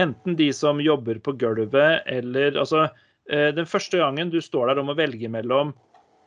Enten 0.00 0.36
de 0.36 0.48
som 0.52 0.80
jobber 0.80 1.20
på 1.24 1.34
gulvet, 1.40 2.02
eller 2.06 2.56
altså 2.56 2.86
eh, 3.30 3.52
Den 3.56 3.68
første 3.68 4.00
gangen 4.00 4.30
du 4.32 4.40
står 4.44 4.72
der 4.72 4.80
om 4.80 4.92
å 4.92 4.96
velge 4.96 5.28
mellom 5.32 5.74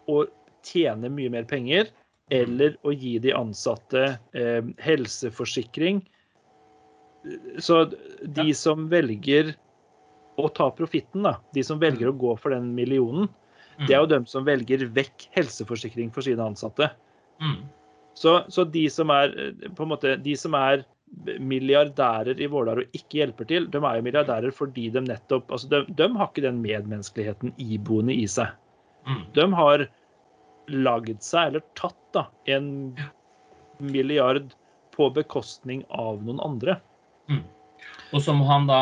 å 0.10 0.24
tjene 0.66 1.10
mye 1.14 1.32
mer 1.34 1.46
penger 1.50 1.90
eller 2.34 2.76
å 2.86 2.94
gi 2.94 3.18
de 3.22 3.34
ansatte 3.34 4.06
eh, 4.38 4.62
helseforsikring. 4.86 6.04
Så 7.58 7.82
de 8.22 8.54
som 8.54 8.86
velger 8.90 9.56
å 10.40 10.48
ta 10.54 10.70
profitten, 10.72 11.26
da, 11.26 11.36
de 11.54 11.64
som 11.66 11.82
velger 11.82 12.12
å 12.12 12.16
gå 12.16 12.36
for 12.40 12.54
den 12.54 12.72
millionen, 12.78 13.28
det 13.88 13.96
er 13.96 14.04
jo 14.04 14.12
dem 14.12 14.26
som 14.28 14.46
velger 14.48 14.86
vekk 14.96 15.30
helseforsikring 15.36 16.12
for 16.16 16.26
sine 16.26 16.44
ansatte. 16.44 16.90
Mhm. 17.42 17.68
Så, 18.20 18.44
så 18.52 18.66
de 18.68 18.84
som 18.92 19.12
er 19.16 19.36
eh, 19.40 19.70
på 19.76 19.86
en 19.86 19.94
måte, 19.94 20.16
de 20.20 20.36
som 20.38 20.56
er 20.60 20.84
milliardærer 21.40 22.38
i 22.38 22.48
Vårdal 22.52 22.84
og 22.84 22.98
ikke 22.98 23.22
hjelper 23.22 23.48
til, 23.50 23.70
de 23.72 23.80
er 23.80 23.96
jo 23.98 24.06
milliardærer 24.06 24.54
fordi 24.54 24.90
de 24.94 25.02
nettopp 25.02 25.50
altså 25.50 25.70
de, 25.72 25.80
de 25.98 26.08
har 26.20 26.30
ikke 26.30 26.44
den 26.46 26.60
medmenneskeligheten 26.62 27.56
iboende 27.58 28.14
i 28.14 28.28
seg. 28.30 28.52
Mm. 29.08 29.24
De 29.34 29.48
har 29.58 29.86
lagd 30.70 31.24
seg, 31.26 31.48
eller 31.50 31.66
tatt, 31.80 31.98
da, 32.14 32.28
en 32.46 32.70
milliard 33.80 34.54
på 34.94 35.10
bekostning 35.16 35.82
av 35.90 36.22
noen 36.26 36.44
andre. 36.46 36.78
Og 38.14 38.24
som 38.26 38.42
han 38.48 38.68
da, 38.70 38.82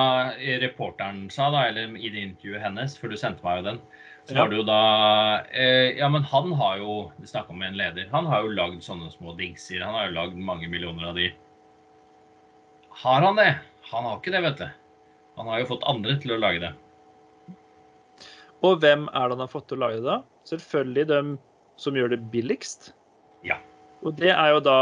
reporteren 0.64 1.26
sa, 1.34 1.50
da, 1.54 1.66
eller 1.70 1.96
i 2.00 2.12
det 2.12 2.24
intervjuet 2.24 2.64
hennes, 2.64 2.96
for 3.00 3.12
du 3.12 3.20
sendte 3.20 3.44
meg 3.46 3.60
jo 3.60 3.68
den, 3.72 3.82
så 4.28 4.36
Ja. 4.36 4.42
var 4.44 4.50
det 4.52 4.58
jo 4.60 4.64
da 4.68 5.40
eh, 5.52 5.98
Ja, 5.98 6.10
men 6.10 6.24
han 6.24 6.52
har 6.60 6.78
jo 6.82 7.12
Vi 7.20 7.28
snakka 7.28 7.50
om 7.56 7.62
en 7.64 7.78
leder. 7.80 8.10
Han 8.12 8.26
har 8.28 8.44
jo 8.44 8.50
lagd 8.54 8.82
sånne 8.84 9.10
små 9.14 9.36
dingser. 9.38 9.82
Han 9.86 9.94
har 9.96 10.08
jo 10.10 10.16
lagd 10.20 10.36
mange 10.36 10.68
millioner 10.70 11.10
av 11.10 11.16
de. 11.16 11.30
Har 12.90 13.22
han 13.22 13.36
det? 13.40 13.56
Han 13.92 14.04
har 14.04 14.18
ikke 14.20 14.32
det, 14.34 14.42
vet 14.44 14.58
du. 14.58 14.70
Han 15.38 15.48
har 15.48 15.60
jo 15.62 15.66
fått 15.70 15.84
andre 15.88 16.18
til 16.20 16.32
å 16.36 16.40
lage 16.42 16.60
det. 16.60 16.74
Og 18.66 18.80
hvem 18.82 19.06
er 19.14 19.28
det 19.30 19.36
han 19.38 19.44
har 19.46 19.52
fått 19.52 19.68
til 19.70 19.78
å 19.78 19.84
lage 19.86 20.00
det? 20.02 20.04
da? 20.10 20.22
Selvfølgelig 20.50 21.08
de 21.12 21.20
som 21.78 21.94
gjør 21.94 22.10
det 22.16 22.24
billigst. 22.34 22.92
Ja. 23.46 23.60
Og 24.04 24.16
det 24.18 24.32
er 24.34 24.50
jo 24.56 24.60
da 24.66 24.78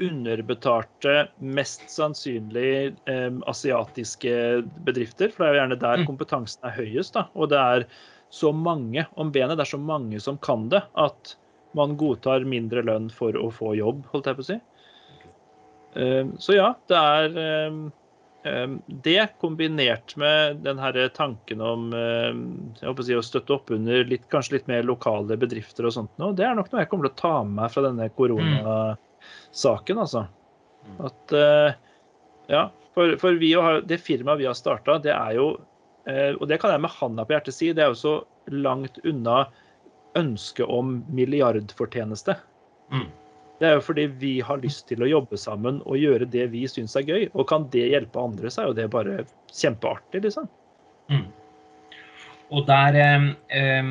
underbetalte, 0.00 1.28
mest 1.40 1.82
sannsynlig 1.92 2.94
eh, 3.08 3.30
asiatiske 3.50 4.32
bedrifter. 4.86 5.32
For 5.32 5.44
det 5.44 5.48
er 5.48 5.54
jo 5.54 5.60
gjerne 5.62 5.80
der 5.80 5.96
Mm. 6.04 6.06
kompetansen 6.08 6.64
er 6.64 6.76
høyest. 6.76 7.12
da, 7.14 7.26
Og 7.34 7.48
det 7.50 7.58
er 7.58 7.86
så 8.30 8.52
mange 8.54 9.06
om 9.18 9.32
benet, 9.34 9.58
det 9.58 9.64
er 9.66 9.72
så 9.72 9.80
mange 9.82 10.20
som 10.22 10.38
kan 10.38 10.68
det, 10.70 10.82
at 10.94 11.36
man 11.76 11.96
godtar 11.98 12.46
mindre 12.46 12.82
lønn 12.86 13.08
for 13.14 13.34
å 13.38 13.50
få 13.54 13.74
jobb, 13.78 14.04
holdt 14.12 14.26
jeg 14.30 14.38
på 14.38 14.44
å 14.44 14.48
si. 14.48 14.58
Eh, 15.98 16.26
Så 16.38 16.54
ja, 16.54 16.68
det 16.90 16.98
er 16.98 17.38
eh, 17.42 17.78
eh, 18.46 18.74
det 19.06 19.28
kombinert 19.42 20.14
med 20.18 20.62
den 20.66 20.78
her 20.82 20.98
tanken 21.14 21.62
om 21.62 21.90
å, 21.94 22.94
si, 23.02 23.14
å 23.18 23.22
støtte 23.26 23.54
opp 23.58 23.70
under 23.74 24.06
litt, 24.06 24.26
kanskje 24.30 24.58
litt 24.58 24.70
mer 24.70 24.86
lokale 24.86 25.38
bedrifter 25.38 25.86
og 25.86 25.94
sånt 25.98 26.14
noe, 26.22 26.34
det 26.38 26.46
er 26.46 26.58
nok 26.58 26.70
noe 26.70 26.84
jeg 26.84 26.90
kommer 26.92 27.10
til 27.10 27.14
å 27.16 27.22
ta 27.22 27.36
med 27.42 27.56
meg 27.62 27.74
fra 27.74 27.86
denne 27.86 28.10
koronasaken, 28.18 30.04
altså. 30.06 30.26
Mm. 30.86 31.00
At 31.10 31.34
eh, 31.38 31.72
Ja, 32.50 32.68
for, 32.94 33.14
for 33.20 33.36
vi 33.38 33.52
har, 33.54 33.82
det 33.86 34.00
firmaet 34.02 34.40
vi 34.40 34.46
har 34.48 34.56
starta, 34.58 34.98
det 35.02 35.12
er 35.14 35.36
jo 35.38 35.52
Og 36.08 36.46
det 36.48 36.56
kan 36.62 36.72
jeg 36.72 36.80
med 36.80 36.92
handa 36.96 37.26
på 37.26 37.34
hjertet 37.34 37.54
si, 37.54 37.66
det 37.76 37.82
er 37.84 37.90
jo 37.92 37.98
så 37.98 38.12
langt 38.50 38.96
unna 39.04 39.42
ønsket 40.18 40.66
om 40.66 41.00
milliardfortjeneste. 41.12 42.36
Mm. 42.92 43.08
Det 43.60 43.68
er 43.68 43.76
jo 43.76 43.82
fordi 43.84 44.06
vi 44.22 44.32
har 44.40 44.62
lyst 44.62 44.86
til 44.88 45.04
å 45.04 45.08
jobbe 45.10 45.36
sammen 45.38 45.82
og 45.84 46.00
gjøre 46.00 46.28
det 46.32 46.46
vi 46.54 46.64
syns 46.70 46.96
er 46.96 47.04
gøy. 47.04 47.26
Og 47.34 47.44
kan 47.50 47.66
det 47.74 47.90
hjelpe 47.92 48.22
andre, 48.22 48.48
så 48.48 48.62
er 48.62 48.70
jo 48.70 48.78
det 48.78 48.88
bare 48.94 49.18
kjempeartig, 49.52 50.22
liksom. 50.24 50.48
Mm. 51.12 51.26
Og 52.50 52.64
der 52.66 52.96
eh, 52.98 53.26
eh, 53.54 53.90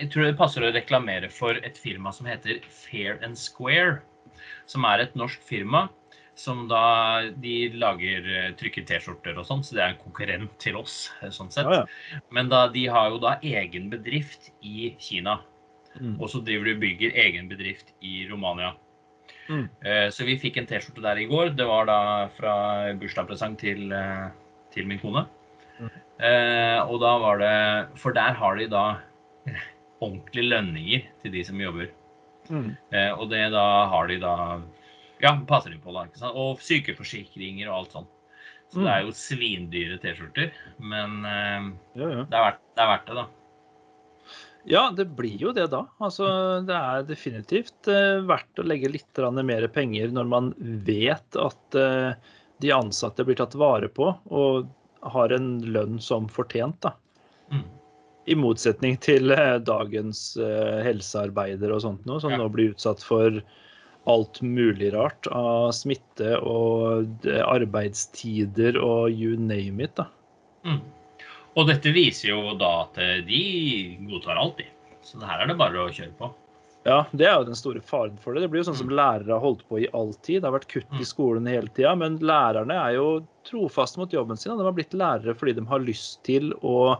Jeg 0.00 0.08
tror 0.10 0.24
det 0.24 0.38
passer 0.38 0.64
å 0.64 0.72
reklamere 0.74 1.28
for 1.30 1.60
et 1.62 1.76
firma 1.78 2.12
som 2.14 2.26
heter 2.26 2.62
Fair 2.72 3.20
and 3.22 3.38
Square. 3.38 4.00
Som 4.66 4.88
er 4.88 5.04
et 5.04 5.14
norsk 5.18 5.44
firma 5.46 5.86
som 6.36 6.66
da 6.68 7.22
De 7.40 7.70
lager 7.80 8.22
trykket 8.22 8.58
trykker 8.60 8.86
T-skjorter 8.90 9.38
og 9.40 9.46
sånn, 9.48 9.64
så 9.64 9.76
det 9.76 9.82
er 9.82 9.94
en 9.94 10.02
konkurrent 10.04 10.56
til 10.62 10.76
oss. 10.76 11.10
eh, 11.22 11.32
sånn 11.32 11.50
sett. 11.50 11.66
Ja, 11.66 11.84
ja. 11.84 12.20
Men 12.30 12.50
da, 12.52 12.66
de 12.68 12.86
har 12.92 13.10
jo 13.10 13.20
da 13.22 13.38
egen 13.42 13.88
bedrift 13.90 14.50
i 14.62 14.94
Kina. 15.00 15.40
Mm. 15.96 16.20
Og 16.20 16.28
så 16.28 16.42
driver 16.44 16.68
de 16.68 16.74
og 16.76 16.82
bygger 16.82 17.16
egen 17.24 17.48
bedrift 17.48 17.94
i 18.04 18.26
Romania. 18.28 18.74
Mm. 19.48 19.68
Eh, 19.84 20.08
Så 20.12 20.26
vi 20.28 20.36
fikk 20.38 20.58
en 20.58 20.66
T-skjorte 20.66 21.02
der 21.02 21.16
i 21.16 21.28
går. 21.30 21.56
Det 21.56 21.66
var 21.66 21.86
da 21.88 22.28
fra 22.36 22.92
bursdagspresang 23.00 23.56
til, 23.58 23.92
eh, 23.92 24.28
til 24.74 24.86
min 24.86 25.00
kone. 25.00 25.26
Mm. 25.80 25.90
Eh, 26.20 26.80
og 26.84 27.00
da 27.00 27.18
var 27.18 27.38
det 27.38 27.98
For 28.00 28.12
der 28.12 28.32
har 28.32 28.56
de 28.56 28.66
da 28.68 29.00
ordentlige 30.00 30.50
lønninger 30.52 31.06
til 31.22 31.32
de 31.32 31.44
som 31.44 31.60
jobber. 31.60 31.88
Mm. 32.50 32.76
Eh, 32.92 33.12
og 33.12 33.30
det 33.30 33.50
da 33.52 33.86
har 33.88 34.06
de 34.06 34.18
da 34.20 34.60
Ja, 35.22 35.32
passer 35.48 35.72
de 35.72 35.78
på, 35.80 35.94
da. 35.96 36.04
ikke 36.08 36.20
sant? 36.20 36.36
Og 36.36 36.60
sykeforsikringer 36.64 37.70
og 37.70 37.78
alt 37.78 37.96
sånt. 37.96 38.12
Så 38.72 38.82
det 38.82 38.90
er 38.90 39.04
jo 39.06 39.12
svindyre 39.14 39.96
T-skjorter. 40.02 40.50
Men 40.82 41.20
eh, 41.24 41.68
Ja, 42.02 42.08
ja. 42.10 42.22
det, 42.26 42.36
er 42.36 42.46
verdt, 42.50 42.62
det 42.76 42.82
er 42.84 42.90
verdt 42.90 43.06
det, 43.10 43.18
da. 43.20 43.26
ja, 44.66 44.82
det 44.98 45.06
blir 45.16 45.36
jo 45.46 45.52
det 45.56 45.68
da. 45.72 45.84
Altså, 46.02 46.26
det 46.66 46.74
er 46.76 47.06
definitivt 47.08 47.88
eh, 47.92 48.18
verdt 48.26 48.58
å 48.58 48.66
legge 48.66 48.90
litt 48.90 49.22
mer 49.46 49.68
penger 49.72 50.10
når 50.12 50.26
man 50.32 50.50
vet 50.88 51.38
at 51.40 51.78
eh, 51.78 52.10
de 52.64 52.72
ansatte 52.74 53.24
blir 53.24 53.38
tatt 53.38 53.54
vare 53.54 53.88
på 53.88 54.10
og 54.34 54.66
har 55.06 55.30
en 55.36 55.60
lønn 55.62 56.00
som 56.02 56.26
fortjent. 56.28 56.80
da. 56.82 56.92
Mm. 57.52 57.62
I 58.26 58.34
motsetning 58.34 58.96
til 58.98 59.30
eh, 59.30 59.58
dagens 59.62 60.32
eh, 60.42 60.82
helsearbeidere 60.82 61.76
og 61.78 61.84
sånt 61.86 62.04
noe, 62.08 62.18
som 62.20 62.34
Ja. 62.34 62.40
nå 62.42 62.48
blir 62.50 62.74
utsatt 62.74 63.04
for 63.06 63.38
alt 64.06 64.40
mulig 64.42 64.92
rart 64.94 65.26
av 65.34 65.72
smitte 65.74 66.36
og 66.38 67.26
eh, 67.26 67.42
arbeidstider 67.42 68.78
og 68.78 69.10
you 69.10 69.36
name 69.38 69.84
it. 69.84 69.94
da. 69.98 70.06
Mm. 70.66 70.80
Og 71.56 71.68
dette 71.70 71.92
viser 71.94 72.30
jo 72.34 72.54
da 72.60 72.72
at 72.84 72.98
eh, 73.02 73.20
de 73.26 73.42
godtar 74.08 74.38
alt, 74.40 74.58
de. 74.60 74.66
Så 75.06 75.18
her 75.22 75.42
er 75.44 75.50
det 75.50 75.58
bare 75.58 75.86
å 75.86 75.92
kjøre 75.94 76.14
på. 76.18 76.32
Ja, 76.86 77.00
det 77.10 77.26
er 77.26 77.34
jo 77.40 77.48
den 77.48 77.58
store 77.58 77.80
faren 77.82 78.14
for 78.22 78.34
det. 78.34 78.44
Det 78.44 78.50
blir 78.52 78.60
jo 78.62 78.68
sånn 78.68 78.78
som 78.78 78.90
lærere 78.94 79.32
har 79.34 79.42
holdt 79.42 79.64
på 79.66 79.80
i 79.82 79.88
all 79.96 80.12
tid. 80.22 80.42
Det 80.42 80.46
har 80.50 80.54
vært 80.54 80.68
kutt 80.70 80.90
Mm. 80.92 81.00
i 81.02 81.06
skolen 81.08 81.46
hele 81.50 81.70
tida, 81.74 81.96
men 81.98 82.18
lærerne 82.22 82.76
er 82.78 82.92
jo 82.94 83.26
trofaste 83.48 83.98
mot 83.98 84.12
jobben 84.12 84.38
sin. 84.38 84.52
og 84.52 84.58
De 84.58 84.64
har 84.68 84.76
blitt 84.76 84.94
lærere 84.94 85.34
fordi 85.34 85.54
de 85.56 85.64
har 85.66 85.82
lyst 85.82 86.22
til 86.22 86.52
å 86.62 86.98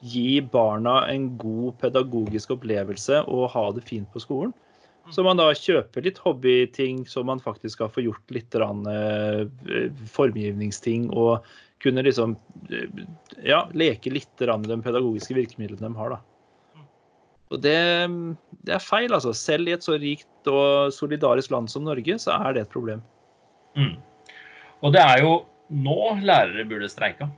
gi 0.00 0.40
barna 0.40 1.02
en 1.10 1.36
god 1.36 1.76
pedagogisk 1.80 2.50
opplevelse 2.56 3.24
og 3.28 3.50
ha 3.50 3.66
det 3.72 3.84
fint 3.84 4.08
på 4.12 4.20
skolen. 4.24 4.54
Så 5.14 5.22
man 5.22 5.38
da 5.38 5.50
kjøper 5.54 6.02
litt 6.02 6.18
hobbyting 6.18 7.04
så 7.06 7.22
man 7.26 7.42
faktisk 7.42 7.78
skal 7.78 7.90
få 7.94 8.02
gjort 8.06 8.34
litt 8.34 8.54
eh, 8.58 9.44
formgivningsting 10.10 11.10
og 11.14 11.46
kunne 11.84 12.02
liksom 12.06 12.34
eh, 12.70 13.04
ja, 13.46 13.66
leke 13.76 14.10
litt 14.10 14.42
med 14.42 14.66
de 14.70 14.80
pedagogiske 14.82 15.36
virkemidlene 15.36 15.86
de 15.86 16.00
har. 16.00 16.16
da. 16.16 16.84
Og 17.54 17.62
det, 17.62 17.78
det 18.66 18.74
er 18.74 18.82
feil, 18.82 19.12
altså. 19.14 19.30
Selv 19.36 19.70
i 19.70 19.76
et 19.76 19.84
så 19.86 19.94
rikt 20.02 20.50
og 20.50 20.90
solidarisk 20.94 21.52
land 21.54 21.70
som 21.70 21.86
Norge, 21.86 22.18
så 22.18 22.34
er 22.40 22.56
det 22.56 22.64
et 22.66 22.72
problem. 22.72 23.04
Mm. 23.78 23.94
Og 24.82 24.94
det 24.96 25.02
er 25.02 25.22
jo 25.22 25.36
nå 25.70 26.16
lærere 26.26 26.66
burde 26.66 26.90
streika. 26.90 27.28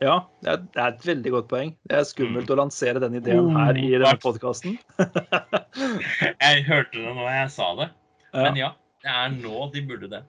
Ja, 0.00 0.16
det 0.40 0.52
er, 0.80 0.94
et 0.94 1.02
veldig 1.04 1.30
godt 1.34 1.48
poeng. 1.50 1.72
Det 1.84 1.98
er 1.98 2.06
skummelt 2.08 2.48
å 2.48 2.56
lansere 2.56 3.02
den 3.02 3.18
ideen 3.18 3.50
her 3.52 3.76
i 3.76 3.90
denne 3.92 4.16
podkasten. 4.22 4.78
Jeg 6.40 6.62
hørte 6.68 6.96
det 6.96 7.12
når 7.18 7.28
jeg 7.28 7.50
sa 7.52 7.66
det. 7.76 7.88
Men 8.32 8.56
ja, 8.56 8.70
det 9.04 9.12
er 9.12 9.34
nå 9.34 9.66
de 9.74 9.82
burde 9.84 10.08
det. 10.12 10.22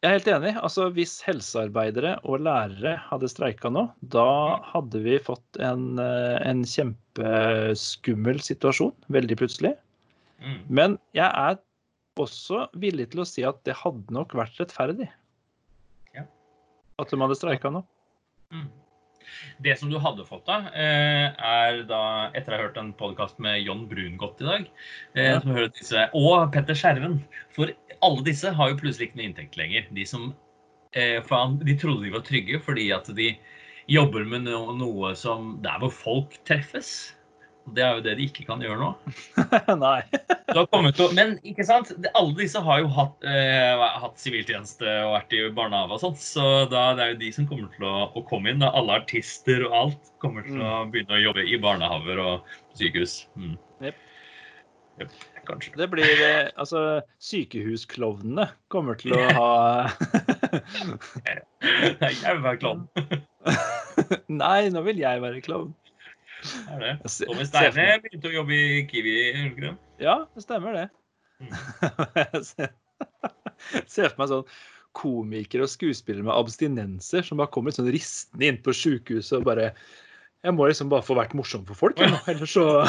Jeg 0.00 0.08
er 0.08 0.16
helt 0.16 0.30
enig. 0.32 0.54
Altså, 0.64 0.86
hvis 0.96 1.18
helsearbeidere 1.26 2.14
og 2.24 2.40
lærere 2.46 2.94
hadde 3.10 3.28
streika 3.28 3.68
nå, 3.68 3.84
da 4.14 4.56
hadde 4.70 5.02
vi 5.04 5.18
fått 5.20 5.60
en, 5.60 5.98
eh, 6.00 6.38
en 6.48 6.64
kjempeskummel 6.64 8.40
situasjon 8.40 8.94
veldig 9.12 9.36
plutselig. 9.42 9.74
Mm. 10.40 10.60
Men 10.72 10.96
jeg 11.12 11.28
er 11.28 11.60
også 12.20 12.64
villig 12.80 13.10
til 13.12 13.20
å 13.20 13.28
si 13.28 13.44
at 13.44 13.60
det 13.68 13.76
hadde 13.82 14.16
nok 14.16 14.32
vært 14.40 14.56
rettferdig. 14.62 15.10
Ja. 16.16 16.24
At 16.96 17.12
de 17.12 17.20
hadde 17.20 17.36
streika 17.36 17.72
nå. 17.76 17.84
Mm. 18.56 18.70
Det 19.62 19.76
som 19.78 19.90
du 19.92 19.98
hadde 20.02 20.26
fått 20.28 20.46
da, 20.48 20.58
eh, 20.72 21.28
er 21.30 21.82
da, 21.88 22.02
etter 22.34 22.54
å 22.54 22.56
ha 22.56 22.64
hørt 22.64 22.80
en 22.80 22.92
podkast 22.96 23.38
med 23.42 23.60
John 23.64 23.86
Brungot 23.90 24.40
i 24.42 24.48
dag, 24.48 24.66
eh, 25.14 25.36
som 25.40 25.54
hører 25.54 25.72
disse, 25.76 26.06
og 26.16 26.50
Petter 26.54 26.78
Skjerven 26.78 27.20
For 27.56 27.72
alle 28.00 28.24
disse 28.26 28.52
har 28.56 28.72
jo 28.72 28.80
plutselig 28.80 29.10
ikke 29.10 29.20
noe 29.20 29.28
inntekt 29.28 29.58
lenger. 29.60 29.86
De 29.94 30.06
som 30.08 30.30
eh, 30.96 31.20
de 31.20 31.78
trodde 31.78 32.04
de 32.06 32.14
var 32.14 32.26
trygge 32.26 32.60
fordi 32.64 32.90
at 32.96 33.10
de 33.16 33.34
jobber 33.90 34.24
med 34.24 34.46
noe 34.46 35.14
som 35.18 35.56
Der 35.62 35.80
hvor 35.82 35.92
folk 35.94 36.36
treffes. 36.48 37.14
Det 37.74 37.84
er 37.84 37.98
jo 37.98 38.04
det 38.04 38.16
de 38.18 38.26
ikke 38.30 38.46
kan 38.48 38.62
gjøre 38.64 38.80
nå. 38.80 38.92
Nei. 39.84 40.02
Du 40.50 40.58
har 40.58 40.66
kommet 40.72 40.96
til, 40.98 41.12
men 41.14 41.36
ikke 41.46 41.64
sant? 41.66 41.92
Alle 42.18 42.34
disse 42.38 42.60
har 42.64 42.82
jo 42.82 42.90
hatt, 42.94 43.16
eh, 43.28 43.84
hatt 44.02 44.20
siviltjeneste 44.20 44.86
og 45.06 45.14
vært 45.14 45.36
i 45.36 45.42
barnehage 45.54 45.96
og 45.96 46.02
sånt, 46.02 46.22
så 46.22 46.46
da, 46.70 46.90
det 46.98 47.04
er 47.04 47.14
jo 47.14 47.20
de 47.22 47.32
som 47.36 47.48
kommer 47.50 47.70
til 47.76 47.86
å, 47.86 47.96
å 48.18 48.24
komme 48.28 48.52
inn. 48.52 48.62
Da. 48.62 48.72
Alle 48.76 49.00
artister 49.02 49.64
og 49.68 49.76
alt 49.84 50.12
kommer 50.22 50.46
til 50.46 50.60
å 50.62 50.84
begynne 50.90 51.18
å 51.18 51.24
jobbe 51.28 51.46
i 51.46 51.58
barnehager 51.62 52.22
og 52.24 52.54
sykehus. 52.78 53.20
Mm. 53.38 53.56
Yep. 53.86 54.06
Yep, 55.00 55.14
kanskje. 55.48 55.74
Det 55.80 55.86
blir 55.92 56.24
eh, 56.26 56.50
Altså, 56.60 57.00
sykehusklovnene 57.22 58.50
kommer 58.72 58.98
til 59.00 59.14
å 59.16 59.22
ha 59.38 59.52
jeg 62.00 62.34
vil 62.34 62.42
være 62.44 62.58
klovn. 62.60 62.88
Nei, 64.42 64.68
nå 64.72 64.82
vil 64.86 65.00
jeg 65.00 65.22
være 65.22 65.42
klovn. 65.44 65.72
Er 66.70 66.78
det? 66.82 66.92
Tommy 67.26 67.44
ser 67.44 67.70
Steine 67.70 67.86
begynte 68.04 68.30
å 68.30 68.34
jobbe 68.34 68.56
i 68.56 68.82
Kiwi. 68.90 69.14
Ja, 70.02 70.16
det 70.34 70.42
stemmer 70.44 70.72
det. 70.76 70.86
Mm. 71.40 71.52
Jeg 72.20 72.44
ser- 72.48 72.74
ser 73.90 74.08
for 74.12 74.18
meg 74.22 74.28
sånn 74.32 74.46
komikere 74.96 75.64
og 75.66 75.70
skuespillere 75.72 76.24
med 76.26 76.34
abstinenser 76.34 77.22
som 77.26 77.38
bare 77.40 77.52
kommer 77.54 77.70
sånn 77.76 77.90
ristende 77.94 78.48
inn 78.48 78.58
på 78.64 78.74
sjukehuset 78.74 79.38
og 79.38 79.44
bare 79.46 79.70
Jeg 80.42 80.52
må 80.56 80.66
liksom 80.68 80.88
bare 80.90 81.04
få 81.06 81.14
vært 81.18 81.34
morsom 81.38 81.62
for 81.68 81.76
folk, 81.78 82.00
jeg, 82.00 82.10
ellers 82.32 82.52
så 82.56 82.64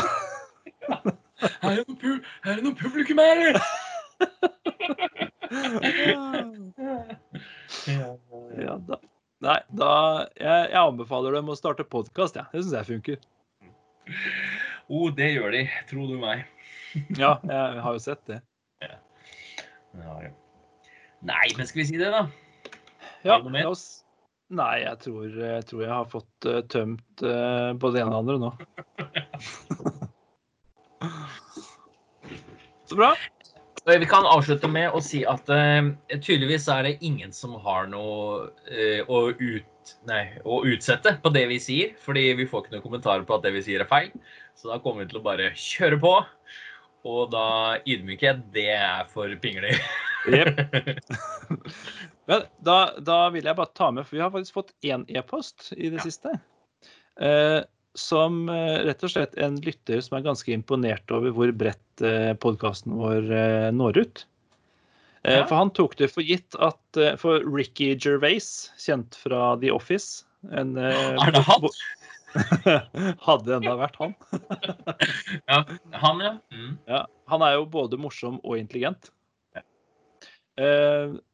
Her 1.61 1.71
er 1.71 1.81
det 1.81 1.85
noe, 1.87 1.97
pu 2.01 2.11
er 2.17 2.57
det 2.57 2.63
noe 2.65 2.75
publikum 2.79 3.21
her! 3.21 3.61
Ja, 7.87 8.75
da. 8.87 8.97
Nei, 9.41 9.57
da 9.73 9.91
jeg, 10.37 10.65
jeg 10.69 10.77
anbefaler 10.81 11.33
dem 11.39 11.49
å 11.49 11.55
starte 11.57 11.85
podkast. 11.87 12.35
Ja. 12.37 12.43
Det 12.53 12.61
syns 12.61 12.75
jeg 12.77 12.89
funker. 12.91 13.21
Oh, 14.91 15.07
det 15.15 15.31
gjør 15.33 15.51
de, 15.55 15.63
tro 15.89 16.05
du 16.09 16.17
meg. 16.19 16.45
Ja, 17.15 17.37
jeg 17.47 17.83
har 17.85 17.93
jo 17.95 18.01
sett 18.03 18.23
det. 18.27 18.41
Ja, 18.83 18.97
ja. 20.25 20.31
Nei, 21.21 21.47
men 21.57 21.67
skal 21.69 21.79
vi 21.83 21.89
si 21.91 21.97
det, 22.01 22.09
da? 22.11 22.25
Ja, 23.23 23.37
la 23.37 23.67
oss 23.69 24.01
Nei, 24.51 24.81
jeg 24.83 24.97
tror, 24.99 25.29
jeg 25.31 25.63
tror 25.69 25.81
jeg 25.85 25.93
har 25.93 26.07
fått 26.11 26.45
eh, 26.49 26.57
tømt 26.67 27.21
uh, 27.23 27.71
både 27.79 27.95
det 27.95 28.01
ene 28.03 28.11
og 28.11 28.15
det 28.15 28.19
andre 28.19 28.35
nå. 28.41 28.51
Så 32.91 32.99
bra. 32.99 33.15
Vi 33.87 34.09
kan 34.11 34.27
avslutte 34.27 34.67
med 34.67 34.91
å 34.91 34.99
si 34.99 35.23
at 35.23 35.47
uh, 35.47 35.95
tydeligvis 36.17 36.67
er 36.73 36.83
det 36.89 36.97
ingen 36.99 37.31
som 37.31 37.55
har 37.63 37.87
noe 37.93 38.51
å, 39.07 39.31
ut, 39.31 39.70
nei, 40.09 40.23
å, 40.43 40.61
utsette 40.67 41.15
på 41.23 41.31
det 41.33 41.45
vi 41.51 41.59
sier. 41.63 41.95
Fordi 42.03 42.27
vi 42.39 42.47
får 42.49 42.65
ikke 42.65 42.75
noen 42.75 42.85
kommentarer 42.85 43.25
på 43.27 43.37
at 43.37 43.45
det 43.45 43.53
vi 43.55 43.63
sier 43.65 43.83
er 43.83 43.89
feil. 43.89 44.11
Så 44.57 44.71
da 44.71 44.79
kommer 44.83 45.05
vi 45.05 45.11
til 45.11 45.21
å 45.21 45.25
bare 45.25 45.51
kjøre 45.57 45.99
på. 46.01 46.13
Og 47.11 47.31
da 47.33 47.79
ydmykhet, 47.89 48.45
det 48.53 48.69
er 48.75 49.09
for 49.09 49.33
pingler. 49.41 49.79
Men 52.29 52.45
da, 52.61 52.77
da, 53.01 53.19
vil 53.33 53.47
jeg 53.49 53.57
bare 53.57 53.77
ta 53.77 53.89
med, 53.93 54.05
for 54.05 54.19
vi 54.19 54.23
har 54.23 54.33
faktisk 54.33 54.59
fått 54.59 54.75
én 54.85 55.07
e-post 55.09 55.71
i 55.73 55.89
det 55.89 55.97
ja. 55.97 56.05
siste. 56.05 56.35
Eh, 57.21 57.61
som 57.97 58.45
eh, 58.49 58.83
rett 58.87 59.03
og 59.03 59.11
slett 59.11 59.35
en 59.41 59.57
lytter 59.65 59.99
som 60.03 60.17
er 60.17 60.27
ganske 60.29 60.53
imponert 60.53 61.11
over 61.11 61.33
hvor 61.35 61.51
bredt 61.57 62.03
eh, 62.05 62.31
podkasten 62.39 62.95
vår 62.99 63.31
eh, 63.35 63.69
når 63.75 64.03
ut. 64.05 64.23
Ja. 65.21 65.43
For 65.45 65.53
han 65.59 65.69
tok 65.77 65.97
det 65.99 66.07
for 66.09 66.25
gitt 66.25 66.55
at 66.57 66.97
For 67.21 67.43
Ricky 67.45 67.91
Gervais, 67.93 68.71
kjent 68.81 69.13
fra 69.21 69.51
The 69.61 69.69
Office 69.69 70.25
en, 70.49 70.73
Er 70.81 71.35
det 71.35 71.43
han? 71.45 71.67
Hadde 73.27 73.57
enda 73.59 73.75
vært 73.77 73.99
han. 74.01 74.15
ja, 75.51 75.59
han, 76.01 76.23
ja. 76.23 76.31
Mm. 76.55 76.77
ja. 76.89 77.01
Han 77.29 77.45
er 77.45 77.57
jo 77.59 77.67
både 77.69 77.99
morsom 78.01 78.39
og 78.41 78.57
intelligent. 78.57 79.11
Ja. 79.53 79.61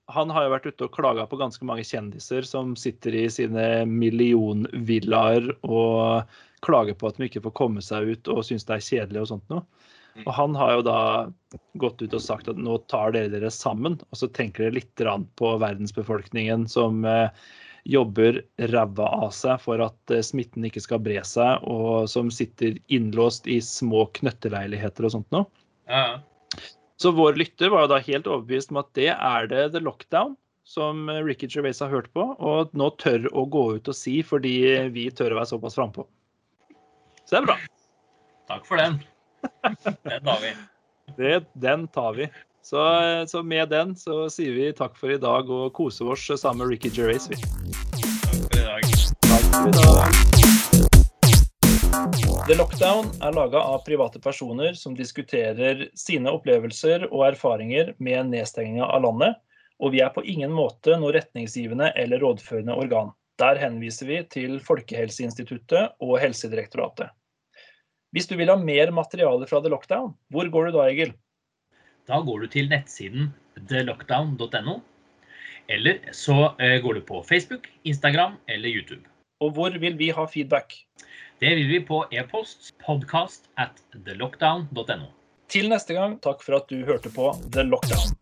Han 0.08 0.32
har 0.32 0.46
jo 0.46 0.54
vært 0.54 0.68
ute 0.70 0.88
og 0.88 0.96
klaga 0.96 1.26
på 1.28 1.40
ganske 1.40 1.66
mange 1.68 1.84
kjendiser 1.88 2.46
som 2.48 2.76
sitter 2.80 3.16
i 3.18 3.26
sine 3.32 3.86
millionvillaer 3.90 5.50
og 5.68 6.30
klager 6.64 6.96
på 6.98 7.10
at 7.10 7.20
de 7.20 7.28
ikke 7.28 7.44
får 7.44 7.56
komme 7.58 7.84
seg 7.84 8.14
ut 8.14 8.32
og 8.32 8.46
syns 8.48 8.66
det 8.68 8.78
er 8.78 8.86
kjedelig 8.86 9.26
og 9.26 9.32
sånt 9.34 9.52
noe. 9.52 9.66
Og 10.26 10.34
han 10.34 10.56
har 10.58 10.78
jo 10.78 10.84
da 10.88 11.00
gått 11.82 12.02
ut 12.02 12.16
og 12.16 12.24
sagt 12.24 12.50
at 12.50 12.60
nå 12.60 12.80
tar 12.92 13.14
dere 13.16 13.32
dere 13.34 13.52
sammen, 13.54 14.00
og 14.10 14.20
så 14.20 14.30
tenker 14.34 14.66
dere 14.66 14.80
litt 14.80 15.04
på 15.38 15.52
verdensbefolkningen 15.62 16.66
som 16.72 17.06
eh, 17.06 17.30
jobber 17.88 18.42
ræva 18.72 19.10
av 19.26 19.30
seg 19.36 19.62
for 19.64 19.84
at 19.84 20.14
eh, 20.14 20.26
smitten 20.26 20.66
ikke 20.68 20.84
skal 20.84 21.04
bre 21.04 21.22
seg, 21.28 21.64
og 21.64 22.10
som 22.12 22.32
sitter 22.34 22.80
innlåst 22.94 23.48
i 23.48 23.60
små 23.64 24.08
knøtteleiligheter 24.18 25.08
og 25.08 25.16
sånt 25.18 25.30
noe. 25.36 25.48
Ja. 25.88 26.20
Så 26.98 27.14
vår 27.14 27.38
lytter 27.38 27.70
var 27.70 27.86
jo 27.86 27.94
da 27.94 28.02
helt 28.02 28.28
overbevist 28.28 28.74
om 28.74 28.82
at 28.82 28.90
det 28.98 29.12
er 29.14 29.50
det 29.52 29.70
The 29.76 29.84
Lockdown 29.86 30.34
som 30.68 31.06
Ricky 31.24 31.48
Gervais 31.48 31.80
har 31.80 31.94
hørt 31.94 32.10
på, 32.12 32.26
og 32.44 32.74
nå 32.76 32.90
tør 33.00 33.30
å 33.32 33.46
gå 33.48 33.64
ut 33.78 33.88
og 33.88 33.96
si 33.96 34.20
fordi 34.26 34.58
vi 34.92 35.08
tør 35.16 35.36
å 35.36 35.40
være 35.40 35.52
såpass 35.54 35.78
frampå. 35.78 36.04
Så 37.24 37.38
det 37.38 37.40
er 37.40 37.48
bra. 37.48 37.56
Takk 38.52 38.68
for 38.68 38.82
den. 38.82 39.00
Den 40.04 40.24
tar 40.24 40.42
vi. 40.42 40.54
Det, 41.18 41.44
den 41.54 41.88
tar 41.88 42.14
vi. 42.14 42.30
Så, 42.62 42.82
så, 43.28 43.44
med 43.44 43.70
den 43.70 43.96
så 43.96 44.26
sier 44.30 44.52
vi 44.52 44.72
takk 44.76 44.98
for 45.00 45.14
i 45.14 45.20
dag 45.22 45.48
og 45.48 45.70
koser 45.78 46.10
oss 46.12 46.26
sammen 46.36 46.66
med 46.66 46.74
Ricky 46.76 46.92
Gervais. 46.92 47.30
Takk 47.32 48.42
for 48.44 48.60
i 48.60 48.66
dag. 48.66 48.90
Takk 49.24 49.48
for 49.54 49.70
i 49.70 49.78
dag. 49.78 50.38
The 52.48 52.56
Lockdown 52.56 53.10
er 53.24 53.34
laga 53.36 53.60
av 53.60 53.82
private 53.84 54.20
personer 54.24 54.76
som 54.80 54.94
diskuterer 54.96 55.90
sine 56.00 56.32
opplevelser 56.32 57.08
og 57.10 57.26
erfaringer 57.34 57.94
med 58.04 58.30
nedstenginga 58.32 58.88
av 58.88 59.04
landet, 59.04 59.36
og 59.84 59.92
vi 59.92 60.00
er 60.04 60.14
på 60.16 60.24
ingen 60.24 60.54
måte 60.56 60.96
noe 61.00 61.12
retningsgivende 61.16 61.90
eller 62.00 62.24
rådførende 62.24 62.76
organ. 62.76 63.12
Der 63.40 63.60
henviser 63.60 64.08
vi 64.08 64.22
til 64.32 64.60
Folkehelseinstituttet 64.64 66.00
og 66.00 66.16
Helsedirektoratet. 66.24 67.12
Hvis 68.16 68.28
du 68.30 68.38
vil 68.40 68.48
ha 68.48 68.56
mer 68.56 68.92
materiale 68.96 69.48
fra 69.50 69.60
The 69.62 69.70
Lockdown, 69.74 70.14
hvor 70.32 70.48
går 70.52 70.70
du 70.70 70.78
da, 70.78 70.86
Egil? 70.88 71.12
Da 72.08 72.22
går 72.24 72.46
du 72.46 72.48
til 72.54 72.70
nettsiden 72.72 73.34
thelockdown.no. 73.68 74.80
Eller 75.68 76.00
så 76.16 76.54
eh, 76.64 76.80
går 76.84 76.94
du 76.94 77.02
på 77.04 77.20
Facebook, 77.28 77.68
Instagram 77.84 78.38
eller 78.48 78.70
YouTube. 78.72 79.04
Og 79.44 79.52
hvor 79.58 79.76
vil 79.76 79.98
vi 80.00 80.10
ha 80.16 80.26
feedback? 80.26 80.72
Det 81.42 81.52
vil 81.60 81.68
vi 81.68 81.82
på 81.84 82.06
e-post 82.12 82.72
podcast 82.86 83.52
at 83.58 83.84
thelockdown.no. 84.06 85.12
Til 85.52 85.68
neste 85.70 85.94
gang, 85.94 86.16
takk 86.24 86.40
for 86.44 86.62
at 86.62 86.72
du 86.72 86.86
hørte 86.88 87.12
på 87.12 87.36
The 87.52 87.68
Lockdown. 87.68 88.16